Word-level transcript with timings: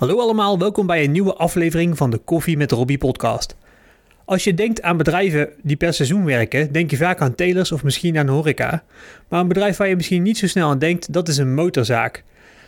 Hallo 0.00 0.18
allemaal, 0.18 0.58
welkom 0.58 0.86
bij 0.86 1.04
een 1.04 1.10
nieuwe 1.10 1.34
aflevering 1.34 1.96
van 1.96 2.10
de 2.10 2.18
Koffie 2.18 2.56
met 2.56 2.70
Robbie 2.70 2.98
podcast. 2.98 3.56
Als 4.24 4.44
je 4.44 4.54
denkt 4.54 4.82
aan 4.82 4.96
bedrijven 4.96 5.48
die 5.62 5.76
per 5.76 5.92
seizoen 5.92 6.24
werken, 6.24 6.72
denk 6.72 6.90
je 6.90 6.96
vaak 6.96 7.20
aan 7.20 7.34
telers 7.34 7.72
of 7.72 7.82
misschien 7.82 8.18
aan 8.18 8.28
horeca. 8.28 8.82
Maar 9.28 9.40
een 9.40 9.48
bedrijf 9.48 9.76
waar 9.76 9.88
je 9.88 9.96
misschien 9.96 10.22
niet 10.22 10.38
zo 10.38 10.46
snel 10.46 10.68
aan 10.68 10.78
denkt, 10.78 11.12
dat 11.12 11.28
is 11.28 11.36
een 11.36 11.54
motorzaak. 11.54 12.24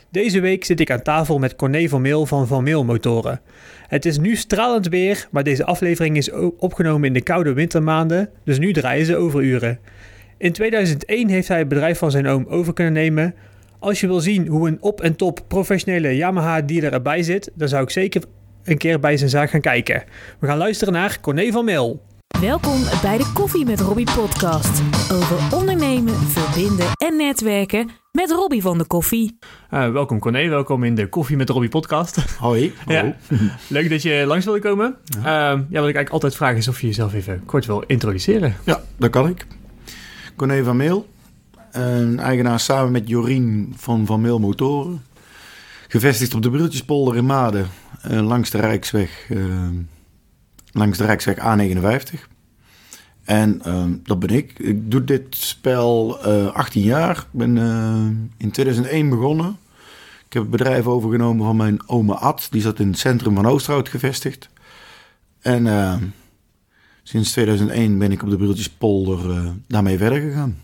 Deze 0.09 0.39
week 0.39 0.63
zit 0.65 0.79
ik 0.79 0.91
aan 0.91 1.01
tafel 1.01 1.39
met 1.39 1.55
Corné 1.55 1.87
van 1.87 2.01
Meel 2.01 2.25
van 2.25 2.47
Van 2.47 2.63
Meel 2.63 2.83
Motoren. 2.83 3.41
Het 3.87 4.05
is 4.05 4.17
nu 4.17 4.35
stralend 4.35 4.87
weer, 4.87 5.27
maar 5.31 5.43
deze 5.43 5.65
aflevering 5.65 6.17
is 6.17 6.31
opgenomen 6.57 7.07
in 7.07 7.13
de 7.13 7.21
koude 7.21 7.53
wintermaanden, 7.53 8.29
dus 8.43 8.59
nu 8.59 8.73
draaien 8.73 9.05
ze 9.05 9.15
overuren. 9.15 9.79
In 10.37 10.51
2001 10.51 11.29
heeft 11.29 11.47
hij 11.47 11.59
het 11.59 11.67
bedrijf 11.67 11.97
van 11.97 12.11
zijn 12.11 12.27
oom 12.27 12.45
over 12.49 12.73
kunnen 12.73 12.93
nemen, 12.93 13.35
als 13.83 13.99
je 13.99 14.07
wil 14.07 14.19
zien 14.19 14.47
hoe 14.47 14.67
een 14.67 14.77
op 14.79 15.01
en 15.01 15.15
top 15.15 15.39
professionele 15.47 16.15
Yamaha 16.15 16.61
dealer 16.61 16.93
erbij 16.93 17.23
zit, 17.23 17.51
dan 17.53 17.67
zou 17.67 17.83
ik 17.83 17.89
zeker 17.89 18.23
een 18.63 18.77
keer 18.77 18.99
bij 18.99 19.17
zijn 19.17 19.29
zaak 19.29 19.49
gaan 19.49 19.61
kijken. 19.61 20.03
We 20.39 20.47
gaan 20.47 20.57
luisteren 20.57 20.93
naar 20.93 21.17
Corné 21.21 21.51
van 21.51 21.65
Meel. 21.65 22.01
Welkom 22.41 22.83
bij 23.01 23.17
de 23.17 23.31
Koffie 23.33 23.65
met 23.65 23.79
Robbie 23.79 24.11
podcast. 24.15 24.81
Over 25.11 25.57
ondernemen, 25.57 26.13
verbinden 26.13 26.85
en 26.97 27.15
netwerken 27.17 27.89
met 28.11 28.31
Robbie 28.31 28.61
van 28.61 28.77
de 28.77 28.85
Koffie. 28.85 29.37
Uh, 29.73 29.91
welkom 29.91 30.19
Corné, 30.19 30.47
welkom 30.47 30.83
in 30.83 30.95
de 30.95 31.09
Koffie 31.09 31.37
met 31.37 31.49
Robbie 31.49 31.69
podcast. 31.69 32.17
Hoi. 32.39 32.73
Ja. 32.87 33.15
Leuk 33.67 33.89
dat 33.89 34.01
je 34.01 34.23
langs 34.27 34.45
wilde 34.45 34.59
komen. 34.59 34.95
Ja. 35.03 35.19
Uh, 35.19 35.25
ja, 35.25 35.55
wat 35.55 35.67
ik 35.69 35.73
eigenlijk 35.73 36.09
altijd 36.09 36.35
vraag 36.35 36.55
is 36.55 36.67
of 36.67 36.81
je 36.81 36.87
jezelf 36.87 37.13
even 37.13 37.45
kort 37.45 37.65
wil 37.65 37.83
introduceren. 37.87 38.55
Ja, 38.65 38.81
dat 38.97 39.09
kan 39.09 39.29
ik. 39.29 39.45
Corné 40.35 40.63
van 40.63 40.77
Meel, 40.77 41.07
een 41.73 42.19
eigenaar 42.19 42.59
samen 42.59 42.91
met 42.91 43.07
Jorien 43.07 43.73
van 43.77 44.05
Van 44.05 44.21
Meel 44.21 44.39
Motoren. 44.39 45.03
Gevestigd 45.87 46.33
op 46.33 46.41
de 46.41 46.49
Brultjespolder 46.49 47.15
in 47.15 47.25
Maden, 47.25 47.67
uh, 48.11 48.21
langs 48.21 48.49
de 48.49 48.59
Rijksweg, 48.59 49.29
uh, 49.29 49.69
langs 50.71 50.97
de 50.97 51.05
Rijksweg 51.05 51.37
A59. 51.37 52.19
En 53.23 53.61
uh, 53.67 53.83
dat 54.03 54.19
ben 54.19 54.29
ik. 54.29 54.59
Ik 54.59 54.91
doe 54.91 55.03
dit 55.03 55.35
spel 55.35 56.17
18 56.53 56.81
jaar. 56.81 57.17
Ik 57.17 57.25
ben 57.31 57.57
in 58.37 58.51
2001 58.51 59.09
begonnen. 59.09 59.57
Ik 60.25 60.33
heb 60.33 60.41
het 60.41 60.51
bedrijf 60.51 60.85
overgenomen 60.85 61.45
van 61.45 61.55
mijn 61.55 61.89
oma 61.89 62.13
Ad. 62.13 62.47
Die 62.51 62.61
zat 62.61 62.79
in 62.79 62.87
het 62.87 62.97
centrum 62.97 63.35
van 63.35 63.45
Oosterhout 63.45 63.89
gevestigd. 63.89 64.49
En 65.41 66.13
sinds 67.03 67.31
2001 67.31 67.97
ben 67.97 68.11
ik 68.11 68.23
op 68.23 68.29
de 68.29 68.37
Brultjespolder 68.37 69.53
daarmee 69.67 69.97
verder 69.97 70.21
gegaan. 70.21 70.62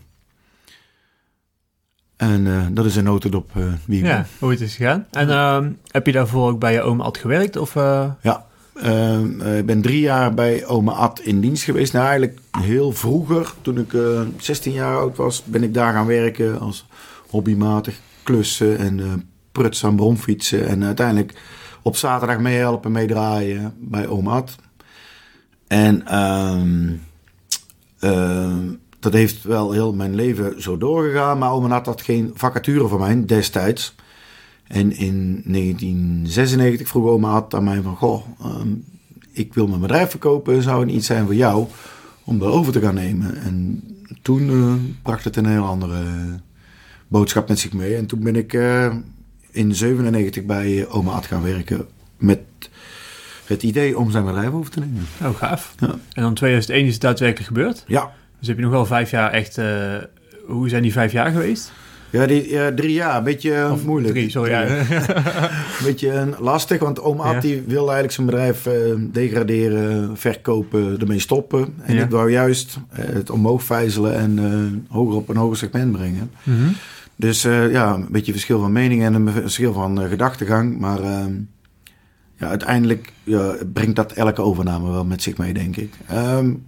En 2.20 2.46
uh, 2.46 2.66
dat 2.70 2.84
is 2.84 2.96
een 2.96 3.04
notendop 3.04 3.50
uh, 3.56 3.64
wie 3.86 3.98
ik 3.98 4.06
ja, 4.06 4.26
hoe 4.38 4.50
het 4.50 4.60
is 4.60 4.74
gegaan. 4.74 5.06
En 5.10 5.28
uh, 5.28 5.58
heb 5.90 6.06
je 6.06 6.12
daarvoor 6.12 6.48
ook 6.48 6.58
bij 6.58 6.72
je 6.72 6.82
oma 6.82 7.04
Ad 7.04 7.18
gewerkt? 7.18 7.56
Of, 7.56 7.74
Ja, 8.20 8.46
ehm, 8.74 9.40
ik 9.40 9.66
ben 9.66 9.82
drie 9.82 10.00
jaar 10.00 10.34
bij 10.34 10.66
oma 10.66 10.92
Ad 10.92 11.20
in 11.20 11.40
dienst 11.40 11.62
geweest. 11.62 11.92
Nou, 11.92 12.06
eigenlijk 12.06 12.38
heel 12.58 12.92
vroeger, 12.92 13.52
toen 13.62 13.78
ik 13.78 13.96
16 14.38 14.72
jaar 14.72 14.96
oud 14.96 15.16
was, 15.16 15.44
ben 15.44 15.62
ik 15.62 15.74
daar 15.74 15.92
gaan 15.92 16.06
werken 16.06 16.60
als 16.60 16.86
hobbymatig 17.28 17.98
klussen 18.22 18.78
en 18.78 19.24
prutsen 19.52 19.88
aan 19.88 19.96
bromfietsen. 19.96 20.68
En 20.68 20.84
uiteindelijk 20.84 21.34
op 21.82 21.96
zaterdag 21.96 22.38
meehelpen, 22.38 22.92
meedraaien 22.92 23.74
bij 23.78 24.06
oma 24.06 24.32
Ad. 24.32 24.56
En... 25.66 26.04
ehm 29.00 29.10
dat 29.12 29.12
heeft 29.12 29.42
wel 29.42 29.72
heel 29.72 29.92
mijn 29.92 30.14
leven 30.14 30.62
zo 30.62 30.78
doorgegaan. 30.78 31.38
Maar 31.38 31.52
oma 31.52 31.68
had 31.68 31.84
dat 31.84 32.02
geen 32.02 32.30
vacature 32.34 32.88
voor 32.88 32.98
mij 32.98 33.24
destijds. 33.24 33.94
En 34.66 34.96
in 34.96 35.42
1996 35.44 36.88
vroeg 36.88 37.06
oma 37.06 37.30
had 37.30 37.54
aan 37.54 37.64
mij 37.64 37.82
van... 37.82 37.96
Goh, 37.96 38.26
um, 38.44 38.84
ik 39.32 39.54
wil 39.54 39.66
mijn 39.66 39.80
bedrijf 39.80 40.10
verkopen. 40.10 40.62
Zou 40.62 40.80
het 40.80 40.90
iets 40.90 41.06
zijn 41.06 41.24
voor 41.24 41.34
jou 41.34 41.66
om 42.24 42.38
dat 42.38 42.52
over 42.52 42.72
te 42.72 42.80
gaan 42.80 42.94
nemen? 42.94 43.36
En 43.36 43.82
toen 44.22 44.50
uh, 44.50 44.74
bracht 45.02 45.24
het 45.24 45.36
een 45.36 45.46
heel 45.46 45.64
andere 45.64 46.04
boodschap 47.08 47.48
met 47.48 47.58
zich 47.58 47.72
mee. 47.72 47.96
En 47.96 48.06
toen 48.06 48.22
ben 48.22 48.36
ik 48.36 48.52
uh, 48.52 48.94
in 49.50 49.74
97 49.74 50.44
bij 50.44 50.88
oma 50.88 51.12
Ad 51.12 51.26
gaan 51.26 51.42
werken 51.42 51.86
met 52.16 52.40
het 53.44 53.62
idee 53.62 53.98
om 53.98 54.10
zijn 54.10 54.24
bedrijf 54.24 54.52
over 54.52 54.70
te 54.70 54.80
nemen. 54.80 55.06
Oh, 55.22 55.34
gaaf. 55.34 55.74
Ja. 55.78 55.88
En 55.88 56.22
dan 56.22 56.34
2001 56.34 56.86
is 56.86 56.92
het 56.92 57.02
daadwerkelijk 57.02 57.46
gebeurd? 57.46 57.84
Ja. 57.86 58.12
Dus 58.40 58.48
heb 58.48 58.56
je 58.56 58.62
nog 58.62 58.72
wel 58.72 58.86
vijf 58.86 59.10
jaar 59.10 59.30
echt... 59.30 59.58
Uh, 59.58 59.96
hoe 60.46 60.68
zijn 60.68 60.82
die 60.82 60.92
vijf 60.92 61.12
jaar 61.12 61.30
geweest? 61.30 61.72
Ja, 62.10 62.26
die, 62.26 62.74
drie 62.74 62.92
jaar. 62.92 63.16
Een 63.16 63.24
beetje 63.24 63.68
of 63.72 63.84
moeilijk. 63.84 64.14
Drie, 64.14 64.30
sorry. 64.30 64.50
Ja. 64.50 64.66
een 65.78 65.84
beetje 65.84 66.28
lastig, 66.38 66.80
want 66.80 67.00
oom 67.00 67.20
Ad 67.20 67.42
ja. 67.42 67.58
wilde 67.66 67.92
eigenlijk 67.92 68.12
zijn 68.12 68.26
bedrijf 68.26 68.66
uh, 68.66 68.72
degraderen, 69.12 70.16
verkopen, 70.16 71.00
ermee 71.00 71.18
stoppen. 71.18 71.74
En 71.82 71.94
ja. 71.94 72.02
ik 72.02 72.10
wou 72.10 72.30
juist 72.30 72.78
uh, 72.92 73.04
het 73.14 73.30
omhoog 73.30 73.62
vijzelen 73.62 74.14
en 74.14 74.86
hoger 74.88 75.14
op 75.14 75.28
een 75.28 75.36
hoger 75.36 75.56
segment 75.56 75.92
brengen. 75.92 76.30
Mm 76.42 76.56
-hmm. 76.56 76.74
Dus 77.16 77.42
ja, 77.42 77.94
een 77.94 78.06
beetje 78.10 78.32
verschil 78.32 78.60
van 78.60 78.72
mening 78.72 79.02
en 79.02 79.14
een 79.14 79.32
verschil 79.32 79.72
van 79.72 79.98
gedachtegang. 80.08 80.78
Maar 80.78 81.00
ja, 82.36 82.48
uiteindelijk 82.48 83.12
brengt 83.72 83.96
dat 83.96 84.12
elke 84.12 84.42
overname 84.42 84.90
wel 84.90 85.04
met 85.04 85.22
zich 85.22 85.36
mee, 85.36 85.52
denk 85.52 85.76
ik. 85.76 85.92
Um, 86.12 86.62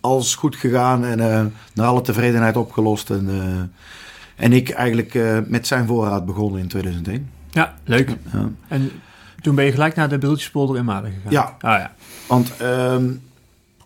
alles 0.00 0.34
goed 0.34 0.56
gegaan 0.56 1.04
en 1.04 1.18
uh, 1.18 1.44
naar 1.74 1.86
alle 1.86 2.00
tevredenheid 2.00 2.56
opgelost. 2.56 3.10
En, 3.10 3.28
uh, 3.28 4.44
en 4.44 4.52
ik 4.52 4.70
eigenlijk 4.70 5.14
uh, 5.14 5.38
met 5.46 5.66
zijn 5.66 5.86
voorraad 5.86 6.26
begonnen 6.26 6.60
in 6.60 6.68
2001. 6.68 7.30
Ja, 7.50 7.74
leuk. 7.84 8.16
Ja. 8.32 8.48
En 8.68 8.90
toen 9.40 9.54
ben 9.54 9.64
je 9.64 9.72
gelijk 9.72 9.94
naar 9.94 10.08
de 10.08 10.18
Beeldjespolder 10.18 10.76
in 10.76 10.84
Maden 10.84 11.12
gegaan? 11.12 11.32
Ja. 11.32 11.56
Ah, 11.60 11.78
ja. 11.78 11.94
Want 12.28 12.52
um, 12.62 13.22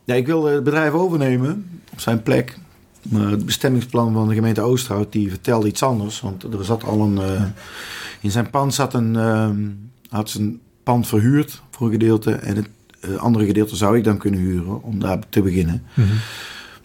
ja, 0.05 0.15
ik 0.15 0.27
wilde 0.27 0.51
het 0.51 0.65
bedrijf 0.65 0.93
overnemen 0.93 1.81
op 1.93 2.01
zijn 2.01 2.23
plek. 2.23 2.59
Maar 3.03 3.31
het 3.31 3.45
bestemmingsplan 3.45 4.13
van 4.13 4.29
de 4.29 4.35
gemeente 4.35 4.61
Oosterhout 4.61 5.13
die 5.13 5.29
vertelde 5.29 5.69
iets 5.69 5.83
anders. 5.83 6.21
Want 6.21 6.43
er 6.43 6.65
zat 6.65 6.85
al 6.85 7.01
een... 7.01 7.21
in 8.21 8.31
zijn 8.31 8.51
pand 8.51 8.75
zat 8.75 8.95
een... 8.95 9.17
Um, 9.17 9.91
had 10.09 10.31
zijn 10.31 10.61
pand 10.83 11.07
verhuurd 11.07 11.63
voor 11.71 11.87
een 11.87 11.93
gedeelte. 11.93 12.33
En 12.33 12.57
het 12.57 12.69
andere 13.19 13.47
gedeelte 13.47 13.77
zou 13.77 13.97
ik 13.97 14.05
dan 14.05 14.19
kunnen 14.19 14.41
huren 14.41 14.83
om 14.83 14.99
daar 14.99 15.19
te 15.29 15.43
beginnen. 15.43 15.83
Mm 15.95 16.05
-hmm. 16.05 16.19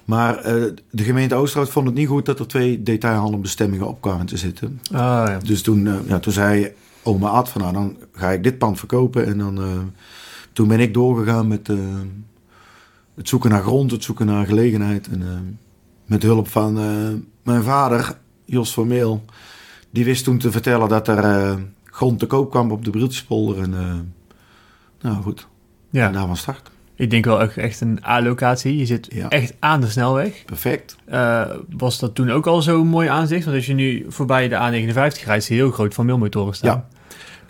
Maar 0.09 0.37
uh, 0.37 0.63
de 0.91 1.03
gemeente 1.03 1.35
Oosterhout 1.35 1.69
vond 1.69 1.85
het 1.85 1.95
niet 1.95 2.07
goed 2.07 2.25
dat 2.25 2.39
er 2.39 2.47
twee 2.47 2.83
detailhandelbestemmingen 2.83 3.87
op 3.87 4.01
kwamen 4.01 4.25
te 4.25 4.37
zitten. 4.37 4.79
Ah, 4.91 5.23
ja. 5.27 5.39
Dus 5.43 5.61
toen, 5.61 5.85
uh, 5.85 5.95
ja, 6.07 6.19
toen 6.19 6.33
zei 6.33 6.71
oma 7.03 7.27
Ad 7.27 7.49
van 7.49 7.61
nou 7.61 7.73
dan 7.73 7.97
ga 8.13 8.29
ik 8.29 8.43
dit 8.43 8.57
pand 8.57 8.79
verkopen. 8.79 9.25
En 9.25 9.37
dan, 9.37 9.59
toen 10.53 10.67
ben 10.67 10.79
ik 10.79 10.93
doorgegaan 10.93 11.47
met 11.47 11.67
het 13.15 13.29
zoeken 13.29 13.49
naar 13.49 13.61
grond, 13.61 13.91
het 13.91 14.03
zoeken 14.03 14.25
naar 14.25 14.45
gelegenheid. 14.45 15.07
En 15.07 15.59
met 16.05 16.23
hulp 16.23 16.47
van 16.47 16.73
mijn 17.43 17.63
vader, 17.63 18.17
Jos 18.45 18.73
van 18.73 18.87
Meel. 18.87 19.25
Die 19.89 20.05
wist 20.05 20.23
toen 20.23 20.37
te 20.37 20.51
vertellen 20.51 20.89
dat 20.89 21.07
er 21.07 21.57
grond 21.83 22.19
te 22.19 22.25
koop 22.25 22.49
kwam 22.49 22.71
op 22.71 22.85
de 22.85 22.89
Briltjespolder. 22.89 23.57
En 23.61 24.13
nou 25.01 25.21
goed, 25.21 25.47
ja. 25.89 26.07
En 26.07 26.13
daar 26.13 26.27
van 26.27 26.37
start. 26.37 26.69
Ik 26.99 27.09
denk 27.09 27.25
wel 27.25 27.41
echt 27.41 27.81
een 27.81 27.99
A-locatie. 28.05 28.77
Je 28.77 28.85
zit 28.85 29.07
ja. 29.13 29.29
echt 29.29 29.53
aan 29.59 29.81
de 29.81 29.87
snelweg. 29.87 30.43
Perfect. 30.45 30.95
Uh, 31.11 31.49
was 31.69 31.99
dat 31.99 32.15
toen 32.15 32.31
ook 32.31 32.47
al 32.47 32.61
zo'n 32.61 32.87
mooi 32.87 33.07
aanzicht? 33.07 33.43
Want 33.43 33.55
als 33.55 33.65
je 33.65 33.73
nu 33.73 34.05
voorbij 34.07 34.47
de 34.47 34.55
A59 34.55 34.93
rijdt, 34.93 35.45
zie 35.45 35.55
je 35.55 35.61
heel 35.61 35.71
groot 35.71 35.93
van 35.93 36.05
milmotoren 36.05 36.53
staan. 36.53 36.75
Ja. 36.75 36.87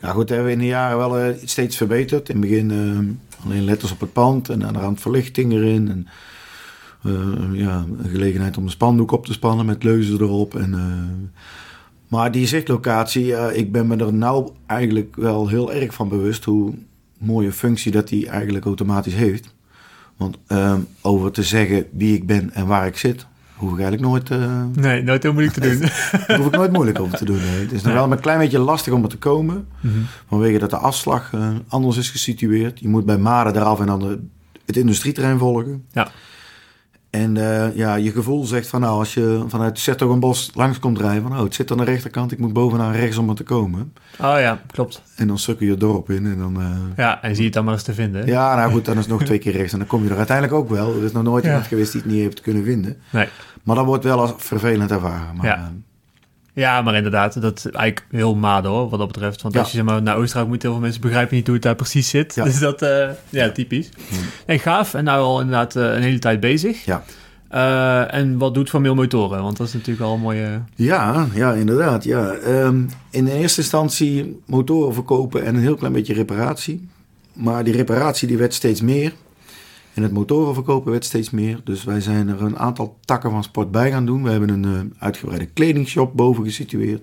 Nou 0.01 0.13
goed, 0.13 0.29
hebben 0.29 0.47
we 0.47 0.53
in 0.53 0.59
de 0.59 0.65
jaren 0.65 0.97
wel 0.97 1.19
uh, 1.19 1.35
steeds 1.43 1.77
verbeterd. 1.77 2.29
In 2.29 2.41
het 2.41 2.49
begin 2.49 2.69
uh, 2.71 3.45
alleen 3.45 3.63
letters 3.63 3.91
op 3.91 3.99
het 3.99 4.13
pand 4.13 4.49
en 4.49 4.65
aan 4.65 4.73
de 4.73 4.79
rand 4.79 5.01
verlichting 5.01 5.53
erin. 5.53 5.89
En 5.89 6.07
ja, 7.53 7.85
een 8.03 8.09
gelegenheid 8.09 8.57
om 8.57 8.63
een 8.63 8.69
spandoek 8.69 9.11
op 9.11 9.25
te 9.25 9.33
spannen 9.33 9.65
met 9.65 9.83
leuzen 9.83 10.21
erop. 10.21 10.55
En, 10.55 11.31
maar 12.07 12.31
die 12.31 12.47
zichtlocatie, 12.47 13.53
ik 13.55 13.71
ben 13.71 13.87
me 13.87 13.95
er 13.95 14.13
nou 14.13 14.51
eigenlijk 14.65 15.15
wel 15.15 15.47
heel 15.47 15.73
erg 15.73 15.93
van 15.93 16.09
bewust 16.09 16.43
hoe 16.43 16.73
mooie 17.19 17.51
functie 17.51 17.91
dat 17.91 18.07
die 18.07 18.29
eigenlijk 18.29 18.65
automatisch 18.65 19.13
heeft. 19.13 19.53
Want 20.17 20.37
um, 20.47 20.87
over 21.01 21.31
te 21.31 21.43
zeggen 21.43 21.85
wie 21.91 22.15
ik 22.15 22.27
ben 22.27 22.53
en 22.53 22.67
waar 22.67 22.87
ik 22.87 22.97
zit, 22.97 23.25
hoef 23.55 23.71
ik 23.71 23.79
eigenlijk 23.79 24.09
nooit... 24.09 24.29
Uh, 24.29 24.63
nee, 24.73 25.03
nooit 25.03 25.23
heel 25.23 25.33
moeilijk 25.33 25.55
te 25.55 25.69
doen. 25.69 25.79
Daar 26.27 26.37
hoef 26.37 26.47
ik 26.47 26.55
nooit 26.55 26.71
moeilijk 26.71 26.99
over 26.99 27.17
te 27.17 27.25
doen. 27.25 27.37
Nee. 27.37 27.59
Het 27.59 27.71
is 27.71 27.81
nog 27.81 27.93
nee. 27.93 27.93
wel 27.93 28.11
een 28.11 28.19
klein 28.19 28.39
beetje 28.39 28.59
lastig 28.59 28.93
om 28.93 29.03
er 29.03 29.09
te 29.09 29.17
komen. 29.17 29.67
Mm 29.79 29.91
-hmm. 29.91 30.05
Vanwege 30.27 30.59
dat 30.59 30.69
de 30.69 30.77
afslag 30.77 31.31
uh, 31.31 31.47
anders 31.67 31.97
is 31.97 32.09
gesitueerd. 32.09 32.79
Je 32.79 32.87
moet 32.87 33.05
bij 33.05 33.17
Maren 33.17 33.55
eraf 33.55 33.79
en 33.79 33.85
dan 33.85 33.99
de, 33.99 34.19
het 34.65 34.77
industrieterrein 34.77 35.37
volgen. 35.37 35.85
Ja. 35.91 36.11
En 37.09 37.35
uh, 37.35 37.75
ja, 37.75 37.95
je 37.95 38.11
gevoel 38.11 38.45
zegt 38.45 38.67
van 38.67 38.81
nou, 38.81 38.97
als 38.99 39.13
je 39.13 39.43
vanuit 39.47 39.79
Zettogenbos 39.79 40.51
langs 40.53 40.79
komt 40.79 40.99
rijden, 40.99 41.21
van 41.21 41.31
oh, 41.37 41.43
het 41.43 41.55
zit 41.55 41.71
aan 41.71 41.77
de 41.77 41.83
rechterkant, 41.83 42.31
ik 42.31 42.39
moet 42.39 42.53
bovenaan 42.53 42.91
rechts 42.91 43.17
om 43.17 43.29
er 43.29 43.35
te 43.35 43.43
komen. 43.43 43.93
Oh 44.21 44.35
ja, 44.39 44.61
klopt. 44.71 45.01
En 45.15 45.27
dan 45.27 45.37
sukkel 45.37 45.65
je 45.65 45.71
het 45.71 45.79
dorp 45.81 46.09
in 46.09 46.25
en 46.25 46.37
dan... 46.37 46.61
Uh, 46.61 46.67
ja, 46.97 47.21
en 47.21 47.29
zie 47.29 47.37
je 47.39 47.43
het 47.43 47.53
dan 47.53 47.63
maar 47.63 47.73
eens 47.73 47.83
te 47.83 47.93
vinden. 47.93 48.25
Ja, 48.25 48.55
nou 48.55 48.71
goed, 48.71 48.85
dan 48.85 48.93
is 48.97 49.01
het 49.01 49.11
nog 49.11 49.23
twee 49.23 49.37
keer 49.39 49.51
rechts 49.51 49.73
en 49.73 49.79
dan 49.79 49.87
kom 49.87 50.03
je 50.03 50.09
er 50.09 50.17
uiteindelijk 50.17 50.57
ook 50.57 50.69
wel. 50.69 50.95
Er 50.95 51.03
is 51.03 51.11
nog 51.11 51.23
nooit 51.23 51.43
Ja. 51.43 51.49
iemand 51.49 51.67
geweest 51.67 51.91
die 51.91 52.01
het 52.01 52.09
niet 52.11 52.19
heeft 52.21 52.41
kunnen 52.41 52.63
vinden. 52.63 52.97
Nee. 53.09 53.27
Maar 53.63 53.75
dat 53.75 53.85
wordt 53.85 54.03
wel 54.03 54.19
als 54.19 54.33
vervelend 54.37 54.91
ervaren. 54.91 55.35
Maar, 55.35 55.45
Ja. 55.45 55.71
Ja, 56.59 56.81
maar 56.81 56.95
inderdaad, 56.95 57.41
dat 57.41 57.57
is 57.57 57.65
eigenlijk 57.65 58.05
heel 58.11 58.35
made 58.35 58.67
hoor, 58.67 58.89
wat 58.89 58.99
dat 58.99 59.07
betreft. 59.07 59.41
Want 59.41 59.53
Ja. 59.53 59.59
als 59.59 59.69
je 59.71 59.77
zeg 59.77 59.85
maar, 59.85 60.01
naar 60.01 60.15
Oostenrijk 60.17 60.49
moet, 60.49 60.61
heel 60.61 60.71
veel 60.71 60.81
mensen 60.81 61.01
begrijpen 61.01 61.35
niet 61.35 61.45
hoe 61.45 61.55
het 61.55 61.63
daar 61.63 61.75
precies 61.75 62.09
zit. 62.09 62.35
Ja. 62.35 62.43
Dus 62.49 62.59
dat, 62.59 62.81
eh, 62.81 63.09
ja, 63.29 63.49
typisch. 63.49 63.89
En 64.45 64.59
gaaf, 64.59 64.93
en 64.93 65.03
nou 65.03 65.21
al 65.23 65.39
inderdaad 65.39 65.75
eh, 65.75 65.83
een 65.83 66.01
hele 66.01 66.19
tijd 66.19 66.39
bezig. 66.39 66.85
Ja. 66.85 67.03
Eh, 67.49 68.13
en 68.13 68.37
wat 68.37 68.53
doet 68.53 68.69
Van 68.69 68.81
Mil 68.81 68.95
Motoren? 68.95 69.41
Want 69.43 69.57
dat 69.57 69.67
is 69.67 69.73
natuurlijk 69.73 70.05
al 70.05 70.13
een 70.13 70.19
mooie... 70.19 70.61
Ja, 70.75 71.27
ja, 71.33 71.53
inderdaad. 71.53 72.03
Ja. 72.03 72.31
Ehm, 72.33 72.81
in 73.09 73.25
de 73.25 73.33
eerste 73.33 73.61
instantie 73.61 74.41
motoren 74.45 74.93
verkopen 74.93 75.45
en 75.45 75.55
een 75.55 75.61
heel 75.61 75.75
klein 75.75 75.93
beetje 75.93 76.13
reparatie. 76.13 76.87
Maar 77.33 77.63
die 77.63 77.73
reparatie 77.73 78.27
die 78.27 78.37
werd 78.37 78.53
steeds 78.53 78.81
meer. 78.81 79.13
En 79.93 80.03
het 80.03 80.11
motoren 80.11 80.53
verkopen 80.53 80.91
werd 80.91 81.05
steeds 81.05 81.29
meer. 81.29 81.61
Dus 81.63 81.83
wij 81.83 82.01
zijn 82.01 82.27
er 82.27 82.41
een 82.41 82.57
aantal 82.57 82.97
takken 83.05 83.31
van 83.31 83.43
sport 83.43 83.71
bij 83.71 83.91
gaan 83.91 84.05
doen. 84.05 84.23
We 84.23 84.29
hebben 84.29 84.49
een 84.49 84.65
eh, 84.65 85.01
uitgebreide 85.03 85.45
kledingshop 85.45 86.15
boven 86.15 86.43
gesitueerd. 86.43 87.01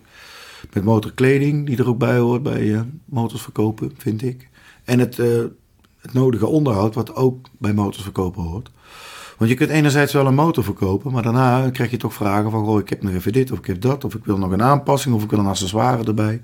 Met 0.73 0.85
motorkleding 0.85 1.67
die 1.67 1.79
er 1.79 1.89
ook 1.89 1.99
bij 1.99 2.19
hoort 2.19 2.43
bij 2.43 2.75
eh, 2.75 2.81
motors 3.05 3.43
verkopen, 3.43 3.93
vind 3.97 4.23
ik. 4.23 4.49
En 4.85 4.99
het, 4.99 5.19
eh, 5.19 5.45
het 6.01 6.13
nodige 6.13 6.47
onderhoud 6.47 6.95
wat 6.95 7.15
ook 7.15 7.49
bij 7.59 7.73
motors 7.73 8.03
verkopen 8.03 8.43
hoort. 8.43 8.71
Want 9.39 9.51
je 9.51 9.57
kunt 9.57 9.71
enerzijds 9.71 10.13
wel 10.13 10.27
een 10.27 10.35
motor 10.35 10.65
verkopen, 10.65 11.13
maar 11.13 11.23
daarna 11.23 11.71
krijg 11.71 11.91
je 11.91 11.97
toch 11.97 12.15
vragen 12.15 12.51
van... 12.51 12.65
Goh, 12.65 12.79
ik 12.79 12.89
heb 12.89 13.03
nog 13.03 13.13
even 13.13 13.33
dit 13.33 13.53
of 13.53 13.59
ik 13.59 13.67
heb 13.67 13.81
dat, 13.81 14.05
of 14.05 14.15
ik 14.15 14.25
wil 14.25 14.39
nog 14.39 14.51
een 14.51 14.63
aanpassing 14.63 15.15
of 15.15 15.23
ik 15.23 15.31
wil 15.31 15.39
een 15.39 15.47
accessoire 15.47 16.05
erbij. 16.05 16.43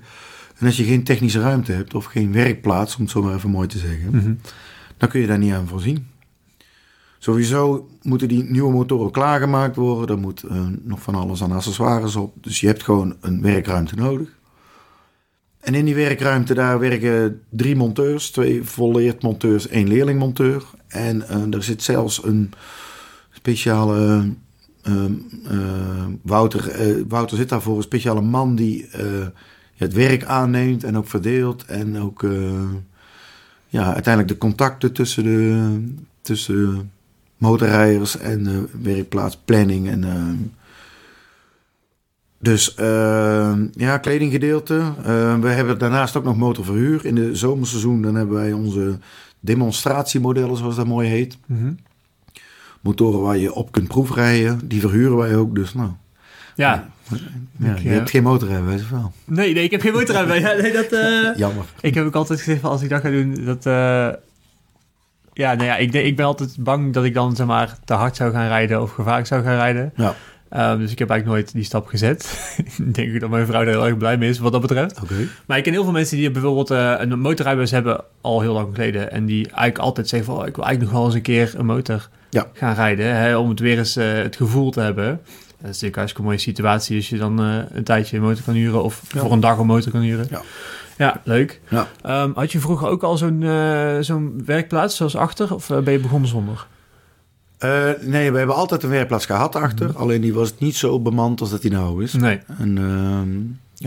En 0.57 0.65
als 0.65 0.77
je 0.77 0.83
geen 0.83 1.03
technische 1.03 1.39
ruimte 1.39 1.71
hebt 1.71 1.93
of 1.93 2.05
geen 2.05 2.31
werkplaats, 2.31 2.95
om 2.95 3.01
het 3.01 3.11
zo 3.11 3.21
maar 3.21 3.35
even 3.35 3.49
mooi 3.49 3.67
te 3.67 3.77
zeggen... 3.77 4.41
dan 4.97 5.09
kun 5.09 5.19
je 5.21 5.27
daar 5.27 5.37
niet 5.37 5.53
aan 5.53 5.67
voorzien. 5.67 6.07
Sowieso 7.23 7.89
moeten 8.01 8.27
die 8.27 8.43
nieuwe 8.43 8.71
motoren 8.71 9.11
klaargemaakt 9.11 9.75
worden. 9.75 10.15
Er 10.15 10.21
moet 10.21 10.43
eh, 10.43 10.65
nog 10.81 11.01
van 11.01 11.15
alles 11.15 11.43
aan 11.43 11.51
accessoires 11.51 12.15
op. 12.15 12.43
Dus 12.43 12.59
je 12.59 12.67
hebt 12.67 12.83
gewoon 12.83 13.15
een 13.21 13.41
werkruimte 13.41 13.95
nodig. 13.95 14.29
En 15.59 15.75
in 15.75 15.85
die 15.85 15.95
werkruimte 15.95 16.53
daar 16.53 16.79
werken 16.79 17.41
drie 17.49 17.75
monteurs. 17.75 18.31
Twee 18.31 18.63
volleerd 18.63 19.21
monteurs, 19.21 19.67
één 19.67 19.87
leerlingmonteur. 19.87 20.63
En 20.87 21.27
eh, 21.27 21.53
er 21.53 21.63
zit 21.63 21.83
zelfs 21.83 22.23
een 22.23 22.51
speciale... 23.31 24.29
eh, 24.81 25.05
Wouter, 26.21 26.71
Wouter 27.07 27.37
zit 27.37 27.49
daarvoor 27.49 27.77
een 27.77 27.83
speciale 27.83 28.21
man 28.21 28.55
die 28.55 28.89
het 29.75 29.93
werk 29.93 30.23
aanneemt 30.23 30.83
en 30.83 30.97
ook 30.97 31.07
verdeelt. 31.07 31.65
En 31.65 31.99
ook 31.99 32.25
ja, 33.67 33.93
uiteindelijk 33.93 34.33
de 34.33 34.37
contacten 34.37 34.93
tussen 34.93 35.23
de, 35.23 35.83
tussen 36.21 36.91
motorrijders 37.47 38.17
en 38.17 38.47
eh, 38.47 38.53
werkplaatsplanning. 38.83 39.89
En, 39.89 40.03
eh, 40.03 40.47
dus 42.39 42.75
eh, 42.75 43.53
ja, 43.73 43.97
kledinggedeelte. 43.97 44.75
Eh, 45.03 45.39
we 45.39 45.47
hebben 45.47 45.77
daarnaast 45.79 46.15
ook 46.15 46.23
nog 46.23 46.37
motorverhuur. 46.37 47.05
In 47.05 47.15
de 47.15 47.35
zomerseizoen 47.35 48.01
dan 48.01 48.15
hebben 48.15 48.35
wij 48.35 48.51
onze 48.51 48.97
demonstratiemodellen, 49.39 50.57
zoals 50.57 50.75
dat 50.75 50.87
mooi 50.87 51.09
heet. 51.09 51.37
Motoren 52.81 53.21
waar 53.21 53.37
je 53.37 53.53
op 53.53 53.71
kunt 53.71 53.87
proefrijden. 53.87 54.59
Die 54.67 54.79
verhuren 54.81 55.17
wij 55.17 55.35
ook. 55.35 55.55
Dus 55.55 55.73
nou, 55.73 55.89
Ja, 56.55 56.89
ja, 57.57 57.75
je 57.75 57.89
eh, 57.89 57.93
hebt 57.95 58.09
geen 58.09 58.23
motorrijbewijs 58.23 58.89
wel? 58.89 59.11
nee, 59.25 59.53
nee, 59.53 59.63
ik 59.63 59.71
heb 59.71 59.81
geen 59.81 59.93
motorrijbewijs. 59.93 60.41
Ja, 60.47 60.53
nee, 60.61 60.71
dat... 60.71 60.91
eh, 60.91 61.35
Jammer. 61.35 61.65
Ik 61.81 61.93
heb 61.93 62.05
ook 62.05 62.15
altijd 62.15 62.39
gezegd 62.39 62.61
van 62.61 62.69
als 62.69 62.81
ik 62.81 62.89
dat 62.89 63.01
ga 63.01 63.09
doen, 63.09 63.45
dat... 63.45 63.65
eh, 63.65 64.09
ja, 65.33 65.53
nou 65.53 65.65
ja, 65.67 65.75
ik, 65.77 65.93
ik 65.93 66.15
ben 66.15 66.25
altijd 66.25 66.55
bang 66.59 66.93
dat 66.93 67.03
ik 67.03 67.13
dan 67.13 67.35
zeg 67.35 67.47
maar 67.47 67.77
te 67.85 67.93
hard 67.93 68.15
zou 68.15 68.31
gaan 68.31 68.47
rijden 68.47 68.81
of 68.81 68.91
gevaarlijk 68.91 69.27
zou 69.27 69.43
gaan 69.43 69.55
rijden. 69.55 69.93
Ja, 69.95 70.15
Ehm, 70.49 70.77
dus 70.77 70.91
ik 70.91 70.99
heb 70.99 71.09
eigenlijk 71.09 71.39
nooit 71.39 71.53
die 71.53 71.63
stap 71.63 71.87
gezet. 71.87 72.53
ik 72.87 72.93
denk 72.95 73.19
dat 73.19 73.29
mijn 73.29 73.45
vrouw 73.45 73.61
er 73.61 73.67
heel 73.67 73.85
erg 73.85 73.97
blij 73.97 74.17
mee 74.17 74.29
is 74.29 74.39
wat 74.39 74.51
dat 74.51 74.61
betreft. 74.61 75.01
oké. 75.01 75.13
Maar 75.45 75.57
ik 75.57 75.63
ken 75.63 75.73
heel 75.73 75.83
veel 75.83 75.91
mensen 75.91 76.17
die 76.17 76.31
bijvoorbeeld 76.31 76.71
eh, 76.71 76.93
een 76.97 77.19
motorrijbewijs 77.19 77.71
hebben 77.71 78.03
al 78.21 78.41
heel 78.41 78.53
lang 78.53 78.75
geleden. 78.75 79.11
En 79.11 79.25
die 79.25 79.45
eigenlijk 79.45 79.77
altijd 79.77 80.07
zeggen 80.07 80.33
van, 80.33 80.41
oh, 80.41 80.47
ik 80.47 80.55
wil 80.55 80.65
eigenlijk 80.65 80.93
nog 80.93 81.01
wel 81.03 81.05
eens 81.05 81.15
een 81.19 81.33
keer 81.33 81.53
een 81.57 81.65
motor 81.65 82.09
Ja. 82.29 82.47
gaan 82.53 82.73
rijden. 82.75 83.15
Hè, 83.15 83.37
om 83.37 83.49
het 83.49 83.59
weer 83.59 83.77
eens 83.77 83.95
eh, 83.95 84.13
het 84.13 84.35
gevoel 84.35 84.71
te 84.71 84.79
hebben. 84.79 85.21
Dat 85.63 85.71
is 85.71 85.81
natuurlijk 85.81 85.93
een 85.93 85.99
hartstikke 86.01 86.21
mooie 86.27 86.37
situatie 86.37 86.95
als 86.97 87.09
je 87.09 87.17
dan 87.17 87.39
eh, 87.39 87.57
een 87.71 87.83
tijdje 87.83 88.17
een 88.17 88.23
motor 88.23 88.43
kan 88.43 88.53
huren. 88.53 88.83
Of 88.83 89.01
Ja. 89.13 89.19
voor 89.19 89.31
een 89.31 89.39
dag 89.39 89.57
een 89.57 89.65
motor 89.65 89.91
kan 89.91 90.01
huren. 90.01 90.27
Ja. 90.29 90.41
Ja, 90.97 91.21
leuk. 91.23 91.61
Ja. 91.69 91.87
Ehm, 92.01 92.31
had 92.35 92.51
je 92.51 92.59
vroeger 92.59 92.87
ook 92.87 93.03
al 93.03 93.17
zo'n 93.17 93.43
eh, 93.43 93.97
zo'n 93.99 94.41
werkplaats 94.45 94.95
zoals 94.95 95.15
achter? 95.15 95.53
Of 95.53 95.69
eh, 95.69 95.79
ben 95.79 95.93
je 95.93 95.99
begonnen 95.99 96.29
zonder? 96.29 96.67
Nee, 98.01 98.31
we 98.31 98.37
hebben 98.37 98.55
altijd 98.55 98.83
een 98.83 98.89
werkplaats 98.89 99.25
gehad 99.25 99.55
achter. 99.55 99.95
Alleen 99.97 100.21
die 100.21 100.33
was 100.33 100.57
niet 100.57 100.75
zo 100.75 100.99
bemand 100.99 101.41
als 101.41 101.49
dat 101.49 101.61
die 101.61 101.71
nou 101.71 102.03
is. 102.03 102.13
Nee, 102.13 102.39
En 102.59 102.77
ehm, 102.77 103.29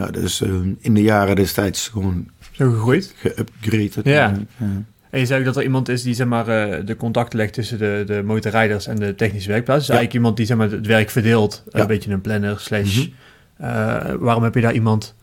ja, 0.02 0.10
dus 0.10 0.40
in 0.78 0.94
de 0.94 1.02
jaren 1.02 1.36
destijds 1.36 1.88
gewoon 1.88 2.28
zo 2.52 2.70
gegroeid. 2.70 3.14
geupgraded. 3.16 4.04
Ja. 4.04 4.34
En, 4.58 4.86
En 5.16 5.22
je 5.22 5.28
zei 5.28 5.40
ook 5.40 5.46
dat 5.46 5.56
er 5.56 5.62
iemand 5.62 5.88
is 5.88 6.02
die 6.02 6.14
zeg 6.14 6.26
maar, 6.26 6.48
eh, 6.48 6.86
de 6.86 6.96
contacten 6.96 7.38
legt 7.38 7.52
tussen 7.52 7.78
de, 7.78 8.02
de 8.06 8.22
motorrijders 8.24 8.86
en 8.86 8.96
de 8.96 9.14
technische 9.14 9.48
werkplaats. 9.48 9.78
Dus 9.78 9.86
Ja. 9.88 9.94
eigenlijk 9.94 10.14
iemand 10.14 10.36
die 10.36 10.46
zeg 10.46 10.56
maar, 10.56 10.70
het 10.70 10.86
werk 10.86 11.10
verdeelt. 11.10 11.62
Ja. 11.72 11.80
Een 11.80 11.86
beetje 11.86 12.12
een 12.12 12.20
planner 12.20 12.60
slash... 12.60 12.96
Mhm. 12.96 13.08
eh, 13.56 14.14
waarom 14.18 14.42
heb 14.42 14.54
je 14.54 14.60
daar 14.60 14.74
iemand 14.74 15.14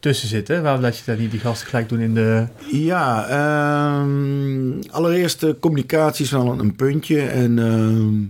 tussen 0.00 0.28
zitten? 0.28 0.62
Waarom 0.62 0.80
laat 0.82 0.98
je 0.98 1.02
daar 1.04 1.18
niet 1.18 1.30
die 1.30 1.40
gasten 1.40 1.68
gelijk 1.68 1.88
doen 1.88 2.00
in 2.00 2.14
de... 2.14 2.46
Ja, 2.70 3.26
ehm, 3.28 4.72
allereerst 4.90 5.40
de 5.40 5.56
communicatie 5.60 6.24
is 6.24 6.30
wel 6.30 6.58
een, 6.58 6.76
puntje. 6.76 7.20
En 7.20 7.58
ehm, 7.58 8.22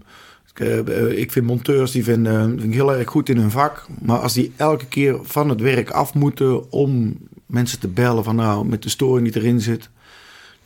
ik, 0.54 0.86
eh, 0.88 1.18
ik 1.18 1.32
vind 1.32 1.46
monteurs 1.46 1.90
die 1.90 2.04
vinden, 2.04 2.60
vind 2.60 2.74
heel 2.74 2.94
erg 2.94 3.08
goed 3.08 3.28
in 3.28 3.36
hun 3.36 3.50
vak. 3.50 3.86
Maar 4.02 4.18
als 4.18 4.32
die 4.32 4.52
elke 4.56 4.86
keer 4.86 5.18
van 5.22 5.48
het 5.48 5.60
werk 5.60 5.90
af 5.90 6.14
moeten 6.14 6.70
om 6.72 7.16
mensen 7.46 7.80
te 7.80 7.88
bellen 7.88 8.24
van 8.24 8.36
nou, 8.36 8.66
met 8.66 8.82
de 8.82 8.88
storing 8.88 9.32
die 9.32 9.42
erin 9.42 9.60
zit. 9.60 9.90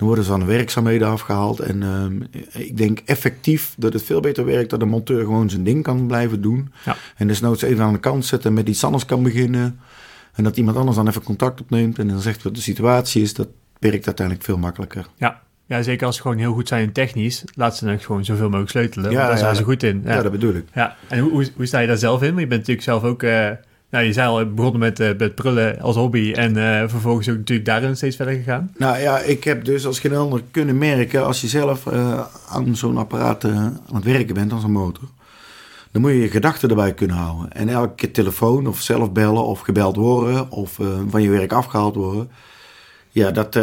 Dan 0.02 0.10
worden 0.10 0.30
ze 0.30 0.38
van 0.38 0.46
de 0.48 0.56
werkzaamheden 0.56 1.08
afgehaald. 1.08 1.60
En 1.60 1.82
ehm, 1.82 2.20
ik 2.62 2.76
denk 2.76 2.98
effectief 3.04 3.74
dat 3.76 3.92
het 3.92 4.02
veel 4.02 4.20
beter 4.20 4.44
werkt 4.44 4.70
dat 4.70 4.82
een 4.82 4.88
monteur 4.88 5.20
gewoon 5.20 5.50
zijn 5.50 5.64
ding 5.64 5.82
kan 5.82 6.06
blijven 6.06 6.40
doen. 6.40 6.72
Ja. 6.84 6.96
En 7.16 7.26
desnoods 7.26 7.62
even 7.62 7.84
aan 7.84 7.92
de 7.92 7.98
kant 7.98 8.24
zetten 8.24 8.48
en 8.48 8.54
met 8.56 8.68
iets 8.68 8.84
anders 8.84 9.04
kan 9.04 9.22
beginnen. 9.22 9.80
En 10.34 10.44
dat 10.44 10.56
iemand 10.56 10.76
anders 10.76 10.96
dan 10.96 11.08
even 11.08 11.22
contact 11.22 11.60
opneemt 11.60 11.98
en 11.98 12.08
dan 12.08 12.20
zegt 12.20 12.42
wat 12.42 12.54
de 12.54 12.60
situatie 12.60 13.22
is. 13.22 13.34
Dat 13.34 13.48
werkt 13.78 14.06
uiteindelijk 14.06 14.46
veel 14.46 14.58
makkelijker. 14.58 15.06
Ja. 15.16 15.40
ja, 15.66 15.82
zeker 15.82 16.06
als 16.06 16.16
ze 16.16 16.22
gewoon 16.22 16.38
heel 16.38 16.52
goed 16.52 16.68
zijn 16.68 16.82
in 16.82 16.92
technisch. 16.92 17.44
Laat 17.54 17.76
ze 17.76 17.84
dan 17.84 18.00
gewoon 18.00 18.24
zoveel 18.24 18.46
mogelijk 18.46 18.70
sleutelen. 18.70 19.10
Ja, 19.10 19.26
daar 19.26 19.38
zijn 19.38 19.56
ze 19.56 19.62
goed 19.62 19.82
in. 19.82 20.02
Ja, 20.04 20.14
Ja, 20.14 20.22
dat 20.22 20.32
bedoel 20.32 20.54
ik. 20.54 20.64
ja. 20.74 20.96
En 21.08 21.18
hoe, 21.18 21.30
hoe, 21.30 21.48
hoe 21.56 21.66
sta 21.66 21.78
je 21.78 21.86
daar 21.86 21.98
zelf 21.98 22.22
in? 22.22 22.28
Want 22.28 22.40
je 22.40 22.46
bent 22.46 22.60
natuurlijk 22.60 22.86
zelf 22.86 23.02
ook... 23.02 23.22
eh, 23.22 23.50
nou, 23.92 24.04
je 24.04 24.12
zei 24.12 24.28
al, 24.28 24.54
begonnen 24.54 24.80
met, 24.80 25.00
eh, 25.00 25.10
met 25.18 25.34
prullen 25.34 25.80
als 25.80 25.96
hobby. 25.96 26.32
En 26.32 26.56
eh, 26.56 26.88
vervolgens 26.88 27.28
ook 27.28 27.36
natuurlijk 27.36 27.68
daarin 27.68 27.96
steeds 27.96 28.16
verder 28.16 28.34
gegaan. 28.34 28.70
Nou 28.76 28.98
ja, 28.98 29.18
ik 29.18 29.44
heb 29.44 29.64
dus 29.64 29.86
als 29.86 29.98
geen 29.98 30.14
ander 30.14 30.42
kunnen 30.50 30.78
merken... 30.78 31.26
als 31.26 31.40
je 31.40 31.48
zelf 31.48 31.86
eh, 31.86 32.20
aan 32.48 32.76
zo'n 32.76 32.96
apparaat 32.96 33.44
aan 33.44 33.80
het 33.92 34.04
werken 34.04 34.34
bent, 34.34 34.52
als 34.52 34.64
een 34.64 34.72
motor... 34.72 35.08
dan 35.90 36.02
moet 36.02 36.10
je 36.10 36.20
je 36.20 36.30
gedachten 36.30 36.68
erbij 36.68 36.94
kunnen 36.94 37.16
houden. 37.16 37.52
En 37.52 37.68
elke 37.68 37.94
keer 37.94 38.12
telefoon 38.12 38.66
of 38.66 38.80
zelf 38.80 39.12
bellen 39.12 39.44
of 39.44 39.60
gebeld 39.60 39.96
worden... 39.96 40.50
of 40.50 40.78
van 41.08 41.22
je 41.22 41.30
werk 41.30 41.52
afgehaald 41.52 41.94
worden... 41.94 42.30
ja, 43.10 43.30
dat... 43.30 43.58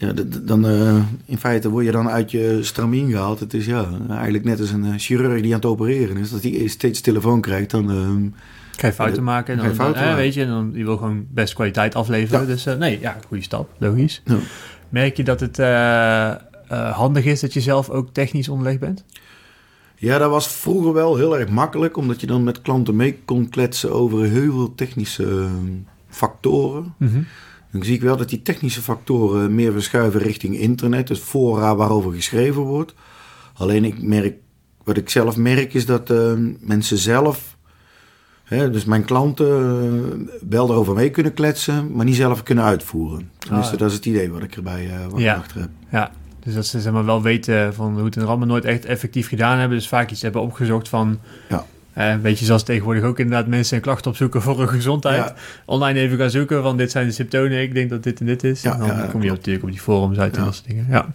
ja, 0.00 0.12
dan, 0.42 0.66
eh, 0.66 0.96
in 1.24 1.38
feite 1.38 1.70
word 1.70 1.84
je 1.84 1.90
dan 1.92 2.08
uit 2.08 2.30
je 2.30 2.58
stramien 2.62 3.10
gehaald. 3.10 3.40
Het 3.40 3.54
is 3.54 3.66
ja, 3.66 3.88
eigenlijk 4.10 4.44
net 4.44 4.60
als 4.60 4.70
een 4.70 4.84
eh, 4.84 4.92
chirurg 4.96 5.42
die 5.42 5.50
aan 5.50 5.60
het 5.60 5.68
opereren 5.68 6.16
is. 6.16 6.30
Dat 6.30 6.42
hij 6.42 6.66
steeds 6.66 7.00
telefoon 7.00 7.40
krijgt, 7.40 7.70
dan... 7.70 7.90
ehm, 7.90 8.28
Ga 8.76 8.86
je 8.86 8.92
fouten 8.92 9.24
maken. 9.24 9.58
En 9.58 9.64
dan, 9.64 9.74
fouten 9.74 10.00
eh, 10.00 10.06
maken. 10.06 10.22
weet 10.22 10.34
je, 10.34 10.42
en 10.42 10.48
dan, 10.48 10.70
je 10.74 10.84
wil 10.84 10.96
gewoon 10.96 11.26
best 11.30 11.54
kwaliteit 11.54 11.94
afleveren. 11.94 12.40
Ja. 12.40 12.46
Dus 12.46 12.64
nee, 12.64 13.00
ja, 13.00 13.16
goede 13.26 13.42
stap. 13.42 13.70
Logisch. 13.78 14.22
Ja. 14.24 14.36
Merk 14.88 15.16
je 15.16 15.24
dat 15.24 15.40
het 15.40 15.56
handig 16.94 17.24
is 17.24 17.40
dat 17.40 17.52
je 17.52 17.60
zelf 17.60 17.90
ook 17.90 18.08
technisch 18.12 18.48
onderlegd 18.48 18.80
bent? 18.80 19.04
Ja, 20.00 20.18
dat 20.18 20.30
was 20.30 20.48
vroeger 20.48 20.92
wel 20.92 21.16
heel 21.16 21.38
erg 21.38 21.48
makkelijk, 21.48 21.96
omdat 21.96 22.20
je 22.20 22.26
dan 22.26 22.44
met 22.44 22.62
klanten 22.62 22.96
mee 22.96 23.18
kon 23.24 23.48
kletsen 23.48 23.92
over 23.92 24.24
heel 24.24 24.52
veel 24.52 24.74
technische 24.74 25.24
eh, 25.24 25.50
factoren. 26.08 26.94
Dan 27.72 27.82
zie 27.84 27.94
ik 27.94 28.00
wel 28.00 28.16
dat 28.16 28.28
die 28.28 28.42
technische 28.42 28.82
factoren 28.82 29.54
meer 29.54 29.72
verschuiven 29.72 30.20
richting 30.20 30.58
internet, 30.58 31.06
dus 31.06 31.18
fora 31.18 31.76
waarover 31.76 32.12
geschreven 32.12 32.62
wordt. 32.62 32.94
Alleen 33.54 33.84
ik 33.84 34.02
merk, 34.02 34.34
wat 34.84 34.96
ik 34.96 35.08
zelf 35.10 35.36
merk 35.36 35.74
is 35.74 35.86
dat 35.86 36.10
eh, 36.10 36.32
mensen 36.60 36.98
zelf, 36.98 37.56
hè, 38.44 38.70
dus 38.70 38.84
mijn 38.84 39.04
klanten, 39.04 39.46
eh, 39.48 40.36
wel 40.48 40.70
erover 40.70 40.94
mee 40.94 41.10
kunnen 41.10 41.34
kletsen, 41.34 41.92
maar 41.92 42.04
niet 42.04 42.16
zelf 42.16 42.42
kunnen 42.42 42.64
uitvoeren. 42.64 43.30
Tenminste, 43.38 43.72
Ah. 43.72 43.78
dat 43.78 43.88
is 43.90 43.96
het 43.96 44.06
idee 44.06 44.30
wat 44.30 44.42
ik 44.42 44.56
erbij 44.56 44.90
wat 45.10 45.20
Ja. 45.20 45.34
achter 45.34 45.60
heb. 45.60 45.70
Ja, 45.90 46.10
dus 46.44 46.54
dat 46.54 46.66
ze 46.66 46.80
zeg 46.80 46.92
maar, 46.92 47.04
wel 47.04 47.22
weten 47.22 47.74
van 47.74 47.94
hoe 47.94 48.04
het 48.04 48.16
in 48.16 48.24
allemaal 48.24 48.46
nooit 48.46 48.64
echt 48.64 48.84
effectief 48.84 49.28
gedaan 49.28 49.58
hebben. 49.58 49.78
Dus 49.78 49.88
vaak 49.88 50.10
iets 50.10 50.22
hebben 50.22 50.42
opgezocht 50.42 50.88
van... 50.88 51.18
Ja. 51.48 51.64
Eh, 51.92 52.14
weet 52.22 52.38
je, 52.38 52.44
zoals 52.44 52.62
tegenwoordig 52.62 53.02
ook 53.04 53.18
inderdaad 53.18 53.46
mensen 53.46 53.76
een 53.76 53.82
klacht 53.82 54.06
opzoeken 54.06 54.42
voor 54.42 54.58
hun 54.58 54.68
gezondheid. 54.68 55.16
Ja. 55.16 55.34
Online 55.64 55.98
even 55.98 56.18
gaan 56.18 56.30
zoeken 56.30 56.62
van 56.62 56.76
dit 56.76 56.90
zijn 56.90 57.06
de 57.06 57.12
symptomen, 57.12 57.62
ik 57.62 57.74
denk 57.74 57.90
dat 57.90 58.02
dit 58.02 58.20
en 58.20 58.26
dit 58.26 58.44
is. 58.44 58.62
Ja, 58.62 58.72
en 58.72 58.78
dan 58.78 58.86
ja, 58.88 58.98
ja, 58.98 59.06
kom 59.06 59.22
je 59.22 59.30
natuurlijk 59.30 59.64
op 59.64 59.70
die 59.70 59.80
forums 59.80 60.18
uit 60.18 60.32
en 60.34 60.38
Ja. 60.38 60.44
dat 60.44 60.54
soort 60.54 60.68
dingen. 60.68 60.86
Ja. 60.90 61.06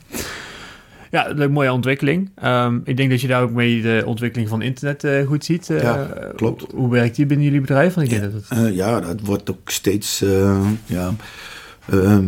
Ja, 1.11 1.29
een 1.29 1.51
mooie 1.51 1.71
ontwikkeling. 1.73 2.29
Ehm, 2.35 2.77
ik 2.83 2.97
denk 2.97 3.09
dat 3.09 3.21
je 3.21 3.27
daar 3.27 3.41
ook 3.41 3.51
mee 3.51 3.81
de 3.81 4.03
ontwikkeling 4.05 4.49
van 4.49 4.61
internet 4.61 5.03
eh, 5.03 5.27
goed 5.27 5.45
ziet. 5.45 5.69
Eh, 5.69 5.81
Ja, 5.81 6.07
klopt. 6.35 6.65
Hoe 6.73 6.91
werkt 6.91 7.15
die 7.15 7.25
binnen 7.25 7.45
jullie 7.45 7.61
bedrijf? 7.61 7.93
Want 7.93 8.11
ik 8.11 8.19
denk 8.19 8.31
dat 8.33 8.41
het... 8.49 8.59
Eh, 8.59 8.75
ja, 8.75 8.99
dat 8.99 9.19
wordt 9.21 9.49
ook 9.49 9.69
steeds. 9.69 10.23
ja, 10.85 11.13
ehm, 11.89 12.25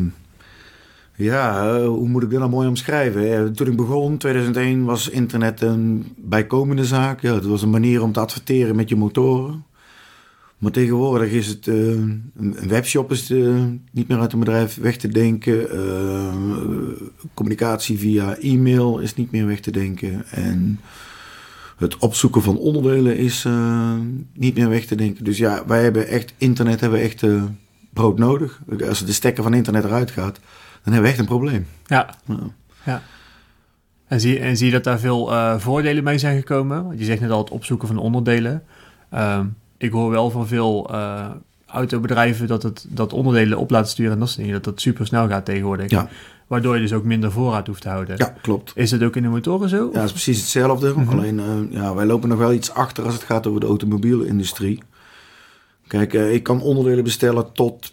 ja 1.18 1.76
eh, 1.76 1.86
hoe 1.86 2.08
moet 2.08 2.24
ik 2.24 2.30
dit 2.30 2.40
nou 2.40 2.52
mooi 2.52 2.68
omschrijven? 2.68 3.54
Toen 3.54 3.68
ik 3.68 3.76
begon, 3.76 4.18
2001, 4.18 4.84
was 4.84 5.10
internet 5.10 5.62
een 5.62 6.06
bijkomende 6.18 6.86
zaak. 6.86 7.22
Ja, 7.22 7.34
het 7.34 7.46
was 7.46 7.62
een 7.62 7.70
manier 7.70 8.02
om 8.02 8.12
te 8.12 8.20
adverteren 8.20 8.76
met 8.76 8.90
je 8.90 8.96
motoren. 8.96 9.66
Maar 10.58 10.72
tegenwoordig 10.72 11.32
is 11.32 11.48
het. 11.48 11.68
eh, 11.68 11.76
een 11.76 12.68
webshop 12.68 13.12
is 13.12 13.32
eh, 13.32 13.64
niet 13.92 14.08
meer 14.08 14.20
uit 14.20 14.34
een 14.34 14.40
bedrijf 14.40 14.78
weg 14.82 14.98
te 14.98 15.08
denken. 15.08 15.68
Communicatie 17.34 17.98
via 17.98 18.38
e-mail 18.38 19.00
is 19.00 19.16
niet 19.16 19.32
meer 19.32 19.46
weg 19.46 19.60
te 19.60 19.72
denken. 19.72 20.26
En 20.32 20.80
het 21.78 21.98
opzoeken 21.98 22.42
van 22.42 22.58
onderdelen 22.58 23.18
is 23.18 23.48
niet 24.34 24.56
meer 24.56 24.70
weg 24.70 24.86
te 24.86 24.96
denken. 24.96 25.24
Dus 25.24 25.38
ja, 25.38 25.64
wij 25.68 25.84
hebben 25.84 26.08
echt, 26.08 26.34
internet 26.38 26.80
hebben 26.80 27.00
echt 27.00 27.24
brood 27.94 28.18
nodig. 28.18 28.62
Als 28.88 29.06
de 29.06 29.14
stekker 29.14 29.44
van 29.44 29.54
internet 29.54 29.84
eruit 29.84 30.12
gaat, 30.12 30.40
hebben 30.94 31.02
we 31.02 31.08
echt 31.08 31.20
een 31.20 31.26
probleem. 31.38 31.68
Ja, 31.86 32.10
Ja. 32.84 33.02
en 34.08 34.22
zie, 34.22 34.40
en 34.40 34.58
zie 34.58 34.66
je 34.66 34.72
dat 34.72 34.84
daar 34.84 35.00
veel 35.00 35.32
eh, 35.34 35.58
voordelen 35.60 36.04
mee 36.04 36.18
zijn 36.18 36.38
gekomen? 36.38 36.84
Want 36.86 37.00
je 37.00 37.06
zegt 37.06 37.22
net 37.22 37.30
al 37.32 37.40
het 37.40 37.50
opzoeken 37.50 37.88
van 37.88 37.98
onderdelen. 37.98 38.64
Ehm, 39.10 39.46
ik 39.78 39.92
hoor 39.92 40.10
wel 40.10 40.30
van 40.30 40.48
veel 40.48 40.90
eh, 40.92 41.26
autobedrijven 41.66 42.48
dat 42.48 42.64
het 42.64 42.86
dat 42.90 43.14
onderdelen 43.14 43.58
op 43.58 43.70
laten 43.70 43.90
sturen 43.90 44.12
en 44.14 44.20
dat 44.20 44.28
soort 44.28 44.40
dingen, 44.40 44.54
dat 44.54 44.64
dat 44.64 44.82
super 44.82 45.06
snel 45.06 45.28
gaat 45.28 45.46
tegenwoordig. 45.46 45.90
Ja. 45.90 46.10
Waardoor 46.48 46.76
je 46.76 46.82
dus 46.82 46.94
ook 46.94 47.04
minder 47.04 47.32
voorraad 47.32 47.68
hoeft 47.68 47.82
te 47.82 47.90
houden. 47.90 48.18
Ja, 48.18 48.34
klopt. 48.42 48.72
Is 48.76 48.92
het 48.92 49.04
ook 49.04 49.16
in 49.16 49.22
de 49.24 49.30
motoren 49.30 49.70
zo? 49.70 49.90
Ja, 49.94 50.04
is 50.04 50.12
precies 50.12 50.38
hetzelfde. 50.40 50.94
Mhm. 50.96 51.10
Alleen, 51.10 51.40
eh, 51.40 51.46
ja, 51.70 51.96
wij 51.96 52.06
lopen 52.06 52.30
nog 52.30 52.38
wel 52.38 52.54
iets 52.54 52.72
achter 52.72 53.04
als 53.06 53.14
het 53.14 53.24
gaat 53.24 53.48
over 53.48 53.60
de 53.60 53.66
automobielindustrie. 53.66 54.80
Kijk, 55.88 56.14
ik 56.14 56.44
kan 56.44 56.62
onderdelen 56.62 57.04
bestellen 57.04 57.52
tot 57.54 57.92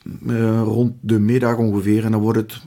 rond 0.65 0.93
de 1.01 1.19
middag 1.19 1.57
ongeveer. 1.57 2.05
En 2.05 2.11
dan 2.11 2.21
wordt 2.21 2.39
het 2.39 2.61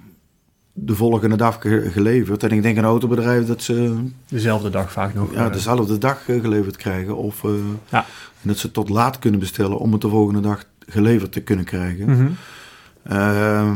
de 0.80 0.96
volgende 0.96 1.36
dag 1.36 1.58
ge- 1.62 1.90
geleverd. 1.92 2.44
En 2.44 2.50
ik 2.50 2.62
denk 2.62 2.78
een 2.78 2.84
autobedrijf 2.84 3.46
dat 3.48 3.62
ze 3.62 4.04
Dezelfde 4.28 4.70
dag 4.70 4.92
vaak 4.92 5.14
nog. 5.14 5.34
ja, 5.34 5.46
eh, 5.46 5.52
dezelfde 5.54 5.98
dag 5.98 6.30
eh, 6.30 6.42
geleverd 6.42 6.76
krijgen. 6.76 7.18
Of 7.18 7.44
eh, 7.44 7.52
Ja. 7.90 8.06
dat 8.42 8.58
ze 8.58 8.72
tot 8.72 8.90
laat 8.90 9.20
kunnen 9.20 9.40
bestellen 9.40 9.78
om 9.78 9.92
het 9.92 10.02
de 10.02 10.10
volgende 10.10 10.40
dag 10.42 10.64
geleverd 10.88 11.32
te 11.32 11.42
kunnen 11.42 11.66
krijgen. 11.66 12.10
mhm. 12.10 12.28
Eh, 13.04 13.72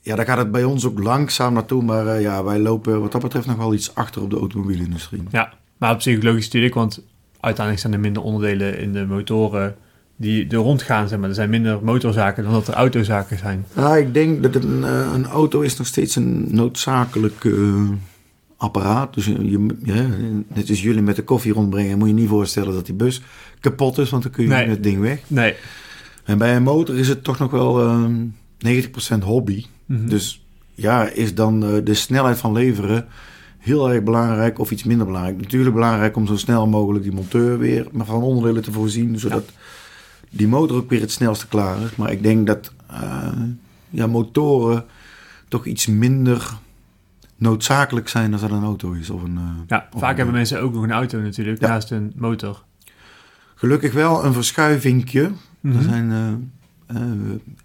ja, 0.00 0.14
daar 0.16 0.24
gaat 0.26 0.38
het 0.38 0.50
bij 0.52 0.64
ons 0.64 0.84
ook 0.86 0.98
langzaam 0.98 1.52
naartoe. 1.54 1.82
Maar 1.82 2.20
ja, 2.20 2.44
wij 2.44 2.58
lopen 2.58 3.00
wat 3.00 3.12
dat 3.12 3.22
betreft 3.22 3.46
nog 3.46 3.56
wel 3.56 3.74
iets 3.74 3.94
achter 3.94 4.22
op 4.22 4.30
de 4.30 4.38
automobielindustrie. 4.38 5.22
Ja, 5.30 5.52
maar 5.76 5.92
op 5.94 6.02
zich 6.02 6.22
logisch 6.22 6.44
natuurlijk, 6.44 6.74
want 6.74 7.02
uiteindelijk 7.40 7.80
zijn 7.86 7.92
er 7.94 8.00
minder 8.00 8.22
onderdelen 8.22 8.78
in 8.78 8.92
de 8.92 9.06
motoren 9.06 9.76
die 10.16 10.48
er 10.48 10.56
rondgaan. 10.56 11.08
Zeg 11.08 11.18
maar. 11.18 11.28
Er 11.28 11.34
zijn 11.34 11.50
minder 11.50 11.78
motorzaken 11.82 12.44
dan 12.44 12.52
dat 12.52 12.68
er 12.68 12.74
autozaken 12.74 13.38
zijn. 13.38 13.64
Ja, 13.76 13.96
ik 13.96 14.14
denk 14.14 14.42
dat 14.42 14.54
een, 14.54 14.84
eh, 14.84 15.10
een 15.14 15.26
auto 15.26 15.60
is 15.60 15.76
nog 15.76 15.86
steeds 15.86 16.16
een 16.16 16.46
noodzakelijk 16.50 17.44
eh, 17.44 17.88
apparaat. 18.56 19.14
Dus 19.14 19.24
je, 19.26 19.66
ja, 19.82 20.06
net 20.48 20.68
als 20.68 20.82
jullie 20.82 21.02
met 21.02 21.16
de 21.16 21.22
koffie 21.22 21.52
rondbrengen, 21.52 21.98
moet 21.98 22.08
je 22.08 22.14
niet 22.14 22.28
voorstellen 22.28 22.72
dat 22.72 22.86
die 22.86 22.94
bus 22.94 23.22
kapot 23.60 23.98
is, 23.98 24.10
want 24.10 24.22
dan 24.22 24.32
kun 24.32 24.42
je 24.44 24.48
Nee. 24.50 24.68
het 24.68 24.82
ding 24.82 25.00
weg. 25.00 25.20
Nee. 25.26 25.54
En 26.24 26.38
bij 26.38 26.56
een 26.56 26.62
motor 26.62 26.98
is 26.98 27.08
het 27.08 27.24
toch 27.24 27.38
nog 27.38 27.50
wel 27.50 27.80
eh 27.80 28.04
90% 28.58 29.22
hobby. 29.24 29.64
Mhm. 29.86 30.08
Dus 30.08 30.44
ja, 30.74 31.08
is 31.08 31.34
dan 31.34 31.64
eh, 31.64 31.70
de 31.84 31.94
snelheid 31.94 32.38
van 32.38 32.52
leveren 32.52 33.06
heel 33.58 33.90
erg 33.92 34.02
belangrijk 34.02 34.58
of 34.58 34.70
iets 34.70 34.84
minder 34.84 35.06
belangrijk? 35.06 35.40
Natuurlijk 35.40 35.74
belangrijk 35.74 36.16
om 36.16 36.26
zo 36.26 36.36
snel 36.36 36.66
mogelijk 36.66 37.04
die 37.04 37.12
monteur 37.12 37.58
weer 37.58 37.86
van 37.94 38.22
onderdelen 38.22 38.62
te 38.62 38.72
voorzien, 38.72 39.18
zodat 39.18 39.44
die 40.36 40.48
motor 40.48 40.76
ook 40.76 40.90
weer 40.90 41.00
het 41.00 41.10
snelste 41.12 41.46
klaar 41.48 41.80
is. 41.80 41.96
Maar 41.96 42.12
ik 42.12 42.22
denk 42.22 42.46
dat 42.46 42.72
eh, 42.90 43.28
ja, 43.90 44.06
motoren 44.06 44.84
toch 45.48 45.66
iets 45.66 45.86
minder 45.86 46.52
noodzakelijk 47.36 48.08
zijn 48.08 48.30
dan 48.30 48.40
dat 48.40 48.50
een 48.50 48.62
auto 48.62 48.92
is. 48.92 49.10
Of 49.10 49.22
een, 49.22 49.36
eh, 49.36 49.42
Ja, 49.66 49.88
of 49.92 50.00
vaak 50.00 50.10
een- 50.10 50.16
hebben 50.16 50.34
mensen 50.34 50.60
ook 50.60 50.72
nog 50.74 50.82
een 50.82 50.92
auto 50.92 51.20
natuurlijk, 51.20 51.60
Ja. 51.60 51.68
naast 51.68 51.90
een 51.90 52.12
motor. 52.16 52.62
Gelukkig 53.54 53.92
wel 53.92 54.24
een 54.24 54.32
verschuivingje. 54.32 55.30
Mhm. 55.60 55.76
Er 55.76 55.82
zijn 55.82 56.12
eh, 56.86 56.96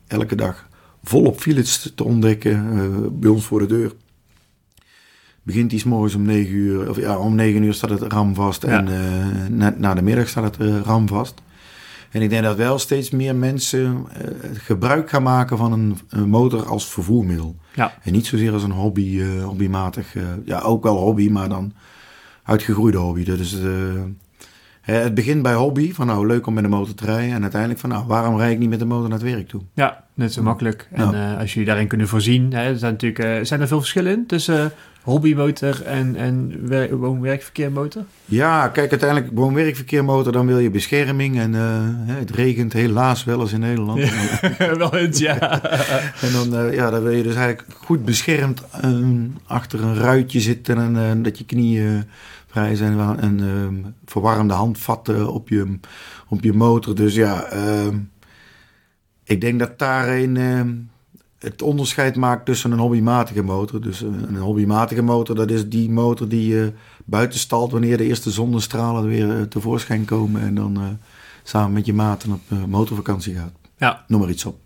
elke 0.08 0.36
dag 0.36 0.68
volop 1.04 1.40
files 1.40 1.92
te 1.96 2.04
ontdekken 2.04 3.20
bij 3.20 3.30
ons 3.30 3.46
voor 3.46 3.60
de 3.60 3.66
deur. 3.66 3.92
Begint 5.44 5.70
die 5.70 5.80
's 5.80 5.84
morgens 5.84 6.16
om 6.16 6.22
9 6.22 6.54
uur, 6.54 6.90
of 6.90 6.98
ja, 6.98 7.18
om 7.18 7.36
9 7.36 7.64
uur 7.64 7.74
staat 7.74 7.90
het 7.90 8.02
ram 8.14 8.36
vast 8.36 8.62
Ja. 8.62 8.86
en 8.86 9.56
na, 9.58 9.74
na 9.78 9.94
de 9.94 10.02
middag 10.02 10.28
staat 10.28 10.58
het 10.58 10.86
ram 10.86 11.08
vast. 11.08 11.42
En 12.12 12.22
ik 12.22 12.30
denk 12.30 12.44
dat 12.44 12.56
wel 12.56 12.80
steeds 12.80 13.10
meer 13.10 13.36
mensen 13.36 14.06
eh, 14.14 14.28
gebruik 14.54 15.10
gaan 15.10 15.24
maken 15.24 15.58
van 15.58 15.72
een, 15.72 16.30
motor 16.30 16.66
als 16.66 16.88
vervoermiddel. 16.88 17.56
Ja. 17.76 17.94
En 18.02 18.12
niet 18.12 18.26
zozeer 18.26 18.54
als 18.54 18.64
een 18.64 18.72
hobby, 18.72 19.22
eh, 19.22 19.44
hobbymatig. 19.44 20.16
eh, 20.16 20.24
ja, 20.46 20.60
ook 20.60 20.84
wel 20.84 20.98
hobby, 20.98 21.30
maar 21.30 21.50
dan 21.50 21.74
uitgegroeide 22.44 22.98
hobby. 22.98 23.24
Dat 23.24 23.40
is, 23.40 23.58
het 24.94 25.14
begint 25.14 25.42
bij 25.42 25.54
hobby, 25.54 25.94
van 25.94 26.08
nou 26.08 26.28
leuk 26.28 26.48
om 26.48 26.54
met 26.54 26.64
de 26.64 26.70
motor 26.70 26.96
te 26.96 27.06
rijden. 27.06 27.36
En 27.36 27.42
uiteindelijk 27.42 27.80
van 27.82 27.90
nou, 27.90 28.04
waarom 28.08 28.38
rijd 28.38 28.52
ik 28.54 28.60
niet 28.60 28.70
met 28.70 28.80
de 28.80 28.86
motor 28.86 29.10
naar 29.10 29.20
het 29.20 29.30
werk 29.32 29.48
toe? 29.48 29.62
Ja, 29.74 30.04
net 30.14 30.34
zo 30.34 30.44
makkelijk. 30.44 30.88
En 30.92 31.12
Ja. 31.12 31.32
eh, 31.34 31.40
als 31.40 31.52
jullie 31.54 31.68
daarin 31.68 31.88
kunnen 31.88 32.08
voorzien, 32.08 32.54
hè, 32.54 32.64
er 32.64 32.78
zijn, 32.78 32.92
natuurlijk, 32.92 33.20
eh, 33.24 33.40
zijn 33.46 33.62
er 33.62 33.68
veel 33.68 33.80
verschillen 33.80 34.12
in 34.14 34.26
tussen 34.26 34.60
eh, 34.60 34.66
hobbymotor 35.04 35.84
en, 35.86 36.16
en 36.16 36.54
wer- 36.64 36.96
woon-werkverkeermotor? 36.96 38.04
Ja, 38.26 38.68
kijk, 38.68 38.92
uiteindelijk 38.92 39.30
woon-werkverkeermotor, 39.34 40.32
dan 40.32 40.46
wil 40.46 40.60
je 40.60 40.70
bescherming. 40.70 41.40
En 41.40 41.56
eh, 41.56 41.62
het 42.06 42.32
regent 42.32 42.74
helaas 42.74 43.24
wel 43.24 43.42
eens 43.42 43.54
in 43.54 43.60
Nederland. 43.60 44.00
Wel 44.78 44.96
eens, 44.98 45.20
ja. 45.20 45.62
En 46.26 46.32
dan, 46.34 46.56
eh, 46.56 46.74
ja, 46.74 46.90
dan 46.90 47.04
wil 47.04 47.12
je 47.12 47.24
dus 47.24 47.36
eigenlijk 47.36 47.68
goed 47.84 48.06
beschermd 48.06 48.64
eh, 48.82 48.98
achter 49.48 49.84
een 49.84 49.96
ruitje 49.96 50.40
zitten 50.40 50.78
en 50.78 50.98
eh, 50.98 51.24
dat 51.24 51.38
je 51.38 51.46
knieën 51.46 52.04
vrij 52.50 52.76
zijn 52.76 53.00
en 53.00 53.40
een 53.42 53.84
eh, 53.84 53.90
verwarmde 54.06 54.54
handvatten 54.54 55.34
op 55.34 55.50
je, 55.50 55.80
op 56.28 56.44
je 56.44 56.54
motor. 56.54 56.96
Dus 56.96 57.16
ja, 57.16 57.44
eh, 57.44 57.88
ik 59.24 59.42
denk 59.42 59.60
dat 59.60 59.80
daarin 59.80 60.38
eh, 60.38 60.62
het 61.40 61.62
onderscheid 61.62 62.16
maakt 62.16 62.46
tussen 62.46 62.72
een 62.72 62.80
hobbymatige 62.80 63.44
motor. 63.44 63.82
Dus 63.82 64.02
een, 64.02 64.28
een 64.28 64.38
hobbymatige 64.38 65.02
motor, 65.02 65.36
dat 65.36 65.52
is 65.52 65.70
die 65.70 65.90
motor 65.90 66.28
die 66.28 66.48
je 66.48 66.74
buiten 67.06 67.40
stalt 67.40 67.72
wanneer 67.72 67.98
de 67.98 68.04
eerste 68.04 68.32
zonnestralen 68.32 69.08
weer 69.08 69.38
eh, 69.38 69.42
tevoorschijn 69.42 70.06
komen 70.06 70.42
en 70.42 70.56
dan 70.56 70.78
eh, 70.78 70.84
samen 71.44 71.74
met 71.74 71.86
je 71.86 71.94
maten 71.94 72.32
op 72.32 72.42
eh, 72.48 72.64
motorvakantie 72.64 73.36
gaat. 73.36 73.54
Ja, 73.78 74.04
Noem 74.08 74.20
maar 74.20 74.30
iets 74.30 74.46
op. 74.46 74.60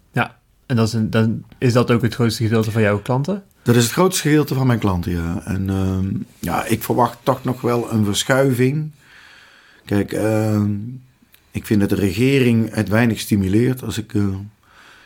En 0.74 0.84
is 0.84 0.96
dan 1.10 1.44
is 1.58 1.74
dat 1.74 1.92
ook 1.92 2.02
het 2.02 2.14
grootste 2.14 2.44
gedeelte 2.44 2.72
van 2.72 2.82
jouw 2.82 3.02
klanten? 3.02 3.44
Dat 3.62 3.76
is 3.76 3.84
het 3.84 3.92
grootste 3.92 4.22
gedeelte 4.22 4.54
van 4.54 4.68
mijn 4.68 4.80
klanten, 4.80 5.12
ja. 5.12 5.42
En 5.46 5.70
ehm, 5.70 6.08
ja, 6.40 6.66
ik 6.66 6.84
verwacht 6.84 7.18
toch 7.24 7.44
nog 7.44 7.62
wel 7.62 7.92
een 7.92 8.06
verschuiving. 8.06 8.92
Kijk, 9.86 10.12
ehm, 10.12 10.72
ik 11.52 11.66
vind 11.66 11.80
dat 11.80 11.90
de 11.90 11.96
regering 11.96 12.74
het 12.74 12.90
weinig 12.90 13.20
stimuleert. 13.20 13.84
Als 13.84 13.98
ik 13.98 14.14
eh, 14.14 14.28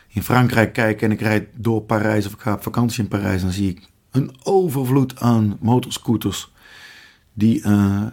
in 0.08 0.22
Frankrijk 0.22 0.72
kijk 0.72 1.02
en 1.02 1.10
ik 1.10 1.20
rijd 1.20 1.48
door 1.54 1.82
Parijs 1.82 2.26
of 2.26 2.32
ik 2.32 2.40
ga 2.40 2.52
op 2.52 2.62
vakantie 2.62 3.02
in 3.02 3.08
Parijs, 3.08 3.42
dan 3.42 3.52
zie 3.52 3.68
ik 3.68 3.88
een 4.10 4.30
overvloed 4.42 5.20
aan 5.20 5.56
motorscooters 5.60 6.52
die 7.32 7.62
eh, 7.62 8.06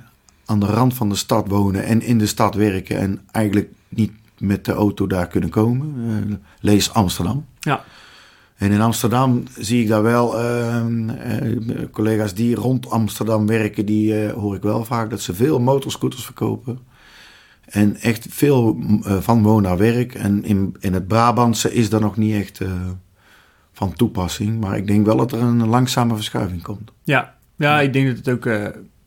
aan 0.46 0.60
de 0.60 0.66
rand 0.66 0.94
van 0.94 1.10
de 1.10 1.16
stad 1.16 1.48
wonen 1.48 1.84
en 1.84 2.02
in 2.02 2.18
de 2.18 2.28
stad 2.28 2.56
werken 2.56 3.00
en 3.00 3.22
eigenlijk 3.32 3.70
niet 3.90 4.12
met 4.40 4.66
de 4.66 4.72
auto 4.72 5.08
daar 5.08 5.28
kunnen 5.28 5.50
komen. 5.50 5.96
Eh, 6.30 6.36
lees 6.60 6.94
Amsterdam. 6.94 7.46
Ja. 7.60 7.84
En 8.56 8.72
in 8.72 8.82
Amsterdam 8.82 9.44
zie 9.58 9.82
ik 9.82 9.88
daar 9.88 10.04
wel 10.04 10.40
ehm, 10.40 11.10
eh, 11.10 11.90
collega's 11.92 12.34
die 12.34 12.56
rond 12.56 12.90
Amsterdam 12.90 13.48
werken, 13.48 13.86
die 13.86 14.26
eh, 14.26 14.34
hoor 14.34 14.56
ik 14.56 14.62
wel 14.62 14.86
vaak 14.86 15.10
dat 15.10 15.22
ze 15.22 15.34
veel 15.34 15.60
motorscooters 15.60 16.24
verkopen. 16.24 16.80
En 17.66 17.96
echt 17.96 18.28
veel 18.30 18.80
van 19.04 19.44
woon 19.44 19.62
naar 19.62 19.78
werk. 19.78 20.16
En 20.16 20.44
in, 20.44 20.76
in 20.80 20.94
het 20.94 21.08
Brabantse 21.08 21.74
is 21.74 21.90
dat 21.90 22.02
nog 22.02 22.18
niet 22.18 22.34
echt 22.34 22.62
van 23.72 23.94
toepassing. 23.94 24.60
Maar 24.60 24.78
ik 24.78 24.88
denk 24.88 25.06
wel 25.06 25.18
dat 25.18 25.32
er 25.32 25.42
een 25.42 25.68
langzame 25.68 26.16
verschuiving 26.16 26.62
komt. 26.62 26.92
Ja, 27.04 27.36
ja 27.56 27.82
ik 27.82 27.94
denk 27.94 28.08
dat 28.08 28.18
het 28.18 28.30
ook 28.30 28.46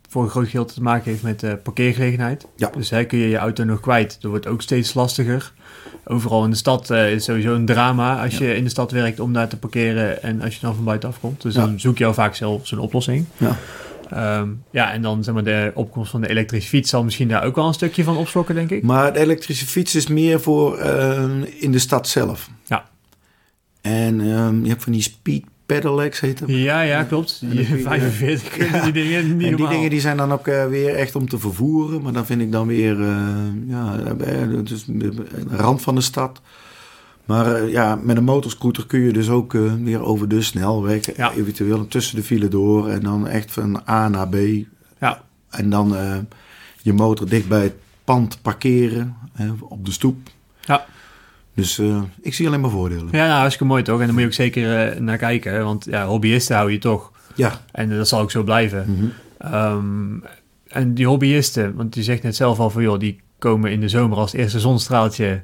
voor 0.08 0.22
een 0.22 0.30
groot 0.30 0.46
gedeelte 0.46 0.74
te 0.74 0.82
maken 0.82 1.10
heeft 1.10 1.22
met 1.22 1.42
eh, 1.42 1.52
parkeergelegenheid. 1.62 2.46
Ja. 2.56 2.70
Dus 2.76 2.90
hè, 2.90 3.04
kun 3.04 3.18
je 3.18 3.28
je 3.28 3.36
auto 3.36 3.64
nog 3.64 3.80
kwijt. 3.80 4.16
Dat 4.20 4.30
wordt 4.30 4.46
ook 4.46 4.62
steeds 4.62 4.94
lastiger. 4.94 5.52
Overal 6.04 6.44
in 6.44 6.50
de 6.50 6.56
stad 6.56 6.90
eh, 6.90 7.12
is 7.12 7.24
sowieso 7.24 7.54
een 7.54 7.66
drama 7.66 8.22
als 8.22 8.38
Ja. 8.38 8.46
je 8.46 8.54
in 8.54 8.64
de 8.64 8.70
stad 8.70 8.90
werkt 8.90 9.20
om 9.20 9.32
daar 9.32 9.48
te 9.48 9.56
parkeren 9.58 10.22
en 10.22 10.42
als 10.42 10.54
je 10.54 10.60
dan 10.60 10.74
van 10.74 10.84
buitenaf 10.84 11.20
komt. 11.20 11.42
Dus 11.42 11.54
Ja. 11.54 11.60
dan 11.60 11.80
zoek 11.80 11.98
je 11.98 12.04
al 12.06 12.14
vaak 12.14 12.34
zelf 12.34 12.66
zo'n 12.66 12.78
oplossing. 12.78 13.24
Ja. 13.36 13.56
Ehm, 14.10 14.48
ja, 14.70 14.92
en 14.92 15.02
dan 15.02 15.24
zeg 15.24 15.34
maar 15.34 15.44
de 15.44 15.70
opkomst 15.74 16.10
van 16.10 16.20
de 16.20 16.28
elektrische 16.28 16.68
fiets 16.68 16.90
zal 16.90 17.04
misschien 17.04 17.28
daar 17.28 17.44
ook 17.44 17.54
wel 17.56 17.66
een 17.66 17.74
stukje 17.74 18.04
van 18.04 18.16
opslokken, 18.16 18.54
denk 18.54 18.70
ik. 18.70 18.82
Maar 18.82 19.12
de 19.12 19.18
elektrische 19.18 19.66
fiets 19.66 19.94
is 19.94 20.06
meer 20.06 20.40
voor 20.40 20.78
eh, 20.78 21.24
in 21.58 21.72
de 21.72 21.78
stad 21.78 22.08
zelf. 22.08 22.50
Ja. 22.66 22.88
En 23.80 24.20
ehm, 24.20 24.62
je 24.62 24.68
hebt 24.68 24.82
van 24.82 24.92
die 24.92 25.02
speed 25.02 25.44
pedelecs 25.68 26.20
heet 26.20 26.40
hem. 26.40 26.50
Ja, 26.50 26.80
ja, 26.80 27.02
klopt. 27.02 27.40
Die 27.40 27.48
dan 27.54 27.64
kun 27.66 27.76
je- 27.76 27.82
45, 27.82 28.82
die 28.82 28.92
dingen, 28.92 29.36
niet 29.36 29.46
En 29.46 29.56
die 29.56 29.68
dingen 29.68 29.90
die 29.90 30.00
zijn 30.00 30.16
dan 30.16 30.32
ook 30.32 30.46
eh, 30.46 30.66
weer 30.66 30.94
echt 30.94 31.16
om 31.16 31.28
te 31.28 31.38
vervoeren. 31.38 32.02
Maar 32.02 32.12
dan 32.12 32.26
vind 32.26 32.40
ik 32.40 32.52
dan 32.52 32.66
weer, 32.66 33.00
eh, 33.00 33.26
ja, 33.66 33.98
eh, 34.18 34.56
het 34.56 34.70
is 34.70 34.84
de 34.86 35.12
rand 35.48 35.82
van 35.82 35.94
de 35.94 36.00
stad. 36.00 36.40
Maar 37.24 37.54
eh, 37.54 37.70
ja, 37.70 37.98
met 38.02 38.16
een 38.16 38.24
motorscooter 38.24 38.86
kun 38.86 39.00
je 39.00 39.12
dus 39.12 39.28
ook 39.28 39.54
eh, 39.54 39.72
weer 39.82 40.02
over 40.02 40.28
de 40.28 40.42
snelweg. 40.42 41.16
Ja. 41.16 41.32
Eventueel 41.32 41.88
tussen 41.88 42.16
de 42.16 42.22
file 42.22 42.48
door. 42.48 42.88
En 42.88 43.00
dan 43.02 43.26
echt 43.28 43.50
van 43.52 43.82
A 43.88 44.08
naar 44.08 44.28
B. 44.28 44.36
Ja, 45.00 45.22
En 45.50 45.70
dan 45.70 45.96
eh, 45.96 46.16
je 46.82 46.92
motor 46.92 47.28
dicht 47.28 47.48
bij 47.48 47.62
het 47.62 47.74
pand 48.04 48.38
parkeren. 48.42 49.16
eh, 49.34 49.50
op 49.62 49.84
de 49.84 49.92
stoep. 49.92 50.16
ja. 50.64 50.86
Dus 51.60 51.78
eh, 51.78 52.02
ik 52.20 52.34
zie 52.34 52.46
alleen 52.46 52.60
maar 52.60 52.70
voordelen. 52.70 53.08
ja 53.12 53.26
nou, 53.26 53.38
hartstikke 53.38 53.64
mooi 53.72 53.82
toch? 53.82 53.94
En 54.00 54.04
daar 54.04 54.12
moet 54.12 54.20
je 54.20 54.26
ook 54.26 54.32
zeker 54.32 54.76
eh, 54.92 55.00
naar 55.00 55.16
kijken. 55.16 55.52
hè, 55.52 55.62
Want 55.62 55.84
ja, 55.90 56.06
hobbyisten 56.06 56.56
hou 56.56 56.72
je 56.72 56.78
toch. 56.78 57.12
Ja. 57.34 57.60
En 57.72 57.88
dat 57.96 58.08
zal 58.08 58.20
ook 58.20 58.30
zo 58.30 58.42
blijven. 58.42 58.84
Mhm. 58.88 59.04
Ehm, 59.54 60.18
en 60.68 60.94
die 60.94 61.06
hobbyisten, 61.06 61.74
want 61.74 61.94
je 61.94 62.02
zegt 62.02 62.22
net 62.22 62.36
zelf 62.36 62.58
al 62.58 62.70
van 62.70 62.82
joh, 62.82 62.98
die 62.98 63.20
komen 63.38 63.70
in 63.72 63.80
de 63.80 63.88
zomer 63.88 64.18
als 64.18 64.32
eerste 64.32 64.60
zonstraaltje. 64.60 65.42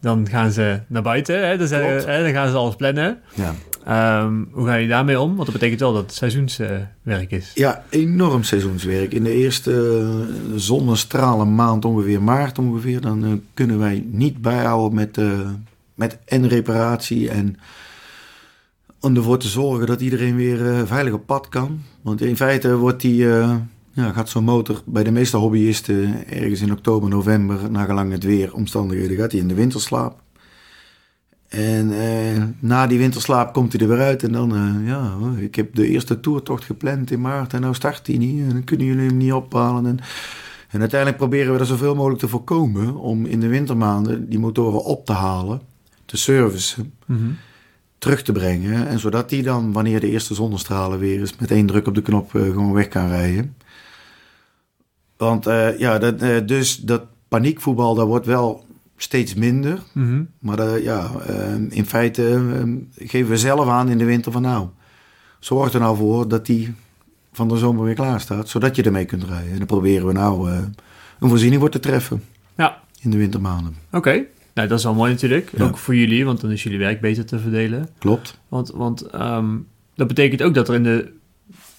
Dan 0.00 0.28
gaan 0.30 0.50
ze 0.50 0.80
naar 0.86 1.02
buiten, 1.02 1.48
hè? 1.48 1.56
Dan, 1.58 1.66
zijn- 1.66 1.88
Klopt. 1.90 2.04
hè, 2.06 2.22
dan 2.22 2.32
gaan 2.32 2.48
ze 2.48 2.54
alles 2.56 2.76
plannen. 2.76 3.18
ja. 3.34 3.54
Ehm, 3.88 4.44
hoe 4.50 4.66
ga 4.66 4.74
je 4.74 4.88
daarmee 4.88 5.20
om? 5.20 5.34
Want 5.34 5.44
dat 5.44 5.52
betekent 5.52 5.80
wel 5.80 5.92
dat 5.92 6.02
het 6.02 6.14
seizoenswerk 6.14 7.30
is. 7.30 7.50
Ja, 7.54 7.84
enorm 7.88 8.42
seizoenswerk. 8.42 9.12
In 9.12 9.22
de 9.22 9.32
eerste 9.32 9.72
eh, 9.72 10.56
zonnestralen 10.56 11.54
maand, 11.54 11.84
ongeveer 11.84 12.22
maart 12.22 12.58
ongeveer, 12.58 13.00
dan 13.00 13.24
eh, 13.24 13.32
kunnen 13.54 13.78
wij 13.78 14.04
niet 14.06 14.42
bijhouden 14.42 14.94
met, 14.94 15.18
eh, 15.18 15.50
met 15.94 16.18
en 16.24 16.48
reparatie 16.48 17.30
en 17.30 17.56
om 19.00 19.16
ervoor 19.16 19.38
te 19.38 19.48
zorgen 19.48 19.86
dat 19.86 20.00
iedereen 20.00 20.36
weer 20.36 20.66
eh, 20.66 20.82
veilig 20.84 21.12
op 21.12 21.26
pad 21.26 21.48
kan. 21.48 21.80
Want 22.02 22.20
in 22.20 22.36
feite 22.36 22.76
wordt 22.76 23.00
die, 23.00 23.16
ja, 23.92 24.12
gaat 24.12 24.28
zo'n 24.28 24.44
motor 24.44 24.82
bij 24.84 25.04
de 25.04 25.10
meeste 25.10 25.36
hobbyisten 25.36 26.26
ergens 26.26 26.60
in 26.60 26.72
oktober, 26.72 27.08
november, 27.08 27.70
nagelang 27.70 28.12
het 28.12 28.24
weer, 28.24 28.54
omstandigheden, 28.54 29.16
gaat 29.16 29.32
hij 29.32 29.40
in 29.40 29.48
de 29.48 29.54
winterslaap. 29.54 30.20
En 31.48 31.92
eh, 32.00 32.42
na 32.58 32.86
die 32.86 32.98
winterslaap 32.98 33.52
komt 33.52 33.72
hij 33.72 33.80
er 33.80 33.88
weer 33.88 34.04
uit. 34.06 34.22
En 34.22 34.32
dan, 34.32 34.54
eh, 34.54 34.86
ja, 34.86 35.16
ik 35.36 35.54
heb 35.54 35.74
de 35.74 35.88
eerste 35.88 36.20
toertocht 36.20 36.64
gepland 36.64 37.10
in 37.10 37.20
maart. 37.20 37.52
En 37.52 37.60
nou 37.60 37.74
start 37.74 38.06
hij 38.06 38.16
niet. 38.16 38.40
En 38.40 38.48
dan 38.48 38.64
kunnen 38.64 38.86
jullie 38.86 39.06
hem 39.06 39.16
niet 39.16 39.32
ophalen. 39.32 39.86
En, 39.86 39.98
en 40.70 40.80
uiteindelijk 40.80 41.20
proberen 41.20 41.52
we 41.52 41.58
er 41.58 41.66
zoveel 41.66 41.94
mogelijk 41.94 42.20
te 42.20 42.28
voorkomen. 42.28 42.96
Om 42.96 43.26
in 43.26 43.40
de 43.40 43.46
wintermaanden 43.46 44.28
die 44.28 44.38
motoren 44.38 44.84
op 44.84 45.06
te 45.06 45.12
halen. 45.12 45.60
Te 46.04 46.16
servicen. 46.16 46.92
Mhm. 47.06 47.30
Terug 47.98 48.22
te 48.22 48.32
brengen. 48.32 48.88
En 48.88 48.98
zodat 48.98 49.28
die 49.28 49.42
dan, 49.42 49.72
wanneer 49.72 50.00
de 50.00 50.10
eerste 50.10 50.34
zonnestralen 50.34 50.98
weer 50.98 51.20
is. 51.20 51.36
Met 51.36 51.50
één 51.50 51.66
druk 51.66 51.86
op 51.86 51.94
de 51.94 52.02
knop 52.02 52.34
eh, 52.34 52.42
gewoon 52.42 52.72
weg 52.72 52.88
kan 52.88 53.08
rijden. 53.08 53.56
Want 55.16 55.44
ja, 55.78 55.98
dat, 55.98 56.48
dus 56.48 56.76
dat 56.76 57.02
paniekvoetbal, 57.28 57.94
dat 57.94 58.06
wordt 58.06 58.26
wel 58.26 58.64
steeds 59.02 59.34
minder. 59.34 59.82
Mhm. 59.92 60.22
Maar 60.38 60.58
eh, 60.58 60.82
ja, 60.84 61.10
eh, 61.26 61.54
in 61.68 61.86
feite 61.86 62.28
eh, 62.34 63.06
geven 63.08 63.30
we 63.30 63.36
zelf 63.36 63.68
aan 63.68 63.88
in 63.88 63.98
de 63.98 64.04
winter 64.04 64.32
van 64.32 64.42
nou, 64.42 64.68
zorg 65.40 65.72
er 65.72 65.80
nou 65.80 65.96
voor 65.96 66.28
dat 66.28 66.46
die 66.46 66.74
van 67.32 67.48
de 67.48 67.56
zomer 67.56 67.84
weer 67.84 67.94
klaar 67.94 68.20
staat, 68.20 68.48
zodat 68.48 68.76
je 68.76 68.82
ermee 68.82 69.04
kunt 69.04 69.24
rijden. 69.24 69.50
En 69.52 69.58
dan 69.58 69.66
proberen 69.66 70.06
we 70.06 70.12
nou 70.12 70.50
eh, 70.50 70.58
een 71.20 71.28
voorziening 71.28 71.60
voor 71.60 71.70
te 71.70 71.80
treffen 71.80 72.24
Ja, 72.56 72.80
in 73.00 73.10
de 73.10 73.16
wintermaanden. 73.16 73.74
oké. 73.92 74.24
Nou, 74.54 74.68
dat 74.70 74.78
is 74.78 74.84
wel 74.84 74.94
mooi 74.94 75.12
natuurlijk. 75.12 75.50
Ja. 75.56 75.64
Ook 75.64 75.78
voor 75.78 75.94
jullie, 75.96 76.24
want 76.24 76.40
dan 76.40 76.50
is 76.50 76.62
jullie 76.62 76.78
werk 76.78 77.00
beter 77.00 77.24
te 77.24 77.38
verdelen. 77.38 77.88
Klopt. 77.98 78.38
Want, 78.48 78.70
want 78.70 79.02
ehm, 79.02 79.56
dat 79.94 80.06
betekent 80.08 80.42
ook 80.42 80.54
dat 80.54 80.68
er 80.68 80.74
in 80.74 80.82
de, 80.82 81.12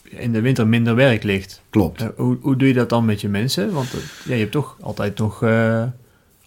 in 0.04 0.32
de 0.32 0.42
winter 0.42 0.68
minder 0.68 0.96
werk 0.96 1.24
ligt. 1.24 1.62
Klopt. 1.70 2.02
Eh, 2.02 2.08
hoe, 2.16 2.38
hoe 2.42 2.56
doe 2.56 2.68
je 2.68 2.74
dat 2.74 2.90
dan 2.90 3.06
met 3.06 3.22
je 3.22 3.30
mensen? 3.30 3.72
Want 3.72 3.90
ja, 4.26 4.34
je 4.34 4.40
hebt 4.40 4.52
toch 4.52 4.78
altijd 4.82 5.18
nog 5.18 5.44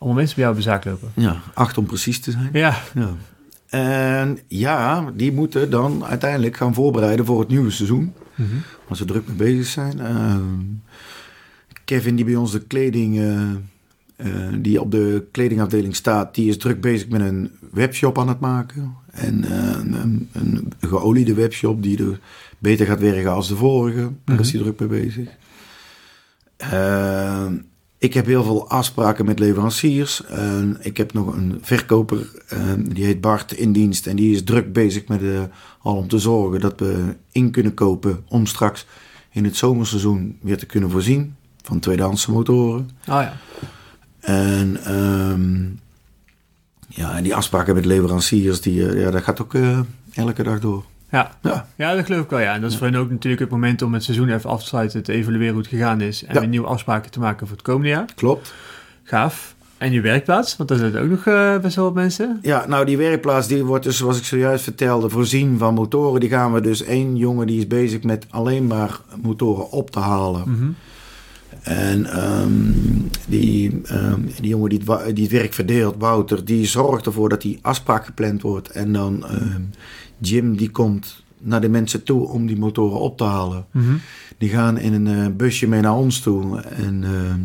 allemaal 0.02 0.20
mensen 0.20 0.36
bij 0.36 0.44
jou 0.44 0.56
op 0.56 0.62
de 0.62 0.68
zaak 0.70 0.84
lopen. 0.84 1.10
Ja, 1.14 1.40
acht 1.54 1.78
om 1.78 1.86
precies 1.86 2.20
te 2.20 2.30
zijn. 2.30 2.48
Ja, 2.52 2.78
Ja. 2.94 3.14
En 3.72 4.38
ja, 4.48 5.10
die 5.14 5.32
moeten 5.32 5.70
dan 5.70 6.04
uiteindelijk 6.04 6.56
gaan 6.56 6.74
voorbereiden 6.74 7.24
voor 7.24 7.40
het 7.40 7.48
nieuwe 7.48 7.70
seizoen. 7.70 8.12
Mhm. 8.34 8.48
Waar 8.88 8.96
ze 8.96 9.04
druk 9.04 9.26
mee 9.26 9.36
bezig 9.36 9.66
zijn. 9.66 10.00
Ehm, 10.00 10.60
Kevin, 11.84 12.16
die 12.16 12.24
bij 12.24 12.36
ons 12.36 12.52
de 12.52 12.60
kleding, 12.60 13.18
eh, 13.18 13.50
eh, 14.16 14.52
die 14.58 14.80
op 14.80 14.90
de 14.90 15.24
kledingafdeling 15.30 15.96
staat, 15.96 16.34
die 16.34 16.48
is 16.48 16.58
druk 16.58 16.80
bezig 16.80 17.08
met 17.08 17.20
een 17.20 17.50
webshop 17.70 18.18
aan 18.18 18.28
het 18.28 18.40
maken. 18.40 18.94
En 19.10 19.44
eh, 19.44 19.78
een, 19.78 20.28
een, 20.32 20.72
geoliede 20.80 21.34
webshop 21.34 21.82
die 21.82 21.98
er 22.04 22.20
beter 22.58 22.86
gaat 22.86 23.00
werken 23.00 23.32
als 23.32 23.48
de 23.48 23.56
vorige. 23.56 24.10
Daar 24.24 24.40
is 24.40 24.52
hij 24.52 24.60
druk 24.60 24.80
mee 24.80 24.88
bezig. 24.88 25.28
Ik 28.02 28.14
heb 28.14 28.26
heel 28.26 28.44
veel 28.44 28.68
afspraken 28.68 29.24
met 29.24 29.38
leveranciers. 29.38 30.24
En 30.24 30.76
ik 30.80 30.96
heb 30.96 31.12
nog 31.12 31.36
een 31.36 31.58
verkoper, 31.60 32.30
ehm, 32.48 32.82
die 32.82 33.04
heet 33.04 33.20
Bart 33.20 33.52
in 33.52 33.72
dienst. 33.72 34.06
En 34.06 34.16
die 34.16 34.34
is 34.34 34.44
druk 34.44 34.72
bezig 34.72 35.06
met 35.08 35.22
eh, 35.22 35.42
al 35.82 35.96
om 35.96 36.08
te 36.08 36.18
zorgen 36.18 36.60
dat 36.60 36.80
we 36.80 37.14
in 37.32 37.50
kunnen 37.50 37.74
kopen 37.74 38.24
om 38.28 38.46
straks 38.46 38.86
in 39.30 39.44
het 39.44 39.56
zomerseizoen 39.56 40.38
weer 40.40 40.58
te 40.58 40.66
kunnen 40.66 40.90
voorzien 40.90 41.34
van 41.62 41.78
tweedehands 41.78 42.26
motoren. 42.26 42.90
oh 43.08 43.22
ja. 43.22 43.36
En 44.20 44.84
ehm, 44.84 45.64
ja, 46.88 47.16
en 47.16 47.22
die 47.22 47.34
afspraken 47.34 47.74
met 47.74 47.84
leveranciers, 47.84 48.60
die, 48.60 48.88
eh, 48.88 49.00
ja, 49.00 49.10
dat 49.10 49.22
gaat 49.22 49.42
ook 49.42 49.54
eh, 49.54 49.80
elke 50.12 50.42
dag 50.42 50.60
door. 50.60 50.84
Ja. 51.12 51.30
Ja, 51.42 51.66
ja, 51.76 51.94
dat 51.94 52.04
geloof 52.04 52.24
ik 52.24 52.30
wel. 52.30 52.38
Ja. 52.40 52.54
En 52.54 52.60
dat 52.60 52.70
is 52.70 52.76
voor 52.76 52.86
hen 52.86 52.96
ook 52.96 53.10
natuurlijk 53.10 53.42
het 53.42 53.50
moment 53.50 53.82
om 53.82 53.92
het 53.94 54.04
seizoen 54.04 54.28
even 54.28 54.50
af 54.50 54.60
te 54.60 54.66
sluiten, 54.66 55.02
te 55.02 55.12
evalueren 55.12 55.52
hoe 55.52 55.62
het 55.62 55.70
gegaan 55.70 56.00
is 56.00 56.24
en 56.24 56.34
Ja. 56.34 56.40
weer 56.40 56.48
nieuwe 56.48 56.66
afspraken 56.66 57.10
te 57.10 57.18
maken 57.20 57.46
voor 57.46 57.56
het 57.56 57.64
komende 57.66 57.88
jaar. 57.88 58.04
klopt. 58.14 58.54
Gaaf. 59.02 59.54
En 59.78 59.92
je 59.92 60.00
werkplaats, 60.00 60.56
want 60.56 60.68
daar 60.68 60.78
zitten 60.78 61.00
ook 61.02 61.08
nog 61.08 61.26
eh, 61.26 61.58
best 61.58 61.76
wel 61.76 61.84
wat 61.84 61.94
mensen. 61.94 62.38
Ja, 62.42 62.66
nou 62.66 62.84
die 62.84 62.96
werkplaats 62.96 63.46
die 63.48 63.64
wordt 63.64 63.84
dus, 63.84 63.96
zoals 63.96 64.18
ik 64.18 64.24
zojuist 64.24 64.64
vertelde, 64.64 65.08
voorzien 65.08 65.58
van 65.58 65.74
motoren. 65.74 66.20
Die 66.20 66.28
gaan 66.28 66.52
we 66.52 66.60
dus 66.60 66.82
één 66.82 67.16
jongen 67.16 67.46
die 67.46 67.58
is 67.58 67.66
bezig 67.66 68.02
met 68.02 68.26
alleen 68.30 68.66
maar 68.66 69.00
motoren 69.22 69.70
op 69.70 69.90
te 69.90 69.98
halen. 69.98 70.42
Mhm. 70.50 70.70
En 71.62 72.06
ehm, 72.06 72.50
die, 73.26 73.80
ehm, 73.84 74.20
die 74.40 74.48
jongen 74.48 74.68
die 74.70 74.82
het, 74.86 75.14
die 75.16 75.24
het 75.24 75.32
werk 75.32 75.52
verdeelt, 75.54 75.94
Wouter, 75.98 76.44
die 76.44 76.66
zorgt 76.66 77.06
ervoor 77.06 77.28
dat 77.28 77.42
die 77.42 77.58
afspraak 77.62 78.04
gepland 78.04 78.42
wordt. 78.42 78.70
En 78.70 78.92
dan 78.92 79.26
ehm, 79.26 79.60
Jim 80.22 80.56
die 80.56 80.70
komt 80.70 81.22
naar 81.38 81.60
de 81.60 81.68
mensen 81.68 82.02
toe 82.02 82.28
om 82.28 82.46
die 82.46 82.58
motoren 82.58 83.00
op 83.00 83.16
te 83.16 83.24
halen. 83.24 83.66
Mhm. 83.70 83.92
Die 84.38 84.48
gaan 84.48 84.78
in 84.78 84.92
een 84.92 85.24
eh, 85.24 85.36
busje 85.36 85.68
mee 85.68 85.80
naar 85.80 85.96
ons 85.96 86.20
toe. 86.20 86.60
En 86.60 87.04
ehm 87.04 87.40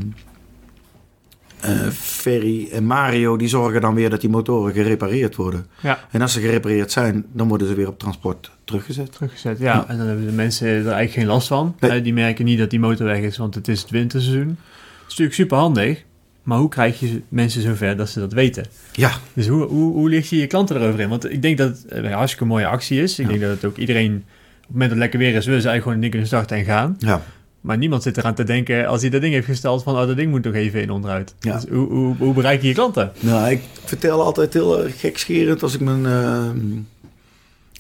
eh, 1.62 1.88
Ferry 1.92 2.68
en 2.72 2.86
Mario 2.86 3.38
die 3.38 3.48
zorgen 3.48 3.82
dan 3.82 3.94
weer 3.96 4.10
dat 4.10 4.22
die 4.22 4.30
motoren 4.30 4.74
gerepareerd 4.74 5.36
worden. 5.36 5.68
Ja, 5.82 6.00
En 6.12 6.22
als 6.22 6.34
ze 6.34 6.40
gerepareerd 6.40 6.92
zijn, 6.92 7.26
dan 7.32 7.48
worden 7.48 7.68
ze 7.68 7.74
weer 7.74 7.88
op 7.88 8.00
transport 8.00 8.52
teruggezet. 8.63 9.12
teruggezet. 9.12 9.60
Ja, 9.60 9.86
en 9.88 9.98
dan 9.98 10.08
hebben 10.08 10.26
de 10.26 10.32
mensen 10.32 10.68
er 10.68 10.74
eigenlijk 10.76 11.12
geen 11.12 11.26
last 11.26 11.48
van. 11.48 11.76
Nee. 11.80 11.92
Eh, 11.92 12.04
die 12.04 12.13
merken 12.13 12.46
niet 12.46 12.60
dat 12.60 12.70
die 12.70 12.80
motor 12.80 13.06
weg 13.06 13.20
is, 13.20 13.38
want 13.38 13.56
het 13.56 13.68
is 13.68 13.82
het 13.82 13.90
winterseizoen. 13.90 14.48
Dat 14.48 14.58
is 14.98 15.04
natuurlijk 15.10 15.36
super 15.36 15.58
handig. 15.58 16.04
Maar 16.47 16.57
hoe 16.57 16.69
krijg 16.69 16.99
je 16.99 17.21
mensen 17.29 17.62
zover 17.62 17.97
dat 17.97 18.10
ze 18.10 18.19
dat 18.19 18.33
weten? 18.33 18.65
Ja, 18.91 19.12
Dus 19.33 19.47
hoe, 19.47 19.63
hoe, 19.65 19.93
hoe 19.93 20.10
licht 20.10 20.29
je 20.29 20.38
je 20.38 20.47
klanten 20.47 20.75
erover 20.81 20.99
in? 20.99 21.10
Want 21.10 21.31
ik 21.31 21.41
denk 21.41 21.57
dat 21.57 21.69
het 21.69 21.86
een 21.88 22.12
hartstikke 22.12 22.45
mooie 22.45 22.65
actie 22.67 23.01
is. 23.01 23.19
Ik 23.19 23.25
Ja. 23.25 23.31
denk 23.31 23.41
dat 23.43 23.49
het 23.51 23.65
ook 23.65 23.77
iedereen, 23.77 24.13
op 24.15 24.21
het 24.62 24.71
moment 24.71 24.79
dat 24.89 24.89
het 24.89 24.97
lekker 24.99 25.19
weer 25.19 25.36
is, 25.36 25.45
willen 25.45 25.62
ze 25.62 25.67
eigenlijk 25.69 25.81
gewoon 25.81 25.93
een 25.93 25.99
ding 25.99 26.12
kunnen 26.12 26.27
starten 26.27 26.57
en 26.57 26.65
gaan. 26.65 26.95
ja. 26.99 27.23
Maar 27.62 27.77
niemand 27.77 28.03
zit 28.03 28.17
eraan 28.17 28.36
te 28.36 28.43
denken, 28.43 28.88
als 28.88 29.01
hij 29.01 29.10
dat 29.10 29.21
ding 29.21 29.33
heeft 29.33 29.45
gesteld, 29.45 29.83
van 29.83 29.93
oh, 29.97 30.07
dat 30.07 30.15
ding 30.15 30.31
moet 30.31 30.43
nog 30.43 30.53
even 30.53 30.81
in 30.81 30.89
onderhoud. 30.91 31.36
Ja. 31.39 31.53
Dus 31.53 31.65
hoe, 31.69 31.88
hoe, 31.89 32.15
hoe 32.17 32.33
bereik 32.33 32.62
je 32.62 32.67
je 32.67 32.73
klanten? 32.73 33.12
Nou, 33.19 33.49
ik 33.51 33.62
vertel 33.86 34.21
altijd 34.23 34.53
heel 34.53 34.83
gekscherend 34.97 35.63
als 35.63 35.73
ik 35.73 35.79
mijn... 35.81 36.05
eh, 36.05 36.49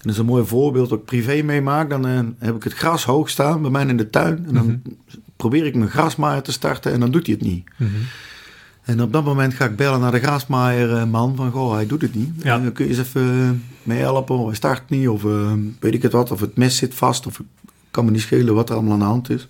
dat 0.01 0.11
is 0.11 0.17
een 0.17 0.25
mooi 0.25 0.45
voorbeeld 0.45 0.91
ik 0.91 1.05
privé 1.05 1.41
meemaak. 1.41 1.89
Dan 1.89 2.07
eh, 2.07 2.19
heb 2.39 2.55
ik 2.55 2.63
het 2.63 2.73
gras 2.73 3.03
hoog 3.05 3.29
staan 3.29 3.61
bij 3.61 3.71
mij 3.71 3.85
in 3.85 3.97
de 3.97 4.09
tuin. 4.09 4.45
En 4.47 4.53
dan 4.53 4.65
Mhm. 4.65 4.75
probeer 5.35 5.65
ik 5.65 5.75
mijn 5.75 5.89
grasmaaier 5.89 6.41
te 6.41 6.51
starten 6.51 6.91
en 6.91 6.99
dan 6.99 7.11
doet 7.11 7.25
hij 7.27 7.35
het 7.39 7.43
niet. 7.49 7.63
En 8.87 9.01
op 9.01 9.13
dat 9.13 9.23
moment 9.23 9.53
ga 9.53 9.65
ik 9.65 9.75
bellen 9.75 9.99
naar 9.99 10.11
de 10.11 10.19
grasmaaierman 10.19 11.35
van, 11.35 11.51
goh, 11.51 11.73
hij 11.73 11.87
doet 11.87 12.01
het 12.01 12.15
niet. 12.15 12.29
Ja. 12.43 12.55
En 12.55 12.63
dan 12.63 12.71
kun 12.71 12.85
je 12.85 12.91
eens 12.91 13.07
even 13.07 13.21
eh, 13.21 13.49
mee 13.83 13.99
helpen, 13.99 14.37
of 14.37 14.45
hij 14.45 14.55
start 14.55 14.89
niet, 14.89 15.07
of 15.07 15.25
eh, 15.25 15.53
weet 15.79 15.93
ik 15.93 16.01
het 16.01 16.11
wat, 16.11 16.31
of 16.31 16.39
het 16.39 16.57
mes 16.57 16.77
zit 16.77 16.93
vast, 16.93 17.27
of 17.27 17.41
kan 17.91 18.05
me 18.05 18.11
niet 18.11 18.21
schelen 18.21 18.53
wat 18.53 18.69
er 18.69 18.75
allemaal 18.75 18.93
aan 18.93 18.99
de 18.99 19.05
hand 19.05 19.29
is. 19.29 19.47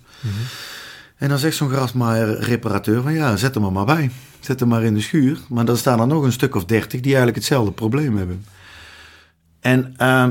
En 1.16 1.28
dan 1.28 1.38
zegt 1.38 1.56
zo'n 1.56 1.68
grasmaaier-reparateur 1.68 3.02
van, 3.02 3.12
ja, 3.12 3.36
zet 3.36 3.54
hem 3.54 3.64
er 3.64 3.72
maar 3.72 3.84
bij. 3.84 4.10
Zet 4.40 4.60
hem 4.60 4.68
maar 4.68 4.82
in 4.82 4.94
de 4.94 5.00
schuur. 5.00 5.38
Maar 5.48 5.64
dan 5.64 5.76
staan 5.76 6.00
er 6.00 6.06
nog 6.06 6.22
een 6.22 6.32
stuk 6.32 6.54
of 6.54 6.64
dertig 6.64 7.00
die 7.00 7.04
eigenlijk 7.04 7.36
hetzelfde 7.36 7.72
probleem 7.72 8.16
hebben. 8.16 8.44
En 9.60 9.94
eh, 9.96 10.28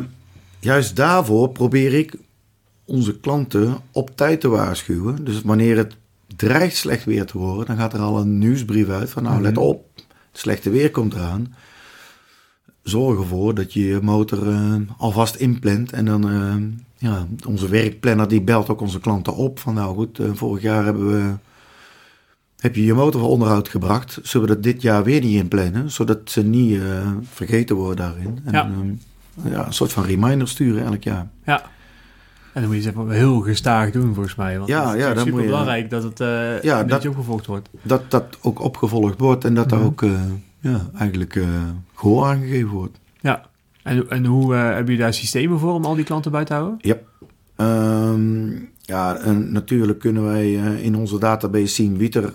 juist 0.60 0.96
daarvoor 0.96 1.50
probeer 1.50 1.94
ik 1.94 2.16
onze 2.86 3.20
klanten 3.20 3.78
op 3.92 4.16
tijd 4.16 4.42
te 4.42 4.48
waarschuwen. 4.48 5.24
Dus 5.24 5.42
wanneer 5.42 5.78
het 5.78 5.96
dreigt 6.38 6.76
slecht 6.76 7.06
weer 7.06 7.26
te 7.26 7.38
worden, 7.38 7.66
dan 7.66 7.78
gaat 7.78 7.94
er 7.94 8.00
al 8.00 8.20
een 8.20 8.38
nieuwsbrief 8.38 8.90
uit 8.90 9.10
van 9.10 9.24
nou 9.24 9.42
let 9.42 9.58
op, 9.58 9.90
het 9.96 10.06
slechte 10.32 10.70
weer 10.70 10.92
komt 10.92 11.14
eraan. 11.14 11.56
zorgen 12.84 13.26
voor 13.26 13.56
dat 13.56 13.74
je 13.74 13.86
je 13.86 14.00
motor 14.02 14.50
eh, 14.50 14.76
alvast 14.98 15.36
inplant. 15.36 15.92
En 15.92 16.06
dan, 16.06 16.30
eh, 16.30 16.56
ja, 17.10 17.28
onze 17.48 17.68
werkplanner 17.70 18.28
die 18.28 18.42
belt 18.42 18.70
ook 18.70 18.82
onze 18.82 19.00
klanten 19.00 19.36
op. 19.36 19.60
Van 19.60 19.74
nou 19.74 19.96
goed, 19.96 20.20
eh, 20.20 20.30
vorig 20.34 20.62
jaar 20.62 20.84
hebben 20.86 21.12
we, 21.12 21.34
heb 22.60 22.76
je 22.76 22.84
je 22.84 22.94
motor 22.94 23.22
voor 23.22 23.30
onderhoud 23.30 23.70
gebracht. 23.70 24.20
Zullen 24.24 24.48
we 24.48 24.54
dat 24.54 24.64
dit 24.64 24.82
jaar 24.82 25.04
weer 25.04 25.22
niet 25.22 25.36
inplannen? 25.42 25.92
Zodat 25.92 26.20
ze 26.26 26.44
niet 26.44 26.82
vergeten 27.32 27.76
worden 27.76 27.96
daarin. 27.96 28.40
En, 28.46 28.54
Ja. 28.54 29.50
ja, 29.50 29.66
een 29.66 29.74
soort 29.74 29.94
van 29.94 30.04
reminder 30.04 30.48
sturen 30.48 30.86
elk 30.86 31.04
jaar. 31.04 31.28
Ja. 31.46 31.70
En 32.58 32.64
dan 32.64 32.72
moet 32.74 32.84
je 32.84 32.92
maar 32.96 33.10
heel 33.16 33.40
gestaag 33.42 33.92
doen 33.92 34.14
volgens 34.14 34.36
mij. 34.36 34.58
Want 34.58 34.70
Ja, 34.70 34.86
het 34.88 34.96
is 34.98 35.04
ja, 35.04 35.10
je- 35.14 35.20
super 35.20 35.46
belangrijk 35.46 35.90
dat 35.90 36.04
het 36.04 36.18
Ja, 36.20 36.54
een 36.54 36.62
dat- 36.62 36.88
beetje 36.88 37.10
opgevolgd 37.10 37.46
wordt. 37.46 37.70
Dat 37.82 38.12
dat 38.12 38.38
ook 38.42 38.60
opgevolgd 38.62 39.20
wordt 39.20 39.46
en 39.46 39.54
dat 39.54 39.70
daar 39.70 39.80
Mhm. 39.80 39.88
ook 39.88 40.02
eh, 40.02 40.12
ja, 40.60 40.90
eigenlijk 40.98 41.36
eh 41.36 41.44
gehoor 41.96 42.26
aangegeven 42.26 42.70
wordt. 42.70 43.00
Ja. 43.22 43.46
En, 43.84 44.10
en 44.10 44.26
hoe 44.26 44.54
hebben 44.54 44.84
jullie 44.86 45.00
daar 45.02 45.14
systemen 45.14 45.60
voor 45.60 45.74
om 45.74 45.86
al 45.86 45.96
die 45.96 46.04
klanten 46.04 46.32
bij 46.32 46.46
te 46.46 46.54
houden? 46.54 46.80
Ehm, 47.56 48.50
ja, 48.82 49.16
en 49.18 49.52
natuurlijk 49.52 50.00
kunnen 50.00 50.24
wij 50.24 50.52
in 50.82 50.96
onze 50.96 51.20
database 51.20 51.68
zien 51.74 51.98
wie 51.98 52.10
er 52.12 52.34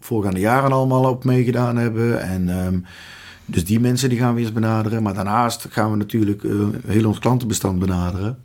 voorgaande 0.00 0.40
jaren 0.40 0.72
allemaal 0.72 1.10
op 1.10 1.24
meegedaan 1.24 1.76
hebben. 1.76 2.22
En 2.22 2.48
ehm, 2.48 2.78
dus 3.44 3.64
die 3.64 3.80
mensen 3.80 4.08
die 4.08 4.18
gaan 4.18 4.34
we 4.34 4.40
eens 4.40 4.52
benaderen. 4.52 5.02
Maar 5.02 5.14
daarnaast 5.14 5.66
gaan 5.70 5.90
we 5.90 5.96
natuurlijk 5.96 6.42
heel 6.86 7.06
ons 7.06 7.18
klantenbestand 7.18 7.78
benaderen. 7.78 8.38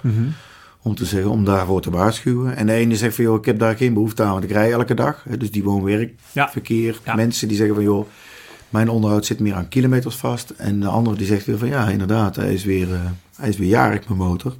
Om 0.85 0.95
te 0.95 1.05
zeggen, 1.05 1.31
om 1.31 1.45
daarvoor 1.45 1.81
te 1.81 1.89
waarschuwen. 1.89 2.55
En 2.55 2.65
de 2.65 2.73
ene 2.73 2.95
zegt 2.95 3.15
van, 3.15 3.23
joh, 3.23 3.35
ik 3.37 3.45
heb 3.45 3.59
daar 3.59 3.75
geen 3.77 3.93
behoefte 3.93 4.23
aan, 4.23 4.31
want 4.31 4.43
ik 4.43 4.51
rij 4.51 4.71
elke 4.71 4.93
dag. 4.93 5.23
Dus 5.37 5.51
die 5.51 5.63
woon-werk, 5.63 6.13
Ja. 6.31 6.49
verkeer. 6.49 6.99
Ja. 7.05 7.15
Mensen 7.15 7.47
die 7.47 7.57
zeggen 7.57 7.75
van, 7.75 7.83
joh, 7.83 8.07
mijn 8.69 8.89
onderhoud 8.89 9.25
zit 9.25 9.39
meer 9.39 9.53
aan 9.53 9.67
kilometers 9.67 10.15
vast. 10.15 10.49
En 10.49 10.79
de 10.79 10.87
andere 10.87 11.15
die 11.17 11.25
zegt 11.27 11.45
weer 11.45 11.57
van, 11.57 11.67
ja, 11.67 11.87
inderdaad, 11.89 12.35
hij 12.35 12.53
is 12.53 12.63
weer, 12.63 12.93
eh, 12.93 12.99
hij 13.35 13.49
is 13.49 13.57
weer 13.57 13.67
jarig, 13.67 14.07
mijn 14.07 14.19
motor. 14.19 14.55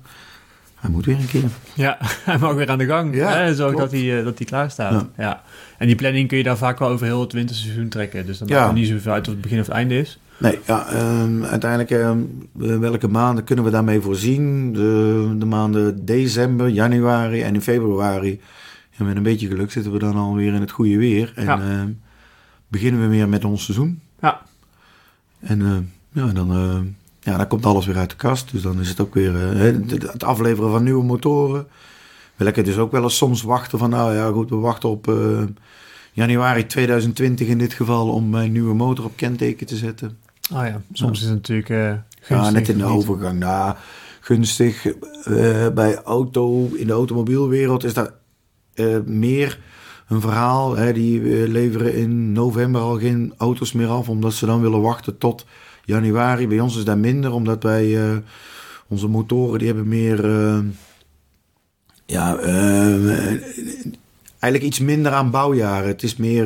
Hij 0.75 0.89
moet 0.89 1.05
weer 1.05 1.15
een 1.19 1.27
keer. 1.27 1.43
Ja, 1.73 1.97
hij 2.29 2.38
mag 2.38 2.53
weer 2.53 2.69
aan 2.69 2.77
de 2.77 2.85
gang. 2.85 3.15
Ja, 3.15 3.38
hè, 3.38 3.55
Zorg 3.55 3.75
dat 3.77 3.91
hij, 3.91 4.17
eh, 4.17 4.23
dat 4.23 4.38
hij 4.38 4.47
klaar 4.47 4.71
staat. 4.71 4.91
Ja. 4.91 5.23
Ja. 5.23 5.43
En 5.77 5.88
die 5.88 5.95
planning 5.95 6.27
kun 6.27 6.38
je 6.38 6.43
daar 6.43 6.57
vaak 6.57 6.79
wel 6.79 6.89
over 6.89 7.05
heel 7.05 7.21
het 7.21 7.33
winterseizoen 7.33 7.89
trekken. 7.89 8.25
Dus 8.25 8.38
dan 8.38 8.47
Ja. 8.47 8.55
maakt 8.55 8.67
het 8.69 8.77
niet 8.79 8.88
zoveel 8.88 9.11
uit 9.11 9.27
of 9.27 9.33
het 9.33 9.41
begin 9.41 9.59
of 9.59 9.65
het 9.65 9.75
einde 9.75 9.97
is. 9.99 10.19
Nee, 10.38 10.60
ja, 10.65 10.88
ehm, 10.88 11.43
uiteindelijk, 11.43 11.91
ehm, 11.91 12.19
eh, 12.62 12.78
welke 12.78 13.08
maanden 13.08 13.43
kunnen 13.43 13.65
we 13.65 13.71
daarmee 13.71 14.02
voorzien? 14.02 14.74
De, 14.74 15.36
de 15.38 15.45
maanden 15.45 16.06
december, 16.06 16.67
januari 16.69 17.41
en 17.41 17.54
in 17.54 17.62
februari. 17.62 18.41
En 18.98 19.06
met 19.06 19.15
een 19.15 19.24
beetje 19.24 19.48
geluk 19.48 19.71
zitten 19.71 19.91
we 19.91 20.00
dan 20.00 20.15
alweer 20.15 20.54
in 20.54 20.62
het 20.62 20.71
goede 20.71 20.98
weer. 20.98 21.32
En 21.36 21.45
Ja. 21.45 21.60
ehm, 21.62 21.89
beginnen 22.67 23.02
we 23.02 23.08
weer 23.08 23.30
met 23.30 23.45
ons 23.45 23.63
seizoen. 23.63 24.00
Ja. 24.21 24.41
En 25.39 25.89
ja, 26.12 26.26
dan, 26.28 26.48
ja, 27.19 27.38
dan 27.38 27.48
komt 27.48 27.65
alles 27.65 27.86
weer 27.86 27.98
uit 27.98 28.10
de 28.10 28.15
kast. 28.15 28.52
Dus 28.52 28.62
dan 28.62 28.80
is 28.80 28.89
het 28.89 29.00
ook 29.00 29.13
weer 29.13 29.36
eh, 29.52 29.74
het- 29.88 30.24
afleveren 30.24 30.71
van 30.71 30.84
nieuwe 30.84 31.04
motoren. 31.04 31.67
We 32.36 32.43
lekker 32.43 32.63
dus 32.63 32.78
ook 32.78 32.91
wel 32.91 33.04
eens 33.04 33.17
soms 33.17 33.41
wachten 33.41 33.80
van, 33.80 33.89
nou 33.89 34.13
ja 34.13 34.32
goed, 34.32 34.50
we 34.50 34.56
wachten 34.56 34.89
op 34.89 35.13
januari 36.13 36.65
2020 36.65 37.48
in 37.48 37.58
dit 37.58 37.74
geval 37.74 38.10
om 38.10 38.30
mijn 38.30 38.52
nieuwe 38.52 38.74
motor 38.74 39.06
op 39.06 39.15
kenteken 39.15 39.65
te 39.67 39.76
zetten. 39.76 40.17
Oh 40.53 40.65
ja, 40.65 40.81
soms 40.93 41.19
is 41.19 41.25
het 41.25 41.34
natuurlijk 41.34 41.67
Ja, 41.67 42.05
gunstig 42.21 42.53
net 42.53 42.69
in 42.69 42.77
de 42.77 42.84
overgang. 42.84 43.39
Nou, 43.39 43.75
gunstig. 44.19 44.86
eh, 44.86 45.67
bij 45.69 46.01
auto, 46.03 46.69
in 46.73 46.88
de 46.88 46.93
automobielwereld 46.93 47.84
is 47.84 47.93
dat 47.93 48.12
eh, 48.73 48.97
meer 49.05 49.60
een 50.08 50.21
verhaal. 50.21 50.75
Hè, 50.75 50.93
die 50.93 51.47
leveren 51.47 51.93
in 51.95 52.31
november 52.31 52.81
al 52.81 52.97
geen 52.99 53.34
auto's 53.38 53.71
meer 53.71 53.88
af, 53.88 54.10
omdat 54.10 54.34
ze 54.34 54.45
dan 54.45 54.62
willen 54.62 54.81
wachten 54.81 55.17
tot 55.17 55.45
januari. 55.84 56.47
Bij 56.47 56.60
ons 56.60 56.77
is 56.77 56.84
dat 56.84 56.97
minder, 56.97 57.31
omdat 57.31 57.63
wij 57.63 58.21
onze 58.88 59.08
motoren 59.08 59.60
die 59.60 59.67
hebben 59.67 59.88
meer. 59.88 60.25
ja, 62.05 62.38
eigenlijk 64.39 64.63
iets 64.63 64.79
minder 64.79 65.12
aan 65.12 65.31
bouwjaren. 65.31 65.88
Het 65.88 66.03
is 66.03 66.15
meer. 66.15 66.45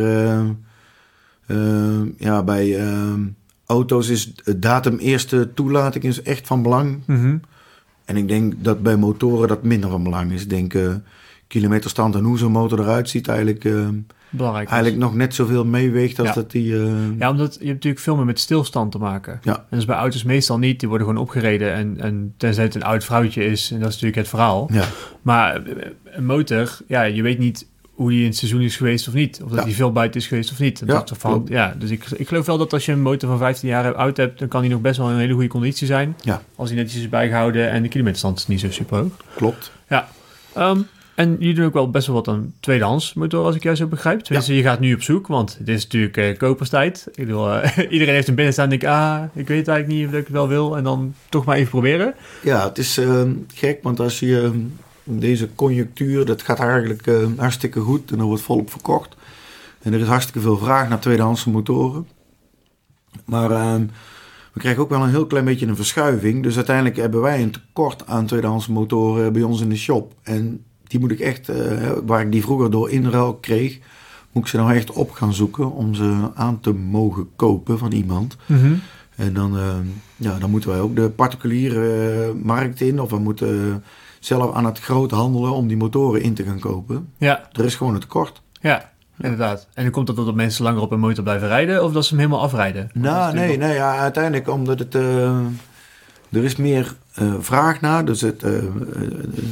ja, 2.17 2.43
bij. 2.43 2.77
Auto's 3.69 4.09
is 4.09 4.33
datum 4.57 4.97
eerste 4.97 5.53
toelating 5.53 6.03
is 6.03 6.21
echt 6.21 6.47
van 6.47 6.61
belang. 6.61 6.99
Mhm. 7.05 7.37
En 8.05 8.17
ik 8.17 8.27
denk 8.27 8.53
dat 8.57 8.83
bij 8.83 8.95
motoren 8.97 9.47
dat 9.47 9.63
minder 9.63 9.89
van 9.89 10.03
belang 10.03 10.31
is. 10.31 10.41
Ik 10.43 10.49
denk 10.49 10.73
eh, 10.73 10.91
kilometerstand 11.47 12.15
en 12.15 12.23
hoe 12.23 12.37
zo'n 12.37 12.51
motor 12.51 12.79
eruit 12.79 13.09
ziet 13.09 13.27
eigenlijk, 13.27 13.65
eh, 13.65 13.87
Belangrijk. 14.29 14.67
is. 14.67 14.73
eigenlijk 14.73 15.01
nog 15.03 15.15
net 15.15 15.35
zoveel 15.35 15.65
meeweegt 15.65 16.19
als 16.19 16.27
Ja. 16.27 16.33
dat 16.33 16.51
die... 16.51 16.75
eh, 16.83 16.91
Ja, 17.19 17.29
omdat 17.29 17.53
je 17.53 17.59
hebt 17.59 17.73
natuurlijk 17.73 18.03
veel 18.03 18.15
meer 18.15 18.25
met 18.25 18.39
stilstand 18.39 18.91
te 18.91 18.97
maken. 18.97 19.39
Ja. 19.43 19.55
En 19.55 19.63
dat 19.69 19.79
is 19.79 19.85
bij 19.85 19.95
auto's 19.95 20.23
meestal 20.23 20.57
niet. 20.57 20.79
Die 20.79 20.89
worden 20.89 21.07
gewoon 21.07 21.21
opgereden. 21.21 21.73
En, 21.73 21.95
en 21.99 22.33
tenzij 22.37 22.63
het 22.63 22.75
een 22.75 22.83
oud 22.83 23.03
vrouwtje 23.03 23.43
is. 23.45 23.71
En 23.71 23.77
dat 23.79 23.87
is 23.87 23.93
natuurlijk 23.93 24.17
het 24.21 24.27
verhaal. 24.29 24.69
ja. 24.71 24.83
Maar 25.21 25.61
een 26.03 26.25
motor, 26.25 26.77
ja, 26.87 27.01
je 27.03 27.21
weet 27.21 27.39
niet 27.39 27.67
hoe 27.99 28.09
die 28.09 28.19
in 28.19 28.25
het 28.25 28.35
seizoen 28.37 28.61
is 28.61 28.75
geweest 28.77 29.07
of 29.07 29.13
niet. 29.13 29.41
Of 29.43 29.49
dat 29.49 29.59
Ja. 29.59 29.65
die 29.65 29.75
veel 29.75 29.91
buiten 29.91 30.19
is 30.21 30.27
geweest 30.27 30.51
of 30.51 30.59
niet. 30.59 30.79
Ja, 30.85 30.85
dat 30.85 31.13
van, 31.17 31.31
klopt. 31.31 31.49
ja, 31.49 31.75
dus 31.79 31.89
ik, 31.89 32.05
ik 32.15 32.27
geloof 32.27 32.45
wel 32.45 32.57
dat 32.57 32.73
als 32.73 32.85
je 32.85 32.91
een 32.91 33.01
motor 33.01 33.29
van 33.29 33.37
15 33.37 33.69
jaar 33.69 33.93
oud 33.95 34.17
hebt, 34.17 34.39
dan 34.39 34.47
kan 34.47 34.61
die 34.61 34.69
nog 34.71 34.81
best 34.81 34.97
wel 34.97 35.07
in 35.07 35.13
een 35.13 35.19
hele 35.19 35.33
goede 35.33 35.47
conditie 35.47 35.87
zijn. 35.87 36.15
Ja. 36.21 36.41
Als 36.55 36.69
hij 36.69 36.77
netjes 36.77 37.01
is 37.01 37.09
bijgehouden 37.09 37.69
en 37.69 37.81
de 37.81 37.87
kilometerstand 37.89 38.37
is 38.39 38.47
niet 38.47 38.59
zo 38.59 38.71
super 38.71 38.97
hoog. 38.97 39.11
klopt. 39.35 39.71
Ehm, 40.53 40.81
en 41.15 41.35
jullie 41.39 41.53
doen 41.55 41.65
ook 41.65 41.73
wel 41.73 41.89
best 41.89 42.07
wel 42.07 42.15
wat 42.15 42.27
aan 42.27 42.53
tweedehands 42.59 43.13
motor, 43.13 43.45
als 43.45 43.55
ik 43.55 43.63
jou 43.63 43.75
zo 43.75 43.87
begrijp. 43.87 44.19
Tenminste, 44.19 44.55
je 44.55 44.61
gaat 44.61 44.79
nu 44.79 44.93
op 44.93 45.01
zoek, 45.01 45.27
want 45.27 45.55
het 45.57 45.67
is 45.67 45.83
natuurlijk 45.83 46.17
eh, 46.17 46.37
koperstijd. 46.37 47.07
Ik 47.13 47.25
bedoel, 47.25 47.51
eh, 47.53 47.77
iedereen 47.93 48.13
heeft 48.13 48.27
een 48.27 48.35
binnenstaan 48.35 48.63
en 48.71 48.79
denkt, 48.79 48.85
ah, 48.95 49.23
ik 49.33 49.47
weet 49.47 49.67
eigenlijk 49.67 49.99
niet 49.99 50.07
of 50.07 50.13
ik 50.13 50.23
het 50.23 50.33
wel 50.33 50.47
wil. 50.47 50.77
En 50.77 50.83
dan 50.83 51.13
toch 51.29 51.45
maar 51.45 51.55
even 51.57 51.69
proberen. 51.69 52.13
Ja, 52.43 52.67
het 52.67 52.77
is 52.77 52.97
eh, 52.97 53.21
gek, 53.53 53.79
want 53.83 53.99
als 53.99 54.19
je 54.19 54.41
eh, 54.41 54.49
deze 55.03 55.49
conjunctuur, 55.55 56.25
dat 56.25 56.41
gaat 56.41 56.59
eigenlijk 56.59 57.07
eh, 57.07 57.25
hartstikke 57.37 57.79
goed 57.79 58.11
en 58.11 58.19
er 58.19 58.25
wordt 58.25 58.41
volop 58.41 58.71
verkocht. 58.71 59.15
En 59.81 59.93
er 59.93 59.99
is 59.99 60.07
hartstikke 60.07 60.39
veel 60.39 60.57
vraag 60.57 60.89
naar 60.89 60.99
tweedehandse 60.99 61.49
motoren. 61.49 62.07
Maar 63.25 63.51
eh, 63.51 63.75
we 64.53 64.59
krijgen 64.59 64.81
ook 64.81 64.89
wel 64.89 65.03
een 65.03 65.09
heel 65.09 65.27
klein 65.27 65.45
beetje 65.45 65.67
een 65.67 65.75
verschuiving. 65.75 66.43
Dus 66.43 66.55
uiteindelijk 66.55 66.95
hebben 66.95 67.21
wij 67.21 67.41
een 67.41 67.51
tekort 67.51 68.07
aan 68.07 68.25
tweedehandse 68.25 68.71
motoren 68.71 69.33
bij 69.33 69.43
ons 69.43 69.61
in 69.61 69.69
de 69.69 69.77
shop. 69.77 70.13
En 70.23 70.63
die 70.89 70.99
moet 70.99 71.11
ik 71.11 71.19
echt, 71.19 71.49
eh, 71.49 71.91
waar 72.05 72.21
ik 72.21 72.31
die 72.31 72.41
vroeger 72.41 72.71
door 72.71 72.89
inruil 72.89 73.35
kreeg, 73.35 73.79
moet 74.31 74.43
ik 74.43 74.49
ze 74.49 74.57
nou 74.57 74.73
echt 74.73 74.91
op 74.91 75.11
gaan 75.11 75.33
zoeken 75.33 75.71
om 75.71 75.93
ze 75.93 76.29
aan 76.33 76.59
te 76.59 76.73
mogen 76.73 77.29
kopen 77.35 77.77
van 77.77 77.91
iemand. 77.91 78.37
En 79.15 79.33
dan, 79.33 79.57
eh, 79.57 79.75
ja, 80.15 80.39
dan 80.39 80.49
moeten 80.49 80.69
wij 80.69 80.79
ook 80.79 80.95
de 80.95 81.09
particuliere 81.09 82.23
eh, 82.23 82.43
markt 82.43 82.81
in. 82.81 83.01
Of 83.01 83.09
we 83.09 83.19
moeten 83.19 83.83
zelf 84.19 84.53
aan 84.55 84.65
het 84.65 84.79
groot 84.79 85.11
handelen 85.11 85.51
om 85.51 85.67
die 85.67 85.77
motoren 85.77 86.21
in 86.21 86.33
te 86.33 86.43
gaan 86.43 86.59
kopen. 86.59 87.13
Ja, 87.17 87.49
Er 87.51 87.65
is 87.65 87.75
gewoon 87.75 87.93
een 87.93 87.99
tekort. 87.99 88.41
ja, 88.61 88.91
inderdaad. 89.21 89.67
En 89.73 89.83
dan 89.83 89.91
komt 89.91 90.07
dat 90.07 90.15
dat 90.15 90.35
mensen 90.35 90.63
langer 90.63 90.81
op 90.81 90.91
een 90.91 90.99
motor 90.99 91.23
blijven 91.23 91.47
rijden 91.47 91.83
of 91.83 91.91
dat 91.91 92.03
ze 92.05 92.09
hem 92.09 92.19
helemaal 92.19 92.41
afrijden? 92.43 92.89
Nou, 92.93 93.33
nee, 93.33 93.57
nee, 93.57 93.73
ja, 93.73 93.97
uiteindelijk 93.97 94.49
omdat 94.49 94.79
het... 94.79 94.95
eh, 94.95 95.39
er 96.31 96.43
is 96.43 96.55
meer 96.55 96.95
eh, 97.13 97.33
vraag 97.39 97.81
naar. 97.81 98.05
Dus 98.05 98.21
het, 98.21 98.43
eh, 98.43 98.51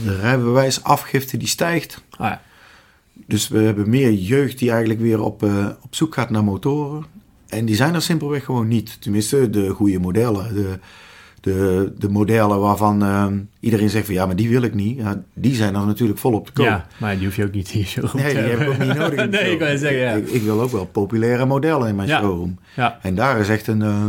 de 0.03 0.17
rijbewijsafgifte 0.21 1.37
die 1.37 1.47
stijgt. 1.47 2.03
Ah, 2.09 2.27
ja. 2.29 2.41
Dus 3.13 3.47
we 3.47 3.59
hebben 3.59 3.89
meer 3.89 4.11
jeugd 4.11 4.59
die 4.59 4.69
eigenlijk 4.69 4.99
weer 4.99 5.21
op, 5.21 5.43
op 5.81 5.95
zoek 5.95 6.13
gaat 6.13 6.29
naar 6.29 6.43
motoren. 6.43 7.05
En 7.47 7.65
die 7.65 7.75
zijn 7.75 7.93
er 7.93 8.01
simpelweg 8.01 8.43
gewoon 8.45 8.67
niet. 8.67 9.01
Tenminste, 9.01 9.49
de 9.49 9.69
goede 9.69 9.99
modellen. 9.99 10.53
De, 10.53 10.79
de, 11.53 11.93
de 11.97 12.09
modellen 12.09 12.59
waarvan 12.59 13.03
eh, 13.03 13.27
iedereen 13.59 13.89
zegt 13.89 14.05
van 14.05 14.13
ja, 14.15 14.25
maar 14.25 14.35
die 14.35 14.49
wil 14.49 14.61
ik 14.61 14.73
niet. 14.73 14.97
Ja, 14.97 15.23
die 15.33 15.55
zijn 15.55 15.75
er 15.75 15.85
natuurlijk 15.85 16.19
volop 16.19 16.45
te 16.45 16.51
koop. 16.51 16.65
ja, 16.65 16.85
maar 16.97 17.15
die 17.15 17.25
hoef 17.25 17.35
je 17.35 17.43
ook 17.45 17.51
niet 17.51 17.71
in 17.73 17.79
je 17.79 17.85
showroom 17.85 18.21
Nee, 18.21 18.33
die 18.33 18.43
heb 18.43 18.59
ik 18.59 18.67
ook 18.69 18.77
niet 18.77 18.97
nodig. 18.97 19.29
nee, 19.41 19.51
ik 19.51 19.59
je 19.59 19.77
zeggen, 19.77 19.99
ja. 19.99 20.11
Ik, 20.11 20.29
ik 20.29 20.41
wil 20.41 20.61
ook 20.61 20.71
wel 20.71 20.85
populaire 20.85 21.45
modellen 21.45 21.87
in 21.87 21.95
mijn 21.95 22.07
Ja. 22.07 22.19
showroom. 22.19 22.59
Ja, 22.75 22.99
En 23.01 23.15
daar 23.15 23.39
is 23.39 23.49
echt, 23.49 23.67
een, 23.67 23.81
eh, 23.81 24.05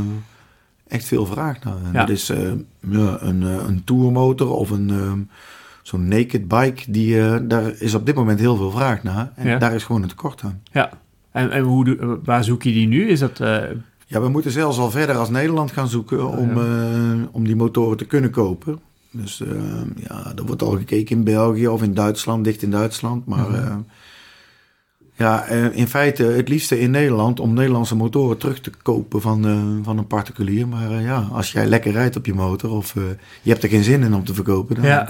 echt 0.89 1.05
veel 1.05 1.27
vraag 1.27 1.65
naar. 1.65 1.75
En. 1.87 1.93
Dat 1.93 2.09
is 2.09 2.29
eh, 2.31 2.39
een, 2.81 3.43
eh, 3.43 3.65
een 3.67 3.83
tourmotor 3.85 4.51
of 4.55 4.71
een, 4.71 4.91
ehm, 4.91 5.19
zo'n 5.83 6.09
naked 6.09 6.49
bike. 6.49 6.91
Die, 6.91 7.47
daar 7.47 7.73
is 7.79 7.95
op 7.95 8.07
dit 8.07 8.15
moment 8.15 8.41
heel 8.41 8.57
veel 8.57 8.71
vraag 8.71 9.03
naar. 9.03 9.33
En 9.37 9.59
daar 9.59 9.75
is 9.75 9.85
gewoon 9.85 10.03
een 10.03 10.09
tekort 10.09 10.43
aan. 10.45 10.61
ja. 10.73 10.91
En, 11.33 11.51
en 11.51 11.63
hoe, 11.63 12.19
waar 12.25 12.45
zoek 12.45 12.63
je 12.63 12.73
die 12.73 12.87
nu? 12.89 13.09
Is 13.09 13.19
dat... 13.19 13.41
eh, 13.41 13.63
Ja, 14.11 14.21
we 14.21 14.29
moeten 14.29 14.51
zelfs 14.51 14.79
al 14.79 14.91
verder 14.91 15.17
als 15.17 15.31
Nederland 15.31 15.73
gaan 15.73 15.89
zoeken 15.89 16.27
om, 16.27 16.51
eh, 16.51 17.23
om 17.31 17.45
die 17.45 17.57
motoren 17.57 17.97
te 17.97 18.05
kunnen 18.05 18.31
kopen. 18.31 18.79
Dus 19.11 19.41
eh, 19.41 19.49
ja, 19.97 20.33
er 20.37 20.47
wordt 20.47 20.63
al 20.63 20.77
gekeken 20.77 21.17
in 21.17 21.25
België 21.25 21.69
of 21.69 21.83
in 21.83 21.95
Duitsland, 21.95 22.45
dicht 22.45 22.63
in 22.63 22.71
Duitsland. 22.71 23.27
Maar 23.27 23.79
ja, 25.17 25.45
eh, 25.45 25.77
in 25.77 25.89
feite 25.89 26.23
het 26.23 26.49
liefste 26.49 26.81
in 26.81 26.91
Nederland 26.91 27.41
om 27.41 27.55
Nederlandse 27.55 27.97
motoren 27.97 28.39
terug 28.39 28.61
te 28.61 28.71
kopen 28.83 29.21
van, 29.21 29.81
van 29.85 29.99
een 29.99 30.07
particulier. 30.07 30.69
Maar 30.69 31.03
ja, 31.03 31.29
als 31.33 31.53
jij 31.53 31.67
lekker 31.67 31.93
rijdt 31.93 32.17
op 32.17 32.27
je 32.27 32.35
motor 32.35 32.71
of 32.71 32.95
je 33.43 33.51
hebt 33.51 33.63
er 33.63 33.69
geen 33.69 33.85
zin 33.85 34.03
in 34.03 34.15
om 34.15 34.25
te 34.25 34.35
verkopen, 34.35 34.75
dan, 34.75 34.85
ja, 34.85 35.09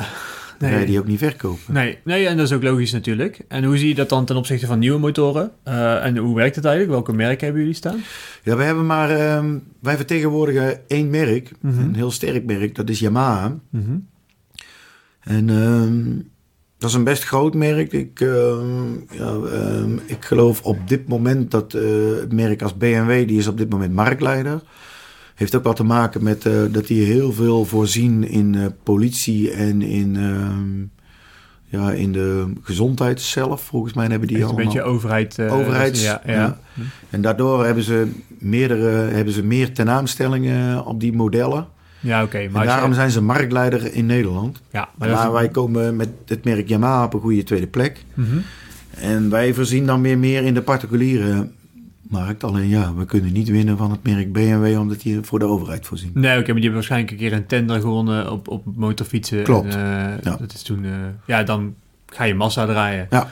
Dan 0.59 0.69
Nee. 0.69 0.77
ga 0.79 0.85
je 0.85 0.91
die 0.91 0.99
ook 0.99 1.07
niet 1.07 1.19
verkopen. 1.19 1.75
Nee, 1.75 1.99
nee, 2.05 2.27
en 2.27 2.37
dat 2.37 2.47
is 2.47 2.53
ook 2.53 2.63
logisch 2.63 2.93
natuurlijk. 2.93 3.41
En 3.49 3.65
hoe 3.65 3.79
zie 3.79 3.89
je 3.89 3.95
dat 3.95 4.09
dan 4.09 4.25
ten 4.25 4.37
opzichte 4.37 4.67
van 4.67 4.79
nieuwe 4.79 4.99
motoren? 4.99 5.51
Eh, 5.63 6.05
en 6.05 6.17
hoe 6.17 6.35
werkt 6.37 6.57
het 6.57 6.65
eigenlijk? 6.65 6.95
Welke 6.95 7.13
merken 7.13 7.45
hebben 7.45 7.61
jullie 7.63 7.77
staan? 7.77 8.01
Ja, 8.43 8.57
we 8.57 8.63
hebben 8.63 8.87
maar, 8.87 9.11
ehm, 9.11 9.57
wij 9.81 9.97
vertegenwoordigen 9.97 10.89
één 10.89 11.11
merk, 11.11 11.51
Mhm. 11.61 11.81
een 11.81 11.95
heel 11.95 12.11
sterk 12.11 12.45
merk, 12.45 12.75
dat 12.75 12.89
is 12.89 12.99
Yamaha. 12.99 13.57
Mhm. 13.71 13.97
En 15.21 15.49
ehm, 15.51 16.17
dat 16.79 16.89
is 16.91 16.97
een 16.97 17.05
best 17.05 17.25
groot 17.25 17.55
merk. 17.55 17.93
Ik, 17.93 18.21
ehm, 18.21 18.93
ja, 19.11 19.37
ik 20.07 20.25
geloof 20.25 20.63
op 20.63 20.79
dit 20.89 21.09
moment 21.09 21.51
dat 21.51 21.75
eh, 21.75 21.83
het 22.21 22.33
merk 22.33 22.63
als 22.63 22.77
BMW, 22.77 23.29
die 23.29 23.39
is 23.39 23.47
op 23.47 23.59
dit 23.59 23.71
moment 23.71 23.95
marktleider. 23.95 24.63
Heeft 25.39 25.55
ook 25.57 25.65
wat 25.65 25.77
te 25.77 25.85
maken 25.85 26.23
met 26.23 26.47
eh, 26.47 26.53
dat 26.71 26.87
die 26.87 27.05
heel 27.05 27.33
veel 27.33 27.65
voorzien 27.65 28.29
in 28.29 28.55
eh, 28.55 28.67
politie 28.83 29.51
en 29.51 29.83
in, 29.83 30.17
ehm, 30.17 30.87
ja, 31.65 31.93
in 31.93 32.13
de 32.13 32.53
gezondheid 32.63 33.21
zelf. 33.21 33.63
Volgens 33.63 33.93
mij 33.93 34.07
hebben 34.07 34.29
die 34.29 34.37
Echt 34.37 34.47
een 34.47 34.53
allemaal... 34.55 34.73
beetje 34.73 34.89
overheid. 34.89 35.39
eh, 35.39 35.55
Overheids- 35.55 36.03
ja, 36.03 36.23
ja. 36.27 36.33
ja. 36.33 36.59
En 37.11 37.21
daardoor 37.21 37.65
hebben 37.65 37.83
ze, 37.85 38.11
meerdere, 38.39 38.89
hebben 38.91 39.35
ze 39.35 39.43
meer 39.45 39.73
tenaanstellingen 39.73 40.85
op 40.85 41.01
die 41.01 41.13
modellen. 41.13 41.67
Ja, 42.01 42.23
oké. 42.23 42.49
Maar 42.51 42.63
je- 42.63 42.69
daarom 42.69 42.93
zijn 42.93 43.11
ze 43.11 43.23
marktleider 43.23 43.95
in 43.95 44.07
Nederland. 44.07 44.61
ja, 44.71 44.89
maar 44.99 45.33
wij 45.33 45.49
komen 45.49 45.97
met 45.97 46.09
het 46.27 46.45
merk 46.45 46.69
Yamaha 46.69 47.05
op 47.05 47.15
een 47.15 47.21
goede 47.21 47.43
tweede 47.43 47.67
plek. 47.67 48.05
Mhm. 48.15 48.37
En 48.91 49.31
wij 49.31 49.55
voorzien 49.55 49.87
dan 49.87 50.03
weer 50.03 50.19
meer 50.19 50.43
in 50.45 50.55
de 50.55 50.63
particuliere 50.63 51.49
markt. 52.11 52.45
Alleen 52.45 52.69
ja, 52.69 52.95
we 52.95 53.05
kunnen 53.05 53.33
niet 53.33 53.49
winnen 53.49 53.77
van 53.77 53.91
het 53.91 54.03
merk 54.03 54.33
BMW 54.33 54.79
omdat 54.79 55.01
die 55.01 55.19
voor 55.23 55.39
de 55.39 55.45
overheid 55.45 55.87
voorzien. 55.87 56.11
Nee, 56.15 56.31
oké, 56.39 56.45
maar 56.45 56.45
die 56.45 56.55
hebben 56.55 56.73
waarschijnlijk 56.73 57.11
een 57.13 57.19
keer 57.19 57.33
een 57.33 57.47
tender 57.47 57.81
gewonnen 57.81 58.31
op, 58.33 58.49
op 58.49 58.63
motorfietsen. 58.75 59.43
Klopt. 59.43 59.75
En, 59.75 59.81
eh, 59.81 60.23
Ja. 60.23 60.37
Dat 60.37 60.53
is 60.55 60.63
toen, 60.63 60.85
eh, 60.85 60.91
ja, 61.27 61.43
dan 61.43 61.75
ga 62.07 62.25
je 62.25 62.35
massa 62.35 62.67
draaien. 62.67 63.07
Ja. 63.11 63.29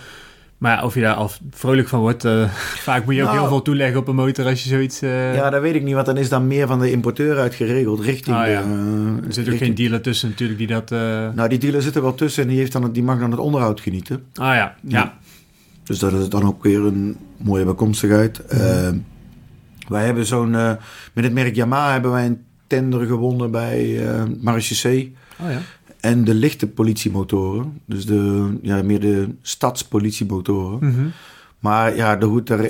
Maar 0.58 0.84
of 0.84 0.94
je 0.94 1.00
daar 1.00 1.14
al 1.14 1.30
vrolijk 1.50 1.88
van 1.88 2.00
wordt, 2.00 2.24
eh, 2.24 2.48
vaak 2.88 3.04
moet 3.04 3.14
je 3.14 3.20
ook 3.22 3.26
Nou. 3.28 3.38
heel 3.40 3.48
veel 3.48 3.62
toeleggen 3.62 3.98
op 4.00 4.08
een 4.08 4.14
motor 4.14 4.46
als 4.46 4.62
je 4.62 4.68
zoiets... 4.68 5.00
Ja, 5.00 5.50
dat 5.50 5.60
weet 5.62 5.74
ik 5.74 5.82
niet, 5.82 5.94
want 5.94 6.06
dan 6.06 6.16
is 6.16 6.28
dan 6.28 6.46
meer 6.46 6.66
van 6.66 6.78
de 6.78 6.90
importeur 6.90 7.38
uitgeregeld 7.38 8.00
richting 8.00 8.36
Ah, 8.36 8.46
ja. 8.48 8.62
de... 8.62 8.66
er 9.26 9.32
zit 9.32 9.44
ook 9.44 9.50
richting- 9.50 9.58
geen 9.58 9.74
dealer 9.74 10.00
tussen 10.00 10.28
natuurlijk 10.28 10.58
die 10.58 10.66
dat... 10.68 10.90
Nou, 11.34 11.48
die 11.48 11.58
dealer 11.58 11.82
zit 11.82 11.94
er 11.96 12.02
wel 12.02 12.14
tussen 12.14 12.42
en 12.42 12.48
die, 12.48 12.58
heeft 12.58 12.72
dan, 12.72 12.92
die 12.92 13.02
mag 13.02 13.18
dan 13.18 13.30
het 13.30 13.40
onderhoud 13.40 13.80
genieten. 13.80 14.22
Ah 14.34 14.54
ja, 14.54 14.74
ja. 14.88 15.18
Dus 15.87 15.99
dat 15.99 16.12
is 16.12 16.29
dan 16.29 16.42
ook 16.42 16.62
weer 16.62 16.85
een 16.85 17.16
mooie 17.37 17.64
bijkomstigheid. 17.64 18.44
Eh, 18.44 18.88
wij 19.88 20.05
hebben 20.05 20.27
zo'n... 20.27 20.55
eh, 20.55 20.72
met 21.12 21.25
het 21.25 21.33
merk 21.33 21.55
Yamaha 21.55 21.92
hebben 21.92 22.11
wij 22.11 22.27
een 22.27 22.44
tender 22.66 23.07
gewonnen 23.07 23.51
bij 23.51 24.09
eh 24.09 24.22
Marechaussee. 24.40 25.14
Oh 25.42 25.51
ja. 25.51 25.61
En 26.01 26.25
de 26.25 26.35
lichte 26.35 26.66
politiemotoren. 26.66 27.81
Dus 27.85 28.07
de, 28.07 28.51
ja, 28.62 28.83
meer 28.83 29.01
de 29.01 29.29
stadspolitiemotoren. 29.42 30.79
Mhm. 30.88 31.07
Maar 31.59 31.96
ja, 31.96 32.16
de 32.16 32.27
goed, 32.27 32.46
daar, 32.46 32.68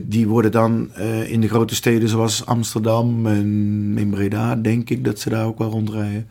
die 0.00 0.28
worden 0.28 0.52
dan 0.52 0.90
in 1.26 1.40
de 1.40 1.48
grote 1.48 1.74
steden 1.74 2.08
zoals 2.08 2.46
Amsterdam 2.46 3.26
en 3.26 3.94
in 3.96 4.10
Breda, 4.10 4.56
denk 4.56 4.90
ik 4.90 5.04
dat 5.04 5.18
ze 5.18 5.28
daar 5.28 5.46
ook 5.46 5.58
wel 5.58 5.70
rondrijden. 5.70 6.26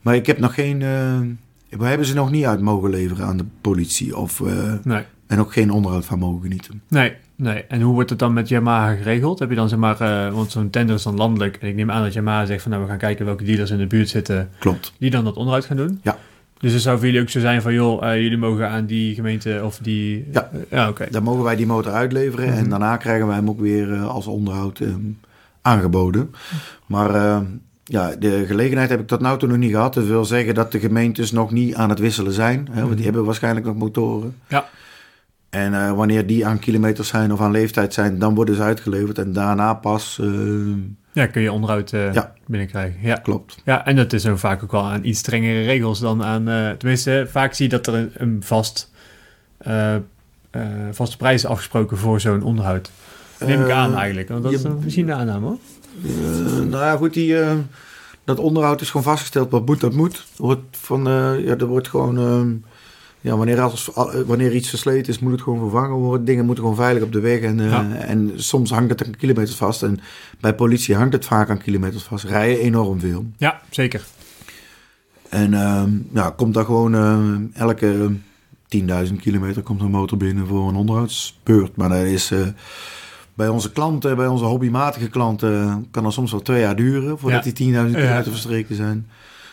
Maar 0.00 0.14
ik 0.14 0.26
heb 0.26 0.38
nog 0.38 0.54
geen... 0.54 0.78
we 0.78 1.84
hebben 1.84 2.06
ze 2.06 2.14
nog 2.14 2.30
niet 2.30 2.44
uit 2.44 2.60
mogen 2.60 2.90
leveren 2.90 3.26
aan 3.26 3.36
de 3.36 3.44
politie. 3.60 4.16
Of, 4.16 4.42
Nee. 4.82 5.04
En 5.32 5.38
ook 5.40 5.52
geen 5.52 5.70
onderhoud 5.70 6.04
van 6.04 6.18
mogen 6.18 6.42
genieten. 6.42 6.82
Nee, 6.88 7.12
nee. 7.36 7.64
En 7.64 7.80
hoe 7.80 7.94
wordt 7.94 8.10
het 8.10 8.18
dan 8.18 8.32
met 8.32 8.48
Yamaha 8.48 8.94
geregeld? 8.94 9.38
Heb 9.38 9.48
je 9.50 9.54
dan 9.56 9.68
zeg 9.68 9.78
maar, 9.78 10.00
eh, 10.00 10.34
want 10.34 10.50
zo'n 10.50 10.70
tender 10.70 10.94
is 10.96 11.02
dan 11.02 11.16
landelijk. 11.16 11.56
En 11.56 11.68
ik 11.68 11.74
neem 11.74 11.90
aan 11.90 12.02
dat 12.02 12.12
Yamaha 12.12 12.44
zegt 12.46 12.62
van 12.62 12.70
nou, 12.70 12.82
we 12.82 12.88
gaan 12.88 12.98
kijken 12.98 13.24
welke 13.26 13.44
dealers 13.44 13.70
in 13.70 13.78
de 13.78 13.86
buurt 13.86 14.08
zitten 14.08 14.48
Klopt. 14.58 14.92
die 14.98 15.10
dan 15.10 15.24
dat 15.24 15.36
onderhoud 15.36 15.64
gaan 15.64 15.76
doen. 15.76 16.00
Ja. 16.02 16.18
Dus 16.58 16.72
het 16.72 16.82
zou 16.82 16.96
voor 16.96 17.06
jullie 17.06 17.20
ook 17.20 17.28
zo 17.28 17.40
zijn 17.40 17.62
van 17.62 17.72
joh, 17.74 18.06
eh, 18.10 18.20
jullie 18.22 18.38
mogen 18.38 18.68
aan 18.68 18.86
die 18.86 19.14
gemeente 19.14 19.60
of 19.64 19.78
die... 19.78 20.28
Ja. 20.32 20.50
Eh, 20.52 20.58
ja, 20.70 20.88
oké. 20.88 21.06
Dan 21.10 21.22
mogen 21.22 21.42
wij 21.44 21.56
die 21.56 21.66
motor 21.66 21.92
uitleveren. 21.92 22.48
Mhm. 22.48 22.56
En 22.58 22.68
daarna 22.70 22.96
krijgen 22.96 23.26
wij 23.26 23.36
hem 23.36 23.48
ook 23.48 23.60
weer 23.60 23.96
als 23.96 24.26
onderhoud 24.26 24.78
eh, 24.80 24.88
aangeboden. 25.62 26.30
Maar 26.86 27.14
eh, 27.14 27.40
ja, 27.84 28.16
de 28.18 28.44
gelegenheid 28.46 28.90
heb 28.90 29.00
ik 29.00 29.06
tot 29.06 29.20
nu 29.20 29.36
toe 29.36 29.48
nog 29.48 29.58
niet 29.58 29.70
gehad. 29.70 29.94
Dat 29.94 30.04
wil 30.06 30.24
zeggen 30.24 30.54
dat 30.54 30.72
de 30.72 30.80
gemeentes 30.80 31.32
nog 31.32 31.50
niet 31.50 31.74
aan 31.74 31.88
het 31.88 31.98
wisselen 31.98 32.32
zijn. 32.32 32.66
Hè, 32.70 32.74
want 32.74 32.86
Mhm. 32.86 32.94
die 32.94 33.04
hebben 33.04 33.24
waarschijnlijk 33.24 33.66
nog 33.66 33.76
motoren. 33.76 34.34
Ja. 34.48 34.68
En 35.52 35.74
eh, 35.74 35.92
wanneer 35.92 36.26
die 36.26 36.46
aan 36.46 36.58
kilometers 36.58 37.08
zijn 37.08 37.32
of 37.32 37.40
aan 37.40 37.50
leeftijd 37.50 37.94
zijn, 37.94 38.18
dan 38.18 38.34
worden 38.34 38.54
ze 38.54 38.62
uitgeleverd. 38.62 39.18
En 39.18 39.32
daarna 39.32 39.74
pas, 39.74 40.18
eh, 40.20 40.28
Ja, 41.12 41.26
kun 41.26 41.42
je 41.42 41.52
onderhoud 41.52 41.92
eh, 41.92 42.12
Ja. 42.14 42.32
binnenkrijgen. 42.46 42.98
Ja. 43.02 43.14
klopt. 43.14 43.56
ja, 43.64 43.86
en 43.86 43.96
dat 43.96 44.12
is 44.12 44.26
ook 44.26 44.38
vaak 44.38 44.62
ook 44.62 44.70
wel 44.72 44.84
aan 44.84 45.04
iets 45.04 45.18
strengere 45.18 45.62
regels 45.64 46.00
dan 46.00 46.24
aan... 46.24 46.44
tenminste, 46.78 47.26
vaak 47.30 47.52
zie 47.54 47.64
je 47.64 47.70
dat 47.70 47.86
er 47.86 47.94
een, 47.94 48.10
een 48.14 48.42
vast, 48.44 48.90
vaste 50.90 51.16
prijs 51.16 51.42
is 51.44 51.46
afgesproken 51.50 51.96
voor 51.98 52.20
zo'n 52.20 52.42
onderhoud. 52.42 52.90
Dat 53.38 53.48
neem 53.48 53.64
ik 53.64 53.70
aan 53.70 53.94
eigenlijk, 53.96 54.28
want 54.28 54.42
dat 54.42 54.52
is 54.52 54.62
je- 54.62 54.68
een- 54.68 54.78
misschien 54.84 55.06
de 55.06 55.12
aanname 55.14 55.46
hoor. 55.46 55.58
Nou 56.56 56.84
ja, 56.84 56.96
goed, 56.96 57.14
die, 57.14 57.36
dat 58.24 58.38
onderhoud 58.38 58.80
is 58.80 58.86
gewoon 58.90 59.02
vastgesteld. 59.06 59.50
Wat 59.50 59.66
moet, 59.66 59.80
dat 59.80 59.92
moet. 59.92 60.24
Wordt 60.36 60.62
van, 60.76 61.02
ja, 61.44 61.56
er 61.56 61.66
wordt 61.66 61.88
gewoon... 61.88 62.64
ja, 63.22 63.36
wanneer, 63.36 63.60
als, 63.60 63.94
al- 63.94 64.12
eh, 64.12 64.20
wanneer 64.26 64.54
iets 64.54 64.68
versleten 64.68 65.12
is, 65.12 65.18
moet 65.18 65.32
het 65.32 65.42
gewoon 65.42 65.58
vervangen 65.58 65.96
worden. 65.96 66.26
Dingen 66.26 66.44
moeten 66.46 66.64
gewoon 66.64 66.78
veilig 66.78 67.02
op 67.02 67.12
de 67.12 67.20
weg. 67.20 67.40
En, 67.40 67.60
eh, 67.60 67.70
Ja. 67.70 67.94
en 67.94 68.32
soms 68.36 68.70
hangt 68.70 68.90
het 68.90 69.04
aan 69.06 69.16
kilometers 69.16 69.56
vast. 69.56 69.82
En 69.82 69.98
bij 70.40 70.54
politie 70.54 70.94
hangt 70.94 71.12
het 71.12 71.24
vaak 71.24 71.50
aan 71.50 71.58
kilometers 71.62 72.02
vast. 72.02 72.24
Rijden 72.24 72.58
enorm 72.60 73.00
veel. 73.00 73.24
Ja, 73.36 73.60
zeker. 73.70 74.04
En 75.28 75.54
ehm, 75.54 75.90
ja, 76.12 76.30
komt 76.36 76.54
daar 76.54 76.64
gewoon 76.64 76.94
eh, 76.94 77.60
elke 77.60 78.12
10.000 78.68 79.20
kilometer 79.20 79.62
komt 79.62 79.80
een 79.80 79.90
motor 79.90 80.18
binnen 80.18 80.46
voor 80.46 80.68
een 80.68 80.74
onderhoudsbeurt. 80.74 81.76
Maar 81.76 81.88
dat 81.88 81.98
is 81.98 82.32
bij 83.34 83.48
onze 83.48 83.72
klanten, 83.72 84.16
bij 84.16 84.26
onze 84.26 84.44
hobbymatige 84.44 85.08
klanten, 85.08 85.86
kan 85.90 86.02
dat 86.02 86.12
soms 86.12 86.30
wel 86.30 86.42
twee 86.42 86.60
jaar 86.60 86.76
duren 86.76 87.18
voordat 87.18 87.44
Ja. 87.44 87.50
die 87.52 87.66
10.000 87.72 87.96
Ja. 87.96 88.02
kilometer 88.02 88.30
verstreken 88.32 88.74
zijn. 88.76 89.06